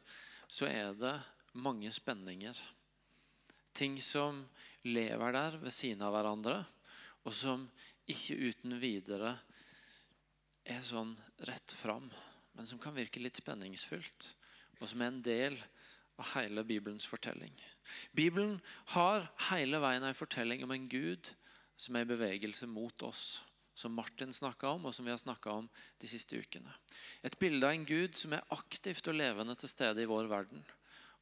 så 0.50 0.66
er 0.66 0.96
det 0.98 1.14
mange 1.54 1.92
spenninger. 1.94 2.58
Ting 3.78 4.00
som 4.02 4.40
lever 4.82 5.36
der 5.36 5.58
ved 5.62 5.76
siden 5.76 6.02
av 6.02 6.16
hverandre, 6.16 6.64
og 7.22 7.36
som 7.38 7.68
ikke 8.10 8.40
uten 8.50 8.74
videre 8.82 9.36
er 10.66 10.82
sånn 10.82 11.14
rett 11.46 11.76
fram, 11.78 12.10
men 12.58 12.66
som 12.66 12.82
kan 12.82 12.98
virke 12.98 13.22
litt 13.22 13.38
spenningsfullt, 13.44 14.32
og 14.80 14.90
som 14.90 15.06
er 15.06 15.12
en 15.12 15.22
del 15.22 15.60
av 16.18 16.34
hele 16.34 16.66
Bibelens 16.66 17.06
fortelling. 17.06 17.54
Bibelen 18.18 18.58
har 18.98 19.30
hele 19.52 19.78
veien 19.86 20.10
en 20.10 20.18
fortelling 20.18 20.66
om 20.66 20.74
en 20.74 20.90
Gud 20.90 21.30
som 21.78 21.96
er 21.96 22.10
i 22.10 22.14
bevegelse 22.16 22.66
mot 22.70 23.06
oss 23.06 23.42
som 23.82 23.96
Martin 23.98 24.34
snakka 24.34 24.76
om, 24.76 24.86
og 24.86 24.94
som 24.96 25.08
vi 25.08 25.14
har 25.14 25.20
snakka 25.22 25.56
om 25.64 25.70
de 26.02 26.10
siste 26.10 26.38
ukene. 26.38 26.74
Et 27.26 27.38
bilde 27.42 27.66
av 27.66 27.74
en 27.74 27.88
Gud 27.88 28.18
som 28.20 28.36
er 28.38 28.46
aktivt 28.54 29.10
og 29.10 29.18
levende 29.18 29.58
til 29.58 29.72
stede 29.72 30.04
i 30.04 30.10
vår 30.10 30.30
verden. 30.32 30.64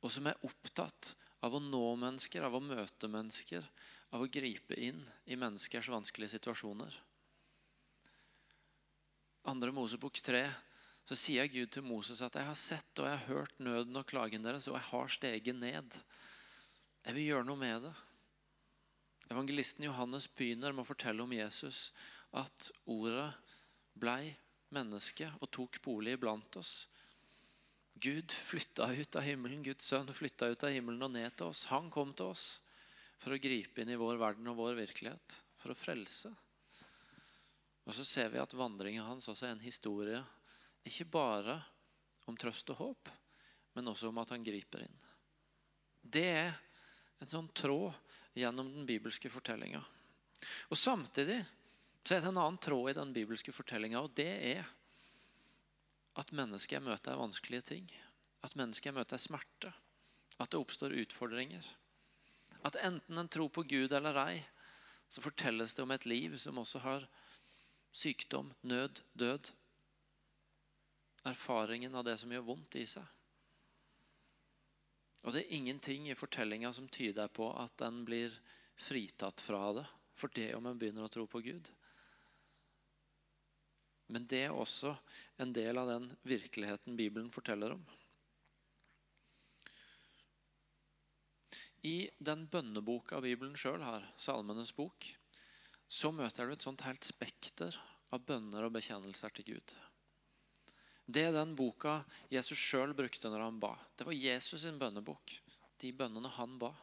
Og 0.03 0.11
som 0.13 0.27
er 0.27 0.39
opptatt 0.47 1.13
av 1.45 1.55
å 1.55 1.63
nå 1.63 1.83
mennesker, 1.99 2.43
av 2.43 2.55
å 2.55 2.63
møte 2.63 3.09
mennesker, 3.11 3.63
av 4.11 4.23
å 4.23 4.31
gripe 4.31 4.75
inn 4.75 5.01
i 5.29 5.37
menneskers 5.39 5.91
vanskelige 5.91 6.35
situasjoner. 6.35 6.95
Andre 9.49 9.71
Mosebok 9.73 10.19
3 10.21 10.43
så 11.07 11.17
sier 11.17 11.47
Gud 11.49 11.71
til 11.73 11.85
Moses 11.87 12.21
at 12.21 12.35
jeg 12.37 12.45
har 12.45 12.57
sett 12.59 13.01
og 13.01 13.07
jeg 13.07 13.17
har 13.17 13.29
hørt 13.31 13.63
nøden 13.63 13.97
og 13.97 14.07
klagen 14.09 14.43
deres, 14.45 14.67
og 14.69 14.77
jeg 14.77 14.87
har 14.91 15.15
steget 15.15 15.57
ned. 15.57 15.95
Jeg 17.05 17.15
vil 17.15 17.31
gjøre 17.31 17.47
noe 17.47 17.59
med 17.59 17.87
det. 17.87 17.95
Evangelisten 19.29 19.85
Johannes 19.85 20.27
begynner 20.27 20.73
med 20.73 20.83
å 20.83 20.89
fortelle 20.89 21.23
om 21.23 21.33
Jesus 21.33 21.89
at 22.37 22.69
ordet 22.89 23.31
blei 23.99 24.35
menneske 24.75 25.29
og 25.39 25.49
tok 25.53 25.79
bolig 25.85 26.15
iblant 26.17 26.59
oss. 26.59 26.87
Gud 27.99 28.31
flytta 28.31 28.87
ut 28.93 29.17
av 29.19 29.25
himmelen, 29.25 29.63
Guds 29.65 29.89
sønn 29.89 30.11
flytta 30.15 30.47
ut 30.53 30.63
av 30.63 30.71
himmelen 30.71 31.03
og 31.03 31.11
ned 31.15 31.35
til 31.35 31.49
oss. 31.51 31.65
Han 31.73 31.89
kom 31.91 32.13
til 32.15 32.31
oss 32.31 32.45
for 33.19 33.35
å 33.35 33.41
gripe 33.41 33.81
inn 33.81 33.91
i 33.91 33.99
vår 33.99 34.19
verden 34.21 34.47
og 34.47 34.59
vår 34.61 34.77
virkelighet, 34.77 35.35
for 35.59 35.73
å 35.73 35.77
frelse. 35.77 36.31
Og 37.83 37.95
så 37.97 38.05
ser 38.07 38.31
vi 38.31 38.39
at 38.39 38.55
vandringen 38.55 39.03
hans 39.03 39.27
også 39.27 39.49
er 39.49 39.55
en 39.57 39.65
historie, 39.65 40.21
ikke 40.87 41.09
bare 41.11 41.57
om 42.29 42.37
trøst 42.39 42.69
og 42.71 42.79
håp, 42.79 43.11
men 43.75 43.91
også 43.91 44.13
om 44.13 44.21
at 44.21 44.31
han 44.31 44.45
griper 44.45 44.85
inn. 44.85 44.99
Det 45.99 46.27
er 46.29 46.53
en 47.19 47.31
sånn 47.31 47.49
tråd 47.51 47.91
gjennom 48.37 48.69
den 48.71 48.87
bibelske 48.87 49.31
fortellinga. 49.33 49.81
Og 50.71 50.79
Samtidig 50.79 51.41
så 52.07 52.15
er 52.15 52.23
det 52.23 52.31
en 52.31 52.41
annen 52.41 52.59
tråd 52.61 52.91
i 52.91 52.97
den 52.97 53.11
bibelske 53.13 53.53
fortellinga, 53.53 54.01
og 54.01 54.13
det 54.17 54.29
er 54.53 54.69
at 56.19 56.31
mennesket 56.35 56.83
møter 56.83 57.19
vanskelige 57.19 57.67
ting. 57.73 57.89
At 58.43 58.55
mennesket 58.59 58.95
møter 58.95 59.21
smerte. 59.21 59.71
At 60.39 60.51
det 60.51 60.59
oppstår 60.59 60.95
utfordringer. 61.03 61.65
At 62.65 62.79
enten 62.81 63.19
en 63.19 63.29
tror 63.31 63.51
på 63.53 63.63
Gud 63.67 63.93
eller 63.95 64.17
ei, 64.23 64.39
så 65.09 65.23
fortelles 65.23 65.73
det 65.73 65.83
om 65.83 65.93
et 65.95 66.07
liv 66.07 66.35
som 66.37 66.59
også 66.61 66.81
har 66.83 67.07
sykdom, 67.95 68.51
nød, 68.61 69.01
død. 69.13 69.51
Erfaringen 71.27 71.95
av 71.95 72.05
det 72.07 72.17
som 72.21 72.31
gjør 72.31 72.47
vondt 72.51 72.77
i 72.79 72.85
seg. 72.87 73.05
Og 75.25 75.35
det 75.35 75.43
er 75.43 75.55
ingenting 75.55 76.07
i 76.07 76.15
fortellinga 76.15 76.71
som 76.73 76.87
tyder 76.87 77.27
på 77.27 77.49
at 77.59 77.81
en 77.83 78.05
blir 78.07 78.35
fritatt 78.79 79.41
fra 79.43 79.73
det 79.75 79.87
for 80.19 80.31
det 80.35 80.51
om 80.55 80.67
en 80.67 80.79
begynner 80.79 81.07
å 81.07 81.11
tro 81.11 81.25
på 81.27 81.41
Gud. 81.43 81.67
Men 84.09 84.25
det 84.29 84.43
er 84.47 84.55
også 84.55 84.95
en 85.41 85.53
del 85.53 85.77
av 85.77 85.89
den 85.91 86.09
virkeligheten 86.25 86.97
Bibelen 86.97 87.29
forteller 87.33 87.75
om. 87.77 87.83
I 91.85 92.09
den 92.17 92.47
bønneboka 92.51 93.21
Bibelen 93.23 93.55
sjøl 93.55 93.83
har, 93.85 94.03
Salmenes 94.19 94.73
bok, 94.75 95.05
så 95.87 96.11
møter 96.11 96.49
du 96.49 96.55
et 96.55 96.65
sånt 96.65 96.83
helt 96.83 97.05
spekter 97.07 97.77
av 98.11 98.25
bønner 98.25 98.65
og 98.65 98.73
bekjennelser 98.75 99.31
til 99.37 99.53
Gud. 99.53 99.75
Det 101.09 101.23
er 101.25 101.33
den 101.33 101.55
boka 101.57 102.01
Jesus 102.29 102.59
sjøl 102.59 102.91
brukte 102.97 103.31
når 103.31 103.45
han 103.45 103.61
ba. 103.61 103.71
Det 103.97 104.05
var 104.05 104.17
Jesus 104.17 104.61
sin 104.61 104.77
bønnebok. 104.81 105.33
De 105.81 105.93
bønnene 105.95 106.29
han 106.35 106.59
ba. 106.61 106.73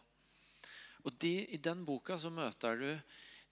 Og 1.06 1.14
de, 1.22 1.44
I 1.54 1.60
den 1.62 1.84
boka 1.86 2.16
så 2.18 2.32
møter 2.34 2.80
du 2.80 2.88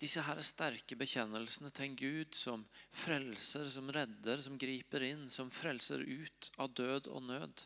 disse 0.05 0.23
her 0.25 0.41
sterke 0.45 0.97
bekjennelsene 1.01 1.71
til 1.73 1.89
en 1.89 1.97
Gud 1.97 2.37
som 2.37 2.65
frelser, 2.93 3.71
som 3.73 3.89
redder, 3.93 4.43
som 4.45 4.59
griper 4.61 5.05
inn, 5.07 5.29
som 5.33 5.53
frelser 5.53 6.05
ut 6.05 6.51
av 6.61 6.75
død 6.77 7.09
og 7.09 7.25
nød, 7.31 7.65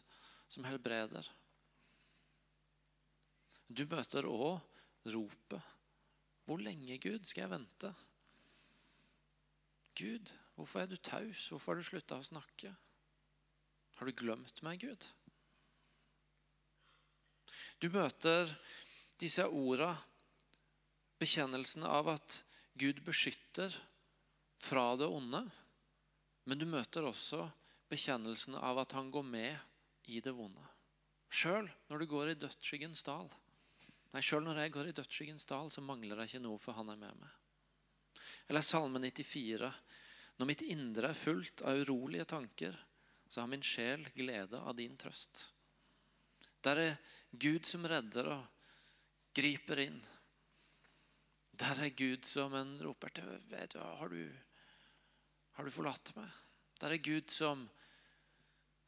som 0.48 0.66
helbreder. 0.68 1.26
Du 3.68 3.82
møter 3.90 4.28
òg 4.30 5.10
ropet. 5.12 5.74
Hvor 6.46 6.62
lenge, 6.62 6.96
Gud, 7.02 7.26
skal 7.28 7.44
jeg 7.44 7.52
vente? 7.52 7.90
Gud, 9.98 10.30
hvorfor 10.54 10.80
er 10.80 10.88
du 10.88 10.96
taus? 10.96 11.48
Hvorfor 11.50 11.74
har 11.74 11.82
du 11.82 11.88
slutta 11.88 12.20
å 12.22 12.24
snakke? 12.24 12.70
Har 13.98 14.08
du 14.08 14.14
glemt 14.14 14.62
meg, 14.64 14.86
Gud? 14.86 15.04
Du 17.82 17.90
møter 17.92 18.54
disse 19.18 19.44
orda 19.44 19.90
bekjennelsen 21.18 21.84
av 21.86 22.10
at 22.14 22.42
Gud 22.78 23.02
beskytter 23.06 23.74
fra 24.62 24.92
det 24.96 25.06
onde. 25.06 25.42
Men 26.48 26.60
du 26.60 26.66
møter 26.68 27.06
også 27.08 27.48
bekjennelsen 27.90 28.56
av 28.58 28.80
at 28.84 28.94
han 28.96 29.10
går 29.12 29.26
med 29.26 30.08
i 30.08 30.22
det 30.24 30.32
vonde. 30.36 30.64
Sjøl 31.28 31.68
når 31.90 32.00
du 32.00 32.06
går 32.08 32.32
i 32.32 32.38
dødsskyggens 32.40 33.04
dal. 33.04 33.28
Nei, 34.14 34.22
Sjøl 34.24 34.46
når 34.46 34.62
jeg 34.62 34.74
går 34.74 34.88
i 34.88 34.96
dødsskyggens 34.96 35.48
dal, 35.48 35.68
så 35.72 35.84
mangler 35.84 36.22
jeg 36.22 36.32
ikke 36.32 36.44
noe, 36.46 36.60
for 36.62 36.78
han 36.78 36.88
er 36.92 37.00
med 37.00 37.18
meg. 37.20 37.34
Eller 38.48 38.64
Salme 38.64 39.00
94. 39.02 39.68
Når 40.38 40.48
mitt 40.48 40.64
indre 40.64 41.10
er 41.10 41.18
fullt 41.18 41.62
av 41.66 41.82
urolige 41.82 42.28
tanker, 42.30 42.76
så 43.28 43.42
har 43.42 43.50
min 43.50 43.64
sjel 43.64 44.06
glede 44.14 44.60
av 44.60 44.76
din 44.78 44.96
trøst. 44.96 45.42
Der 46.64 46.80
er 46.80 46.94
Gud 47.30 47.66
som 47.68 47.84
redder 47.86 48.30
og 48.32 48.46
griper 49.36 49.82
inn. 49.84 49.98
Der 51.58 51.80
er 51.82 51.90
Gud 51.90 52.26
som 52.28 52.54
en 52.54 52.76
roper 52.84 53.10
til 53.10 53.26
har, 53.26 54.12
du, 54.12 54.20
har 55.56 55.66
du 55.66 55.74
forlatt 55.74 56.12
meg? 56.14 56.28
Der 56.78 56.94
er 56.94 57.02
Gud 57.02 57.32
som 57.34 57.64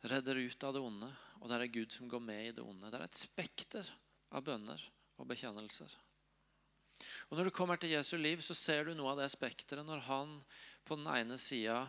redder 0.07 0.39
ut 0.39 0.65
av 0.65 0.77
det 0.77 0.83
onde, 0.83 1.09
og 1.41 1.51
der 1.51 1.65
er 1.65 1.73
Gud 1.73 1.91
som 1.93 2.09
går 2.09 2.23
med 2.23 2.45
i 2.45 2.53
det 2.55 2.63
onde. 2.63 2.93
Det 2.93 3.01
er 3.01 3.09
et 3.09 3.19
spekter 3.19 3.91
av 4.31 4.47
bønner 4.47 4.85
og 5.19 5.27
bekjennelser. 5.33 5.91
Og 7.31 7.37
Når 7.37 7.49
du 7.49 7.57
kommer 7.57 7.81
til 7.81 7.95
Jesu 7.95 8.17
liv, 8.21 8.43
så 8.45 8.55
ser 8.55 8.87
du 8.87 8.95
noe 8.95 9.15
av 9.15 9.23
det 9.23 9.31
spekteret 9.33 9.87
når 9.87 10.05
han 10.07 10.39
på 10.87 10.99
den 10.99 11.09
ene 11.11 11.39
sida 11.41 11.83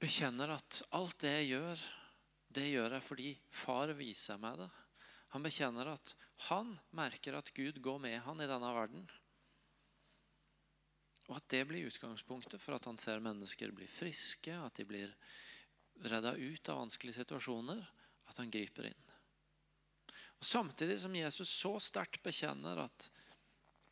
bekjenner 0.00 0.56
at 0.56 0.80
alt 0.96 1.18
det 1.22 1.32
jeg 1.36 1.50
gjør, 1.52 1.82
det 2.50 2.68
gjør 2.72 2.96
jeg 2.96 3.06
fordi 3.06 3.32
far 3.52 3.92
viser 3.94 4.40
meg 4.40 4.62
det. 4.62 4.70
Han 5.36 5.44
bekjenner 5.44 5.92
at 5.92 6.14
han 6.48 6.72
merker 6.96 7.36
at 7.38 7.52
Gud 7.54 7.78
går 7.84 8.00
med 8.02 8.18
han 8.24 8.40
i 8.42 8.48
denne 8.50 8.70
verden. 8.74 9.04
Og 11.30 11.36
at 11.38 11.46
det 11.52 11.62
blir 11.70 11.86
utgangspunktet 11.86 12.58
for 12.58 12.74
at 12.74 12.88
han 12.90 12.98
ser 12.98 13.22
mennesker 13.22 13.70
bli 13.74 13.86
friske, 13.86 14.50
at 14.50 14.80
de 14.80 14.86
blir 14.88 15.14
redda 16.02 16.34
ut 16.34 16.68
av 16.72 16.80
vanskelige 16.82 17.20
situasjoner, 17.20 17.84
at 18.26 18.40
han 18.42 18.50
griper 18.50 18.90
inn. 18.90 19.06
Og 20.40 20.46
Samtidig 20.48 20.98
som 21.02 21.14
Jesus 21.14 21.52
så 21.52 21.76
sterkt 21.82 22.22
bekjenner 22.24 22.82
at 22.82 23.10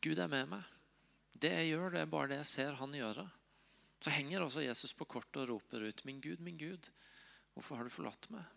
Gud 0.03 0.19
er 0.19 0.31
med 0.31 0.51
meg, 0.51 0.63
det 1.39 1.53
jeg 1.53 1.71
gjør, 1.71 1.93
det 1.93 2.01
er 2.01 2.11
bare 2.11 2.31
det 2.33 2.41
jeg 2.41 2.51
ser 2.51 2.79
han 2.79 2.95
gjøre, 2.95 3.27
så 4.03 4.11
henger 4.15 4.43
også 4.43 4.63
Jesus 4.63 4.95
på 4.95 5.07
kortet 5.07 5.43
og 5.43 5.49
roper 5.53 5.83
ut, 5.87 6.05
'Min 6.05 6.21
Gud, 6.21 6.39
min 6.39 6.57
Gud, 6.57 6.89
hvorfor 7.53 7.75
har 7.75 7.83
du 7.83 7.89
forlatt 7.89 8.29
meg?' 8.31 8.47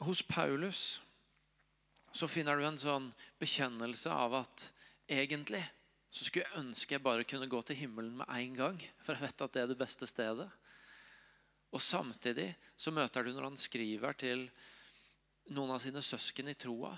Hos 0.00 0.22
Paulus 0.22 1.00
så 2.12 2.26
finner 2.28 2.56
du 2.56 2.64
en 2.66 2.78
sånn 2.78 3.10
bekjennelse 3.38 4.10
av 4.10 4.34
at 4.34 4.70
Egentlig 5.10 5.62
så 6.10 6.26
skulle 6.26 6.46
jeg 6.46 6.58
ønske 6.58 6.96
jeg 6.96 7.02
bare 7.02 7.26
kunne 7.26 7.50
gå 7.50 7.60
til 7.66 7.78
himmelen 7.78 8.16
med 8.18 8.30
en 8.34 8.56
gang, 8.58 8.78
for 8.98 9.14
jeg 9.14 9.28
vet 9.28 9.44
at 9.44 9.54
det 9.54 9.62
er 9.62 9.68
det 9.70 9.78
beste 9.78 10.06
stedet. 10.10 10.48
Og 11.70 11.82
Samtidig 11.82 12.48
så 12.74 12.90
møter 12.94 13.26
du 13.26 13.30
når 13.34 13.46
han 13.46 13.58
skriver 13.58 14.18
til 14.18 14.48
noen 15.54 15.70
av 15.74 15.78
sine 15.82 16.02
søsken 16.02 16.50
i 16.50 16.56
troa, 16.58 16.96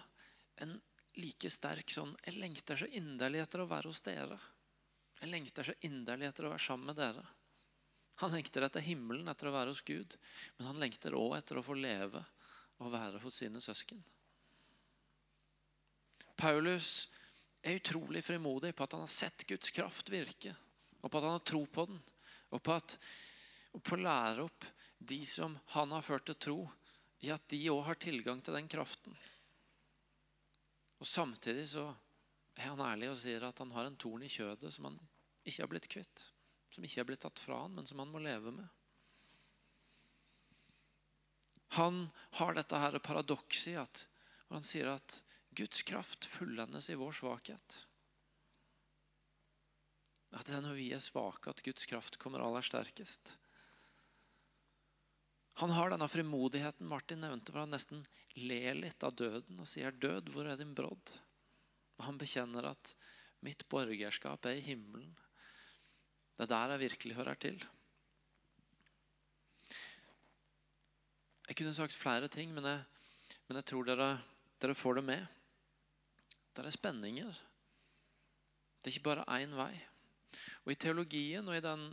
en 0.64 0.74
like 1.20 1.48
sterk 1.52 1.92
sånn 1.92 2.12
Jeg 2.24 2.40
lengter 2.40 2.78
så 2.80 2.88
inderlig 2.88 3.42
etter 3.42 3.60
å 3.60 3.68
være 3.68 3.92
hos 3.92 4.00
dere. 4.04 4.38
Jeg 5.20 5.28
lengter 5.32 5.68
så 5.68 5.76
inderlig 5.84 6.28
etter 6.28 6.48
å 6.48 6.52
være 6.52 6.64
sammen 6.64 6.88
med 6.88 7.00
dere. 7.00 7.24
Han 8.20 8.32
lengter 8.32 8.64
etter 8.64 8.84
himmelen, 8.84 9.28
etter 9.28 9.48
å 9.48 9.54
være 9.54 9.72
hos 9.72 9.84
Gud. 9.84 10.16
Men 10.56 10.70
han 10.70 10.80
lengter 10.80 11.16
òg 11.16 11.36
etter 11.38 11.60
å 11.60 11.64
få 11.64 11.76
leve 11.76 12.24
og 12.80 12.92
være 12.92 13.20
hos 13.22 13.40
sine 13.40 13.60
søsken. 13.60 14.00
Paulus 16.36 17.08
er 17.62 17.78
utrolig 17.78 18.24
frimodig 18.26 18.74
på 18.74 18.84
at 18.84 18.96
han 18.96 19.04
har 19.04 19.12
sett 19.12 19.46
Guds 19.46 19.70
kraft 19.74 20.10
virke, 20.12 20.54
og 21.00 21.10
på 21.10 21.18
at 21.18 21.26
han 21.26 21.36
har 21.38 21.44
tro 21.46 21.62
på 21.66 21.86
den, 21.90 22.00
og 22.52 22.62
på, 22.62 22.74
at, 22.76 22.96
og 23.72 23.82
på 23.82 23.96
å 23.96 24.02
lære 24.02 24.46
opp 24.46 24.66
de 24.98 25.20
som 25.26 25.54
han 25.74 25.94
har 25.94 26.04
ført 26.06 26.26
til 26.30 26.38
tro, 26.46 26.58
i 27.22 27.30
at 27.30 27.44
de 27.50 27.60
òg 27.70 27.84
har 27.86 28.00
tilgang 28.02 28.42
til 28.42 28.56
den 28.58 28.68
kraften. 28.70 29.14
Og 30.98 31.06
Samtidig 31.06 31.68
så 31.70 31.88
er 32.58 32.68
han 32.68 32.82
ærlig 32.82 33.10
og 33.12 33.18
sier 33.18 33.42
at 33.46 33.58
han 33.62 33.72
har 33.74 33.88
en 33.88 33.98
torn 33.98 34.22
i 34.26 34.30
kjødet 34.30 34.70
som 34.74 34.90
han 34.90 34.98
ikke 35.46 35.62
har 35.62 35.70
blitt 35.70 35.90
kvitt. 35.90 36.28
Som 36.74 36.86
ikke 36.86 37.02
har 37.02 37.08
blitt 37.08 37.22
tatt 37.24 37.42
fra 37.42 37.64
han, 37.64 37.74
men 37.76 37.86
som 37.86 38.00
han 38.02 38.10
må 38.10 38.22
leve 38.22 38.52
med. 38.54 38.66
Han 41.78 42.04
har 42.38 42.56
dette 42.56 42.78
her 42.78 42.98
paradokset 43.02 43.72
i 43.72 43.78
at 43.80 44.04
hvor 44.46 44.58
han 44.58 44.66
sier 44.66 44.90
at 44.92 45.18
Guds 45.54 45.82
kraft 45.82 46.24
fullendes 46.24 46.88
i 46.90 46.96
vår 46.96 47.12
svakhet. 47.12 47.78
At 50.32 50.48
det 50.48 50.56
er 50.56 50.62
når 50.64 50.78
vi 50.78 50.86
er 50.96 51.02
svake, 51.02 51.52
at 51.52 51.60
Guds 51.64 51.84
kraft 51.88 52.16
kommer 52.20 52.40
aller 52.40 52.64
sterkest. 52.64 53.34
Han 55.60 55.74
har 55.76 55.92
denne 55.92 56.08
frimodigheten 56.08 56.88
Martin 56.88 57.20
nevnte, 57.20 57.52
hvor 57.52 57.66
han 57.66 57.74
nesten 57.74 58.06
ler 58.40 58.78
litt 58.78 59.04
av 59.04 59.12
døden 59.18 59.60
og 59.60 59.68
sier, 59.68 59.92
'Død, 59.92 60.32
hvor 60.32 60.48
er 60.48 60.56
din 60.56 60.72
brodd?' 60.74 61.12
Og 61.98 62.04
Han 62.06 62.18
bekjenner 62.18 62.70
at 62.70 62.94
'mitt 63.44 63.68
borgerskap 63.68 64.46
er 64.46 64.56
i 64.56 64.64
himmelen'. 64.64 65.12
Det 66.32 66.46
er 66.46 66.54
der 66.54 66.72
jeg 66.72 66.84
virkelig 66.88 67.14
hører 67.14 67.34
til. 67.34 67.60
Jeg 71.48 71.56
kunne 71.56 71.74
sagt 71.74 71.92
flere 71.92 72.28
ting, 72.28 72.54
men 72.54 72.64
jeg, 72.64 72.84
men 73.48 73.56
jeg 73.56 73.64
tror 73.68 73.84
dere, 73.84 74.22
dere 74.62 74.74
får 74.74 74.94
det 74.94 75.04
med. 75.04 75.41
Det 76.52 76.64
er 76.66 76.74
spenninger. 76.74 77.42
Det 78.82 78.90
er 78.90 78.96
ikke 78.96 79.08
bare 79.10 79.28
én 79.40 79.54
vei. 79.56 79.72
Og 80.64 80.72
I 80.72 80.80
teologien 80.80 81.48
og 81.48 81.56
i 81.56 81.64
den 81.64 81.86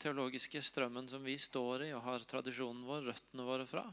teologiske 0.00 0.60
strømmen 0.64 1.08
som 1.08 1.24
vi 1.24 1.36
står 1.40 1.86
i 1.86 1.92
og 1.96 2.04
har 2.04 2.24
tradisjonen 2.28 2.84
vår, 2.88 3.08
røttene 3.10 3.46
våre 3.46 3.66
fra, 3.68 3.84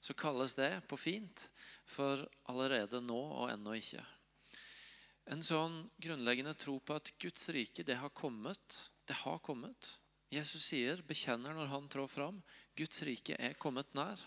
så 0.00 0.16
kalles 0.18 0.56
det 0.58 0.70
på 0.88 0.98
fint 1.00 1.46
for 1.88 2.26
allerede 2.50 3.00
nå 3.00 3.16
og 3.16 3.52
ennå 3.54 3.78
ikke. 3.80 4.04
En 5.32 5.42
sånn 5.42 5.80
grunnleggende 5.98 6.54
tro 6.54 6.76
på 6.78 6.98
at 7.00 7.10
Guds 7.18 7.48
rike, 7.54 7.82
det 7.82 7.96
har 7.98 8.12
kommet. 8.14 8.76
Det 9.08 9.16
har 9.24 9.40
kommet. 9.42 9.96
Jesus 10.30 10.68
sier, 10.68 11.02
bekjenner 11.06 11.54
når 11.54 11.70
han 11.72 11.88
trår 11.90 12.10
fram, 12.10 12.38
Guds 12.78 13.02
rike 13.06 13.38
er 13.38 13.56
kommet 13.58 13.90
nær. 13.96 14.20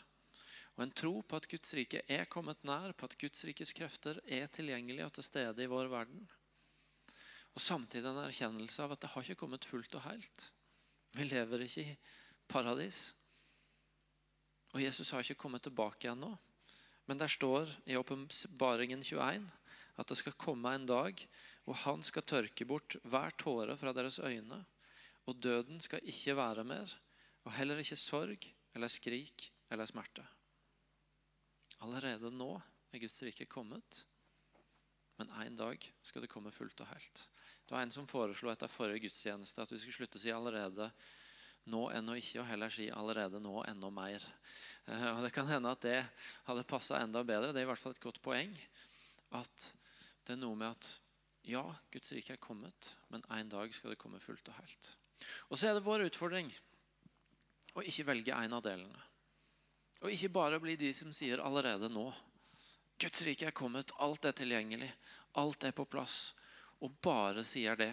Og 0.80 0.86
en 0.86 0.94
tro 0.96 1.18
på 1.28 1.36
at 1.36 1.46
Guds 1.52 1.74
rike 1.76 2.00
er 2.08 2.30
kommet 2.32 2.62
nær, 2.64 2.94
på 2.96 3.10
at 3.10 3.18
Guds 3.20 3.44
rikes 3.44 3.74
krefter 3.76 4.22
er 4.24 4.48
tilgjengelige 4.48 5.10
og 5.10 5.18
til 5.18 5.26
stede 5.28 5.66
i 5.66 5.68
vår 5.68 5.90
verden. 5.92 6.22
Og 7.52 7.60
samtidig 7.60 8.08
en 8.08 8.22
erkjennelse 8.22 8.86
av 8.86 8.96
at 8.96 9.02
det 9.04 9.10
har 9.12 9.28
ikke 9.28 9.42
kommet 9.42 9.68
fullt 9.68 9.98
og 10.00 10.06
helt. 10.06 10.46
Vi 11.20 11.28
lever 11.28 11.66
ikke 11.66 11.84
i 11.84 11.98
paradis. 12.48 13.02
Og 14.72 14.80
Jesus 14.86 15.12
har 15.12 15.28
ikke 15.28 15.42
kommet 15.44 15.68
tilbake 15.68 16.14
ennå. 16.14 16.32
Men 17.12 17.20
der 17.20 17.28
står 17.28 17.68
i 17.84 18.00
Åpenbaringen 18.00 19.04
21 19.04 19.52
at 20.00 20.08
det 20.08 20.20
skal 20.22 20.40
komme 20.40 20.72
en 20.72 20.88
dag 20.88 21.28
hvor 21.68 21.84
han 21.84 22.08
skal 22.08 22.24
tørke 22.24 22.64
bort 22.64 22.96
hver 23.04 23.36
tåre 23.36 23.76
fra 23.76 23.92
deres 23.92 24.22
øyne. 24.24 24.64
Og 25.28 25.44
døden 25.44 25.84
skal 25.84 26.08
ikke 26.08 26.40
være 26.40 26.64
mer, 26.64 26.88
og 27.44 27.52
heller 27.60 27.84
ikke 27.84 28.00
sorg 28.00 28.48
eller 28.74 28.88
skrik 28.88 29.52
eller 29.70 29.90
smerte. 29.90 30.24
Allerede 31.86 32.32
nå 32.34 32.54
er 32.92 33.02
Guds 33.04 33.22
rike 33.24 33.48
kommet, 33.48 34.04
men 35.20 35.32
en 35.44 35.58
dag 35.60 35.84
skal 36.04 36.24
det 36.24 36.32
komme 36.32 36.52
fullt 36.52 36.82
og 36.84 36.90
helt. 36.92 37.24
Det 37.66 37.76
var 37.76 37.84
En 37.84 37.94
som 37.94 38.08
foreslo 38.10 38.52
etter 38.52 38.72
forrige 38.72 39.06
gudstjeneste 39.08 39.62
at 39.62 39.72
vi 39.72 39.80
skulle 39.82 40.00
slutte 40.00 40.18
å 40.18 40.22
si 40.24 40.32
'allerede 40.34 40.92
nå 41.70 41.82
ennå 41.94 42.16
ikke', 42.18 42.40
og 42.42 42.48
heller 42.48 42.70
si 42.70 42.90
'allerede 42.90 43.40
nå 43.40 43.64
enda 43.68 43.90
mer'. 43.90 44.26
Eh, 44.88 45.18
og 45.18 45.24
Det 45.24 45.34
kan 45.34 45.48
hende 45.48 45.72
at 45.72 45.82
det 45.82 46.10
hadde 46.48 46.64
passa 46.64 47.00
enda 47.04 47.24
bedre. 47.24 47.54
Det 47.54 47.62
er 47.62 47.68
i 47.68 47.72
hvert 47.72 47.80
fall 47.80 47.92
et 47.92 48.00
godt 48.00 48.22
poeng. 48.22 48.58
At 49.32 49.74
det 50.26 50.34
er 50.34 50.42
noe 50.42 50.56
med 50.56 50.72
at 50.72 51.00
ja, 51.44 51.64
Guds 51.92 52.12
rike 52.12 52.34
er 52.34 52.38
kommet, 52.38 52.96
men 53.10 53.24
en 53.30 53.50
dag 53.50 53.74
skal 53.74 53.92
det 53.92 54.00
komme 54.00 54.20
fullt 54.20 54.48
og 54.48 54.56
helt. 54.56 54.96
Og 55.50 55.58
så 55.58 55.70
er 55.70 55.74
det 55.74 55.86
vår 55.86 56.08
utfordring 56.10 56.52
å 57.76 57.82
ikke 57.86 58.06
velge 58.06 58.34
en 58.34 58.54
av 58.54 58.64
delene. 58.64 59.09
Og 60.00 60.14
ikke 60.14 60.32
bare 60.32 60.60
bli 60.64 60.78
de 60.80 60.92
som 60.96 61.12
sier 61.16 61.42
allerede 61.44 61.90
nå. 61.92 62.08
Guds 63.00 63.24
rike 63.28 63.48
er 63.48 63.56
kommet, 63.56 63.92
alt 64.00 64.28
er 64.28 64.36
tilgjengelig, 64.36 64.90
alt 65.40 65.64
er 65.68 65.76
på 65.76 65.88
plass. 65.88 66.34
Og 66.84 66.96
bare 67.04 67.44
sier 67.48 67.76
det. 67.80 67.92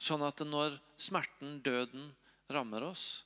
Sånn 0.00 0.24
at 0.24 0.40
når 0.46 0.78
smerten, 1.00 1.58
døden, 1.64 2.08
rammer 2.50 2.84
oss, 2.88 3.22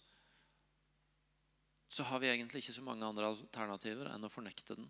så 1.94 2.02
har 2.10 2.18
vi 2.20 2.30
egentlig 2.32 2.64
ikke 2.64 2.74
så 2.74 2.82
mange 2.82 3.06
andre 3.06 3.30
alternativer 3.30 4.10
enn 4.10 4.26
å 4.26 4.32
fornekte 4.32 4.74
den. 4.74 4.88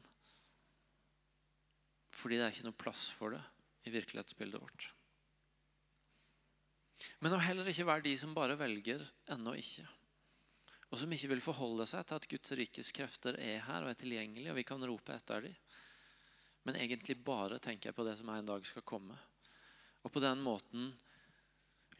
Fordi 2.14 2.38
det 2.38 2.46
er 2.46 2.54
ikke 2.54 2.68
noe 2.70 2.80
plass 2.80 3.08
for 3.12 3.36
det 3.36 3.42
i 3.84 3.92
virkelighetsbildet 3.92 4.62
vårt. 4.62 4.86
Men 7.20 7.36
å 7.36 7.42
heller 7.42 7.68
ikke 7.68 7.86
være 7.88 8.06
de 8.06 8.14
som 8.20 8.32
bare 8.36 8.56
velger 8.56 9.04
ennå 9.34 9.52
ikke. 9.60 9.84
Og 10.92 11.00
som 11.00 11.12
ikke 11.14 11.30
vil 11.32 11.42
forholde 11.42 11.86
seg 11.88 12.04
til 12.06 12.20
at 12.20 12.28
Guds 12.30 12.54
rikes 12.58 12.92
krefter 12.94 13.38
er 13.40 13.64
her 13.66 13.84
og 13.86 13.92
er 13.92 13.98
tilgjengelige, 13.98 14.52
og 14.52 14.58
vi 14.58 14.66
kan 14.68 14.84
rope 14.84 15.14
etter 15.14 15.48
dem. 15.48 15.56
Men 16.64 16.78
egentlig 16.80 17.16
bare 17.24 17.60
tenker 17.60 17.90
jeg 17.90 17.96
på 17.96 18.06
det 18.06 18.16
som 18.18 18.30
en 18.32 18.46
dag 18.48 18.66
skal 18.66 18.84
komme. 18.86 19.16
Og 20.04 20.12
på 20.12 20.22
den 20.22 20.40
måten 20.44 20.92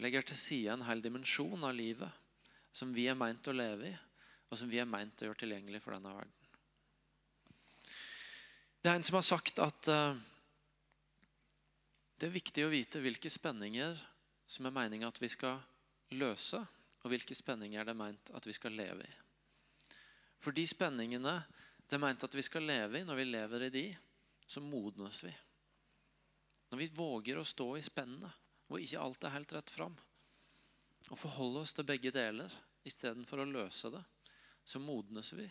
legger 0.03 0.25
til 0.27 0.39
side 0.41 0.73
en 0.73 0.87
hel 0.89 1.03
dimensjon 1.05 1.65
av 1.65 1.75
livet 1.77 2.23
som 2.75 2.91
vi 2.95 3.07
er 3.07 3.19
meint 3.19 3.47
å 3.47 3.55
leve 3.55 3.93
i, 3.93 3.97
og 4.51 4.59
som 4.59 4.71
vi 4.71 4.81
er 4.83 4.89
meint 4.89 5.21
å 5.23 5.29
gjøre 5.29 5.45
tilgjengelig 5.45 5.81
for 5.85 5.95
denne 5.95 6.15
verden. 6.15 6.33
Det 8.83 8.91
er 8.91 8.99
en 8.99 9.07
som 9.07 9.17
har 9.17 9.25
sagt 9.25 9.61
at 9.63 9.89
uh, 9.89 10.17
det 12.19 12.27
er 12.29 12.35
viktig 12.35 12.67
å 12.67 12.73
vite 12.73 13.01
hvilke 13.01 13.31
spenninger 13.33 13.97
som 14.51 14.67
er 14.69 14.75
meninga 14.75 15.09
at 15.09 15.21
vi 15.23 15.31
skal 15.33 15.63
løse, 16.15 16.61
og 17.05 17.13
hvilke 17.13 17.37
spenninger 17.37 17.85
det 17.85 17.93
er 17.93 18.01
meint 18.01 18.33
at 18.35 18.47
vi 18.49 18.55
skal 18.57 18.77
leve 18.77 19.05
i. 19.05 19.13
For 20.41 20.57
de 20.57 20.65
spenningene 20.69 21.37
det 21.85 21.99
er 21.99 22.03
meint 22.03 22.25
at 22.25 22.35
vi 22.37 22.43
skal 22.45 22.65
leve 22.65 23.01
i, 23.01 23.05
når 23.05 23.19
vi 23.21 23.27
lever 23.29 23.67
i 23.67 23.73
de, 23.73 23.85
så 24.49 24.63
modnes 24.65 25.21
vi. 25.25 25.33
Når 26.73 26.81
vi 26.81 26.93
våger 26.97 27.39
å 27.39 27.47
stå 27.47 27.69
i 27.77 27.85
spennene, 27.85 28.31
hvor 28.67 28.81
ikke 28.81 29.03
alt 29.05 29.27
er 29.29 29.35
helt 29.37 29.53
rett 29.53 29.73
fram, 29.73 29.97
og 31.11 31.21
forholde 31.21 31.61
oss 31.61 31.77
til 31.77 31.87
begge 31.87 32.13
deler 32.15 32.53
istedenfor 32.89 33.45
å 33.45 33.49
løse 33.49 33.93
det, 33.93 34.01
så 34.65 34.81
modnes 34.81 35.35
vi. 35.37 35.45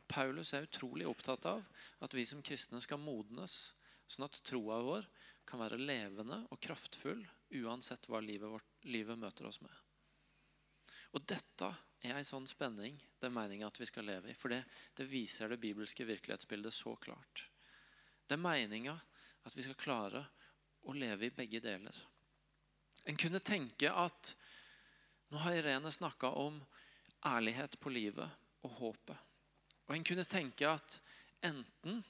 Og 0.00 0.06
Paulus 0.08 0.54
er 0.56 0.64
utrolig 0.64 1.04
opptatt 1.08 1.46
av 1.50 1.60
at 2.04 2.16
vi 2.16 2.24
som 2.28 2.40
kristne 2.44 2.80
skal 2.80 3.00
modnes, 3.00 3.74
sånn 4.08 4.24
at 4.24 4.40
troa 4.48 4.80
vår 4.84 5.08
kan 5.48 5.60
være 5.60 5.80
levende 5.80 6.42
og 6.48 6.60
kraftfull 6.64 7.20
uansett 7.60 8.08
hva 8.08 8.22
livet, 8.24 8.48
vårt, 8.48 8.68
livet 8.88 9.20
møter 9.20 9.48
oss 9.48 9.60
med. 9.60 9.72
Og 11.12 11.24
dette 11.28 11.68
er 12.02 12.16
en 12.16 12.26
sånn 12.26 12.48
spenning 12.48 12.96
det 13.22 13.28
er 13.28 13.34
meninga 13.34 13.68
at 13.68 13.78
vi 13.78 13.86
skal 13.86 14.08
leve 14.08 14.32
i. 14.32 14.34
For 14.34 14.50
det, 14.50 14.64
det, 14.98 15.06
viser 15.06 15.52
det 15.52 15.60
bibelske 15.62 16.06
virkelighetsbildet 16.08 16.74
så 16.74 16.96
klart. 16.98 17.44
Det 18.26 18.34
er 18.34 18.42
meninga 18.42 18.96
at 19.46 19.54
vi 19.54 19.62
skal 19.62 19.78
klare 19.78 20.24
å 20.82 20.94
leve 20.96 21.28
i 21.28 21.34
begge 21.36 21.60
deler. 21.62 21.94
En 23.06 23.18
kunne 23.18 23.42
tenke 23.42 23.90
at 23.90 24.34
Nå 25.32 25.40
har 25.40 25.54
Irene 25.56 25.88
snakka 25.88 26.28
om 26.36 26.58
ærlighet 27.24 27.78
på 27.80 27.88
livet 27.88 28.28
og 28.66 28.74
håpet. 28.76 29.16
Og 29.88 29.94
en 29.96 30.04
kunne 30.04 30.26
tenke 30.28 30.68
at 30.68 30.98
enten 31.40 32.02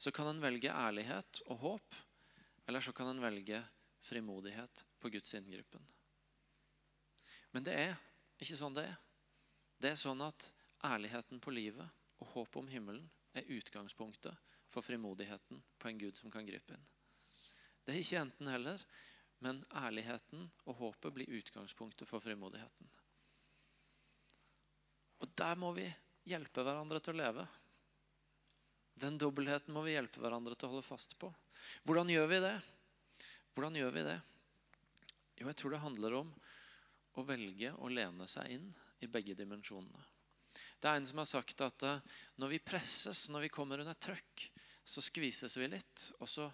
så 0.00 0.08
kan 0.16 0.30
en 0.30 0.40
velge 0.40 0.72
ærlighet 0.72 1.42
og 1.52 1.60
håp, 1.60 1.98
eller 2.64 2.80
så 2.80 2.94
kan 2.96 3.10
en 3.10 3.20
velge 3.20 3.60
frimodighet 4.08 4.84
på 4.96 5.10
Guds 5.12 5.34
inngripen. 5.36 5.84
Men 7.52 7.66
det 7.68 7.76
er 7.76 7.98
ikke 8.40 8.58
sånn 8.58 8.76
det 8.76 8.86
er. 8.88 8.98
Det 9.80 9.92
er 9.92 10.00
sånn 10.00 10.20
at 10.24 10.48
ærligheten 10.84 11.40
på 11.40 11.52
livet 11.52 11.86
og 12.20 12.32
håpet 12.34 12.60
om 12.62 12.70
himmelen 12.72 13.06
er 13.36 13.48
utgangspunktet 13.52 14.36
for 14.70 14.84
frimodigheten 14.84 15.62
på 15.78 15.88
en 15.88 16.00
Gud 16.00 16.18
som 16.18 16.32
kan 16.32 16.46
gripe 16.46 16.74
inn. 16.74 16.86
Det 17.84 17.94
er 17.94 18.02
ikke 18.02 18.20
enten-heller, 18.20 18.82
men 19.40 19.62
ærligheten 19.76 20.48
og 20.68 20.76
håpet 20.78 21.14
blir 21.16 21.32
utgangspunktet 21.40 22.08
for 22.08 22.22
frimodigheten. 22.22 22.90
Og 25.20 25.32
der 25.36 25.56
må 25.60 25.72
vi 25.76 25.88
hjelpe 26.28 26.64
hverandre 26.64 27.00
til 27.00 27.16
å 27.16 27.20
leve. 27.20 27.46
Den 29.00 29.16
dobbeltheten 29.20 29.74
må 29.74 29.84
vi 29.84 29.96
hjelpe 29.96 30.20
hverandre 30.20 30.56
til 30.56 30.68
å 30.68 30.74
holde 30.74 30.86
fast 30.86 31.16
på. 31.20 31.32
Hvordan 31.88 32.12
gjør 32.12 32.28
vi 32.30 32.40
det? 32.44 32.56
Hvordan 33.56 33.76
gjør 33.80 33.96
vi 33.96 34.04
det? 34.06 34.18
Jo, 35.40 35.48
jeg 35.48 35.56
tror 35.56 35.74
det 35.74 35.84
handler 35.84 36.18
om 36.20 36.32
å 37.18 37.26
velge 37.26 37.72
å 37.78 37.90
lene 37.90 38.26
seg 38.30 38.54
inn 38.54 38.70
i 39.02 39.08
begge 39.10 39.34
dimensjonene. 39.38 40.02
Det 40.80 40.88
er 40.88 40.98
en 40.98 41.06
som 41.06 41.20
har 41.20 41.28
sagt 41.28 41.62
at 41.64 41.84
eh, 41.86 42.02
når 42.40 42.54
vi 42.54 42.64
presses, 42.64 43.28
når 43.30 43.46
vi 43.46 43.52
kommer 43.52 43.82
under 43.82 43.96
trøkk, 44.00 44.46
så 44.84 45.02
skvises 45.04 45.56
vi 45.60 45.68
litt. 45.70 46.06
Og 46.18 46.28
så, 46.28 46.46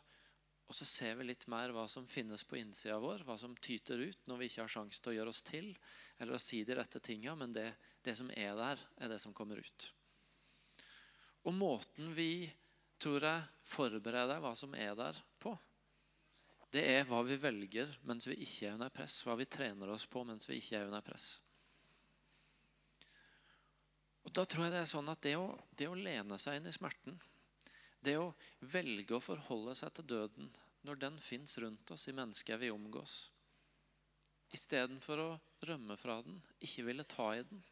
og 0.66 0.76
så 0.76 0.88
ser 0.88 1.14
vi 1.20 1.28
litt 1.28 1.46
mer 1.50 1.72
hva 1.74 1.86
som 1.90 2.08
finnes 2.10 2.42
på 2.44 2.58
innsida 2.60 2.98
vår, 3.02 3.24
hva 3.26 3.38
som 3.40 3.54
tyter 3.62 4.02
ut 4.02 4.26
når 4.26 4.40
vi 4.40 4.50
ikke 4.50 4.64
har 4.64 4.74
sjanse 4.78 5.00
til 5.02 5.14
å 5.14 5.16
gjøre 5.20 5.34
oss 5.34 5.44
til 5.46 5.70
eller 6.18 6.36
å 6.36 6.42
si 6.42 6.62
de 6.66 6.76
rette 6.76 7.00
tinga, 7.04 7.36
men 7.38 7.54
det, 7.54 7.68
det 8.02 8.16
som 8.18 8.30
er 8.34 8.56
der, 8.58 8.82
er 8.98 9.12
det 9.12 9.20
som 9.22 9.34
kommer 9.36 9.60
ut. 9.62 9.88
Og 11.46 11.54
måten 11.54 12.10
vi 12.16 12.48
tror 12.98 13.22
jeg 13.22 13.66
forbereder 13.68 14.40
hva 14.42 14.54
som 14.58 14.74
er 14.74 14.96
der 14.98 15.18
på, 15.42 15.52
det 16.74 16.82
er 16.96 17.04
hva 17.06 17.22
vi 17.26 17.36
velger 17.40 17.92
mens 18.08 18.26
vi 18.28 18.36
ikke 18.42 18.68
er 18.68 18.76
under 18.76 18.90
press. 18.92 19.20
Hva 19.24 19.36
vi 19.38 19.46
trener 19.48 19.92
oss 19.94 20.06
på 20.10 20.24
mens 20.26 20.48
vi 20.48 20.58
ikke 20.60 20.80
er 20.80 20.88
under 20.90 21.04
press. 21.04 21.36
Og 24.26 24.34
Da 24.34 24.44
tror 24.44 24.66
jeg 24.66 24.74
det 24.74 24.82
er 24.82 24.90
sånn 24.90 25.08
at 25.08 25.22
det 25.22 25.36
å, 25.38 25.46
det 25.78 25.86
å 25.88 25.94
lene 25.94 26.38
seg 26.42 26.58
inn 26.58 26.66
i 26.66 26.74
smerten, 26.74 27.14
det 28.02 28.16
å 28.18 28.32
velge 28.60 29.14
å 29.16 29.22
forholde 29.22 29.76
seg 29.78 29.94
til 29.94 30.08
døden 30.10 30.50
når 30.86 31.00
den 31.02 31.18
fins 31.22 31.56
rundt 31.62 31.90
oss 31.94 32.08
i 32.10 32.14
mennesker 32.14 32.58
vi 32.58 32.72
omgås, 32.74 33.14
istedenfor 34.54 35.22
å 35.22 35.30
rømme 35.66 35.96
fra 35.98 36.20
den, 36.26 36.40
ikke 36.62 36.84
ville 36.86 37.06
ta 37.08 37.30
i 37.34 37.42
den, 37.46 37.62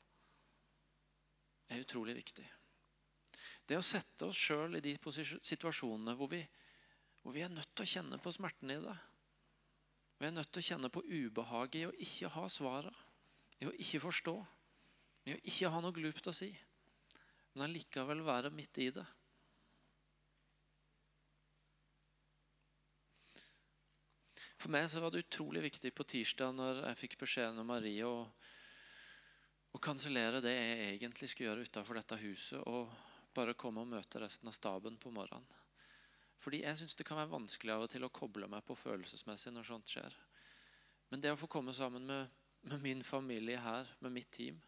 er 1.71 1.83
utrolig 1.83 2.17
viktig. 2.19 2.47
Det 3.67 3.79
å 3.79 3.85
sette 3.87 4.29
oss 4.29 4.39
sjøl 4.39 4.77
i 4.79 4.83
de 4.85 4.95
situasjonene 5.01 6.15
hvor 6.19 6.31
vi 6.33 6.43
hvor 7.25 7.33
vi 7.33 7.41
er 7.41 7.49
nødt 7.49 7.71
til 7.73 7.87
å 7.87 7.89
kjenne 7.89 8.21
på 8.21 8.31
smerten 8.37 8.69
i 8.69 8.77
det. 8.85 8.95
Vi 10.21 10.27
er 10.29 10.35
nødt 10.37 10.51
til 10.53 10.61
å 10.61 10.67
kjenne 10.67 10.91
på 10.93 11.01
ubehaget 11.09 11.79
i 11.81 11.87
å 11.89 11.95
ikke 12.07 12.31
ha 12.37 12.45
svaret, 12.53 12.99
i 13.65 13.69
å 13.71 13.73
ikke 13.81 14.03
forstå, 14.05 14.35
i 15.25 15.33
å 15.33 15.41
ikke 15.41 15.71
ha 15.73 15.81
noe 15.81 15.97
glupt 15.97 16.29
å 16.29 16.37
si, 16.37 16.51
men 17.55 17.65
allikevel 17.65 18.21
være 18.29 18.53
midt 18.53 18.83
i 18.85 18.91
det. 18.93 19.07
For 24.61 24.73
meg 24.73 24.91
så 24.93 25.01
var 25.01 25.13
det 25.13 25.25
utrolig 25.25 25.65
viktig 25.65 25.97
på 25.97 26.05
tirsdag 26.09 26.53
når 26.57 26.85
jeg 26.91 27.01
fikk 27.07 27.19
beskjeden 27.25 27.65
om 27.65 27.73
Marie 27.73 28.05
og 28.05 28.29
å 29.75 29.81
kansellere 29.83 30.45
det 30.45 30.55
jeg 30.55 30.95
egentlig 30.95 31.33
skulle 31.33 31.51
gjøre 31.51 31.67
utafor 31.67 31.99
dette 31.99 32.21
huset, 32.21 32.61
og 32.69 32.93
bare 33.35 33.57
komme 33.59 33.81
og 33.81 33.93
møte 33.97 34.21
resten 34.21 34.53
av 34.53 34.57
staben 34.57 35.01
på 35.01 35.13
morgenen. 35.13 35.64
Fordi 36.45 36.61
jeg 36.61 36.77
syns 36.77 36.97
det 36.99 37.07
kan 37.09 37.17
være 37.17 37.33
vanskelig 37.33 37.73
av 37.73 37.87
og 37.87 37.91
til 37.93 38.05
å 38.05 38.13
koble 38.13 38.49
meg 38.53 38.65
på 38.69 38.77
følelsesmessig 38.77 39.53
når 39.55 39.69
sånt 39.71 39.93
skjer. 39.95 40.17
Men 41.09 41.23
det 41.25 41.33
å 41.33 41.39
få 41.41 41.49
komme 41.49 41.73
sammen 41.73 42.05
med, 42.05 42.33
med 42.69 42.83
min 42.85 43.05
familie 43.07 43.61
her, 43.65 43.89
med 44.05 44.13
mitt 44.13 44.29
team, 44.35 44.61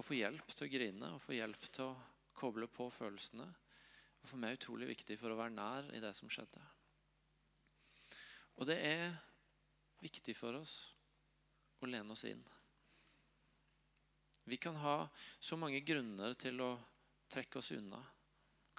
og 0.00 0.06
få 0.06 0.16
hjelp 0.16 0.54
til 0.54 0.64
å 0.64 0.72
grine 0.72 1.10
og 1.12 1.20
få 1.20 1.36
hjelp 1.36 1.66
til 1.68 1.90
å 1.90 1.96
koble 2.40 2.70
på 2.72 2.86
følelsene, 2.94 3.44
var 4.20 4.30
for 4.30 4.40
meg 4.40 4.56
utrolig 4.56 4.88
viktig 4.94 5.18
for 5.20 5.32
å 5.32 5.36
være 5.36 5.52
nær 5.52 5.90
i 5.92 6.00
det 6.00 6.14
som 6.16 6.30
skjedde. 6.32 6.62
Og 8.56 8.68
det 8.68 8.78
er 8.80 9.12
viktig 10.00 10.32
for 10.36 10.56
oss 10.56 10.78
å 11.84 11.88
lene 11.88 12.16
oss 12.16 12.24
inn. 12.28 12.40
Vi 14.48 14.56
kan 14.56 14.76
ha 14.80 15.04
så 15.36 15.56
mange 15.60 15.82
grunner 15.84 16.32
til 16.40 16.64
å 16.64 16.70
trekke 17.30 17.60
oss 17.60 17.70
unna. 17.76 18.00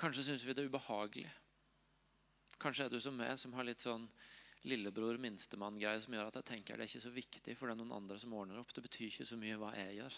Kanskje 0.02 0.26
syns 0.26 0.44
vi 0.48 0.54
det 0.58 0.64
er 0.64 0.72
ubehagelig. 0.72 1.32
Kanskje 2.62 2.88
er 2.88 2.94
du 2.94 2.98
som 3.02 3.18
meg, 3.18 3.36
som 3.38 3.54
har 3.54 3.68
litt 3.68 3.84
sånn 3.84 4.08
lillebror-minstemann-greie 4.70 6.02
som 6.02 6.14
gjør 6.14 6.30
at 6.30 6.40
jeg 6.40 6.48
tenker 6.52 6.78
det 6.78 6.86
er 6.86 6.90
ikke 6.90 7.04
så 7.06 7.14
viktig, 7.14 7.56
for 7.58 7.70
det 7.70 7.76
er 7.76 7.80
noen 7.82 7.96
andre 7.98 8.18
som 8.22 8.34
ordner 8.38 8.62
opp. 8.62 8.74
Det 8.74 8.84
betyr 8.86 9.08
ikke 9.10 9.28
så 9.30 9.38
mye 9.42 9.58
hva 9.62 9.72
jeg 9.78 9.98
gjør. 10.00 10.18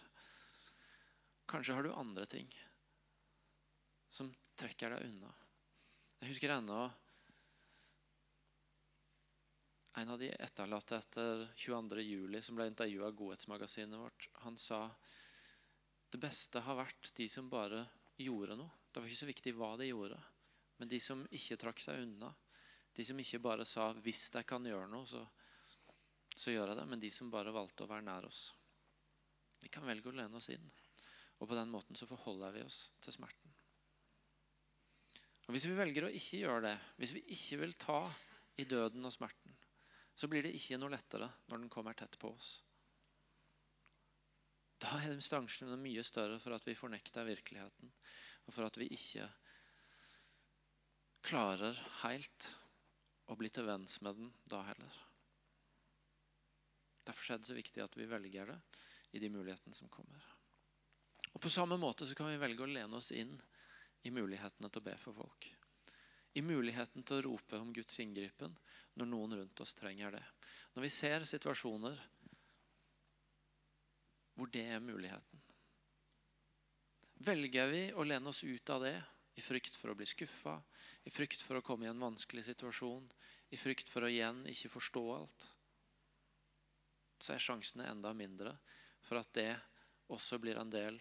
Kanskje 1.51 1.77
har 1.77 1.87
du 1.87 1.91
andre 1.95 2.27
ting 2.31 2.51
som 4.13 4.29
trekker 4.59 4.93
deg 4.93 5.07
unna. 5.09 5.31
Jeg 6.21 6.31
husker 6.31 6.53
ennå 6.55 6.83
en 9.99 10.13
av 10.13 10.21
de 10.21 10.29
etterlatte 10.31 10.97
etter 10.97 11.43
22. 11.59 12.05
juli 12.07 12.41
som 12.41 12.55
ble 12.57 12.69
intervjua 12.71 13.09
av 13.09 13.17
Godhetsmagasinet 13.19 13.99
vårt. 13.99 14.29
Han 14.45 14.55
sa 14.57 14.85
det 16.13 16.21
beste 16.21 16.61
har 16.63 16.79
vært 16.79 17.11
de 17.17 17.27
som 17.29 17.51
bare 17.51 17.83
gjorde 18.21 18.57
noe. 18.57 18.82
Det 18.93 19.01
var 19.01 19.09
ikke 19.09 19.23
så 19.23 19.29
viktig 19.29 19.55
hva 19.57 19.71
de 19.79 19.87
gjorde, 19.89 20.19
men 20.77 20.89
de 20.89 20.99
som 21.01 21.23
ikke 21.33 21.57
trakk 21.57 21.79
seg 21.81 22.03
unna. 22.03 22.29
De 22.93 23.05
som 23.05 23.17
ikke 23.17 23.41
bare 23.41 23.65
sa 23.65 23.87
'hvis 23.93 24.29
jeg 24.29 24.45
kan 24.45 24.65
gjøre 24.65 24.89
noe, 24.89 25.07
så, 25.09 25.25
så 26.35 26.53
gjør 26.53 26.67
jeg 26.67 26.77
det', 26.77 26.89
men 26.89 26.99
de 26.99 27.09
som 27.09 27.31
bare 27.31 27.53
valgte 27.53 27.83
å 27.83 27.89
være 27.89 28.05
nær 28.05 28.27
oss. 28.27 28.51
Vi 29.63 29.69
kan 29.73 29.85
velge 29.87 30.09
å 30.09 30.13
lene 30.13 30.37
oss 30.37 30.49
inn, 30.53 30.69
og 31.39 31.49
på 31.49 31.57
den 31.57 31.71
måten 31.73 31.95
så 31.95 32.05
forholder 32.05 32.53
vi 32.53 32.61
oss 32.61 32.91
til 33.01 33.13
smerten. 33.13 33.55
Og 35.47 35.55
Hvis 35.55 35.65
vi 35.65 35.75
velger 35.75 36.05
å 36.05 36.13
ikke 36.13 36.43
gjøre 36.43 36.61
det, 36.67 36.77
hvis 36.97 37.15
vi 37.17 37.23
ikke 37.33 37.59
vil 37.63 37.73
ta 37.73 38.13
i 38.61 38.63
døden 38.69 39.05
og 39.05 39.13
smerten, 39.13 39.57
så 40.13 40.29
blir 40.29 40.45
det 40.45 40.53
ikke 40.53 40.77
noe 40.77 40.93
lettere 40.93 41.31
når 41.49 41.63
den 41.63 41.73
kommer 41.73 41.97
tett 41.97 42.19
på 42.21 42.29
oss. 42.29 42.61
Da 44.83 44.99
er 44.99 45.19
sjansene 45.23 45.79
mye 45.79 46.03
større 46.05 46.37
for 46.43 46.55
at 46.55 46.65
vi 46.67 46.75
fornekter 46.77 47.25
virkeligheten, 47.25 47.91
og 48.45 48.53
for 48.53 48.67
at 48.67 48.77
vi 48.79 48.89
ikke 48.93 49.27
klarer 51.23 51.79
helt 52.03 52.49
å 53.31 53.37
bli 53.39 53.49
til 53.53 53.67
venns 53.67 53.99
med 54.03 54.19
den 54.19 54.31
da 54.49 54.61
heller. 54.67 54.99
Derfor 57.07 57.33
er 57.33 57.39
det 57.39 57.49
så 57.49 57.57
viktig 57.57 57.83
at 57.83 57.95
vi 57.99 58.07
velger 58.07 58.53
det 58.53 58.59
i 59.15 59.21
de 59.23 59.29
mulighetene 59.31 59.75
som 59.75 59.91
kommer. 59.91 60.23
Og 61.33 61.41
På 61.41 61.49
samme 61.49 61.77
måte 61.79 62.05
så 62.07 62.15
kan 62.15 62.29
vi 62.29 62.39
velge 62.41 62.63
å 62.63 62.69
lene 62.69 62.99
oss 62.99 63.11
inn 63.11 63.33
i 64.03 64.11
mulighetene 64.11 64.69
til 64.69 64.83
å 64.83 64.85
be 64.85 64.95
for 64.99 65.15
folk. 65.17 65.47
I 66.33 66.41
muligheten 66.41 67.05
til 67.05 67.19
å 67.19 67.25
rope 67.29 67.59
om 67.61 67.71
Guds 67.73 67.99
inngripen 68.01 68.55
når 68.97 69.09
noen 69.09 69.37
rundt 69.39 69.61
oss 69.63 69.75
trenger 69.77 70.15
det. 70.17 70.23
Når 70.73 70.85
vi 70.87 70.91
ser 70.93 71.25
situasjoner 71.29 71.99
hvor 74.33 74.49
det 74.49 74.65
er 74.73 74.81
muligheten. 74.81 75.42
Velger 77.23 77.69
vi 77.71 77.83
å 77.95 78.03
lene 78.03 78.29
oss 78.29 78.43
ut 78.43 78.69
av 78.73 78.83
det 78.83 78.95
i 79.39 79.41
frykt 79.41 79.77
for 79.79 79.93
å 79.93 79.95
bli 79.97 80.05
skuffa, 80.07 80.57
i 81.07 81.11
frykt 81.13 81.43
for 81.45 81.57
å 81.57 81.65
komme 81.65 81.87
i 81.87 81.91
en 81.91 82.01
vanskelig 82.01 82.43
situasjon, 82.49 83.05
i 83.53 83.59
frykt 83.59 83.89
for 83.89 84.03
å 84.03 84.11
igjen 84.11 84.43
ikke 84.51 84.71
forstå 84.73 85.03
alt, 85.15 85.45
så 87.23 87.35
er 87.35 87.43
sjansene 87.43 87.87
enda 87.87 88.11
mindre 88.17 88.57
for 89.07 89.21
at 89.21 89.31
det 89.37 89.51
også 90.11 90.39
blir 90.43 90.59
en 90.59 90.71
del 90.73 90.99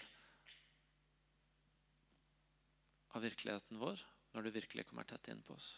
av 3.12 3.24
virkeligheten 3.26 3.80
vår 3.82 4.04
når 4.32 4.46
det 4.46 4.56
virkelig 4.60 4.86
kommer 4.88 5.08
tett 5.08 5.28
inn 5.32 5.42
på 5.44 5.56
oss. 5.58 5.74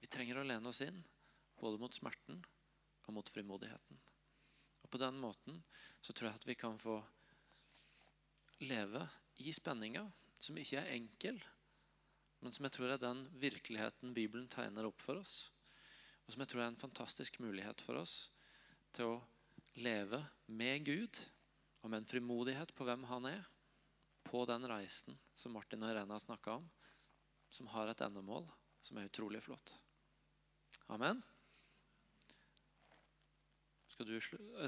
Vi 0.00 0.08
trenger 0.10 0.40
å 0.40 0.46
lene 0.46 0.72
oss 0.72 0.80
inn 0.82 1.02
både 1.60 1.78
mot 1.78 1.94
smerten 1.94 2.40
og 3.04 3.14
mot 3.14 3.28
frimodigheten. 3.30 4.00
Og 4.82 4.90
På 4.90 4.98
den 4.98 5.20
måten 5.20 5.60
så 6.00 6.12
tror 6.12 6.30
jeg 6.30 6.40
at 6.40 6.48
vi 6.48 6.56
kan 6.58 6.80
få 6.80 6.96
leve 8.60 9.06
i 9.42 9.52
spenninga, 9.54 10.04
som 10.42 10.58
ikke 10.58 10.80
er 10.80 10.92
enkel, 10.96 11.40
men 12.42 12.54
som 12.54 12.66
jeg 12.66 12.74
tror 12.74 12.92
er 12.92 13.00
den 13.00 13.24
virkeligheten 13.38 14.14
Bibelen 14.14 14.48
tegner 14.50 14.88
opp 14.88 15.00
for 15.02 15.20
oss. 15.22 15.52
Og 16.26 16.34
som 16.34 16.42
jeg 16.42 16.50
tror 16.50 16.64
er 16.64 16.72
en 16.72 16.80
fantastisk 16.80 17.38
mulighet 17.42 17.82
for 17.86 18.00
oss 18.02 18.16
til 18.94 19.14
å 19.14 19.20
leve 19.78 20.18
med 20.50 20.84
Gud 20.86 21.20
og 21.82 21.90
med 21.90 22.02
en 22.02 22.10
frimodighet 22.10 22.74
på 22.74 22.86
hvem 22.86 23.06
han 23.10 23.28
er, 23.30 23.44
på 24.26 24.44
den 24.46 24.66
reisen 24.70 25.18
som 25.34 25.54
Martin 25.54 25.82
og 25.82 25.92
Irene 25.92 26.14
har 26.14 26.22
snakka 26.22 26.58
om, 26.60 26.66
som 27.50 27.70
har 27.74 27.90
et 27.90 28.02
endemål 28.04 28.46
som 28.82 28.98
er 28.98 29.08
utrolig 29.10 29.42
flott. 29.44 29.74
Amen. 30.90 31.22
Skal 33.92 34.08
du 34.08 34.18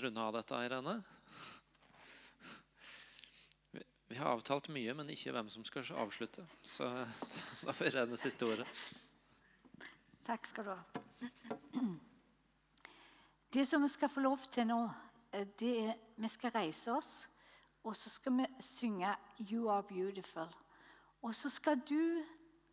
runde 0.05 0.20
av 0.20 0.35
dette, 0.37 0.59
Irene? 0.66 0.99
Vi 4.14 4.20
har 4.20 4.30
avtalt 4.30 4.68
mye, 4.70 4.92
men 4.94 5.08
ikke 5.10 5.32
hvem 5.34 5.48
som 5.50 5.64
skal 5.66 5.88
avslutte. 5.98 6.44
Så 6.62 6.86
da 7.66 7.72
får 7.74 7.88
Irene 7.88 8.14
siste 8.14 8.46
ordet. 8.46 8.66
Takk 10.22 10.46
skal 10.46 10.68
du 10.68 10.70
ha. 10.70 11.00
Det 13.50 13.64
som 13.66 13.82
vi 13.82 13.90
skal 13.90 14.12
få 14.14 14.22
lov 14.22 14.46
til 14.54 14.68
nå, 14.70 14.78
eh, 15.34 15.48
det 15.58 15.72
er 15.88 15.98
vi 16.14 16.30
skal 16.30 16.54
reise 16.54 16.94
oss, 16.94 17.10
og 17.82 17.98
så 17.98 18.14
skal 18.20 18.38
vi 18.38 18.46
synge 18.62 19.16
'You 19.40 19.66
Are 19.66 19.82
Beautiful'. 19.82 20.54
Og 21.22 21.34
så 21.34 21.50
skal 21.50 21.82
du 21.82 22.22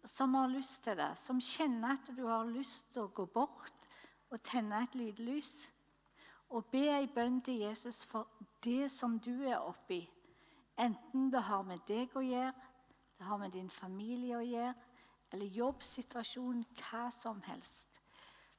som 0.05 0.37
har 0.37 0.47
lyst 0.47 0.83
til 0.83 0.97
det, 0.97 1.17
som 1.17 1.41
kjenner 1.41 1.97
at 1.97 2.15
du 2.17 2.27
har 2.27 2.45
lyst 2.45 2.93
til 2.93 3.01
å 3.01 3.13
gå 3.17 3.25
bort 3.25 3.89
og 4.29 4.43
tenne 4.43 4.83
et 4.83 4.95
lite 4.95 5.25
lys, 5.25 5.71
og 6.49 6.69
be 6.69 6.85
ei 6.85 7.09
bønn 7.09 7.41
til 7.41 7.65
Jesus 7.65 8.05
for 8.05 8.29
det 8.61 8.91
som 8.91 9.17
du 9.19 9.41
er 9.41 9.57
oppi, 9.57 10.05
enten 10.82 11.29
det 11.32 11.43
har 11.47 11.63
med 11.67 11.84
deg 11.88 12.13
å 12.17 12.23
gjøre, 12.25 12.53
det 13.17 13.27
har 13.27 13.38
med 13.38 13.53
din 13.53 13.69
familie 13.69 14.38
å 14.38 14.45
gjøre, 14.45 14.73
eller 15.32 15.55
jobbsituasjonen, 15.55 16.65
hva 16.82 17.07
som 17.13 17.41
helst. 17.45 18.01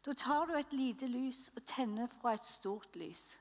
Da 0.02 0.14
tar 0.18 0.46
du 0.46 0.56
et 0.56 0.72
lite 0.72 1.06
lys 1.06 1.48
og 1.56 1.62
tenner 1.68 2.10
fra 2.20 2.34
et 2.34 2.46
stort 2.48 2.96
lys. 2.98 3.36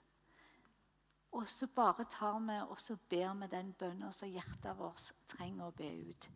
Og 1.32 1.48
så 1.50 1.68
bare 1.72 2.06
tar 2.12 2.40
vi 2.44 2.58
og 2.62 2.80
så 2.80 2.98
ber 3.10 3.34
vi 3.40 3.48
den 3.54 3.72
bønnen 3.80 4.14
som 4.14 4.30
hjertet 4.30 4.78
vårt 4.78 5.14
trenger 5.32 5.70
å 5.70 5.76
be 5.78 5.90
ut. 6.10 6.30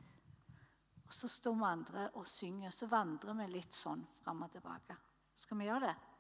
Og 1.06 1.14
Så 1.14 1.28
står 1.28 1.56
vi 1.56 1.68
andre 1.68 2.10
og 2.14 2.28
synger, 2.28 2.72
så 2.72 2.88
vandrer 2.90 3.34
vi 3.34 3.48
litt 3.52 3.74
sånn 3.74 4.06
fram 4.24 4.42
og 4.42 4.52
tilbake. 4.52 4.96
Skal 5.36 5.58
vi 5.58 5.68
gjøre 5.68 5.92
det? 5.92 6.15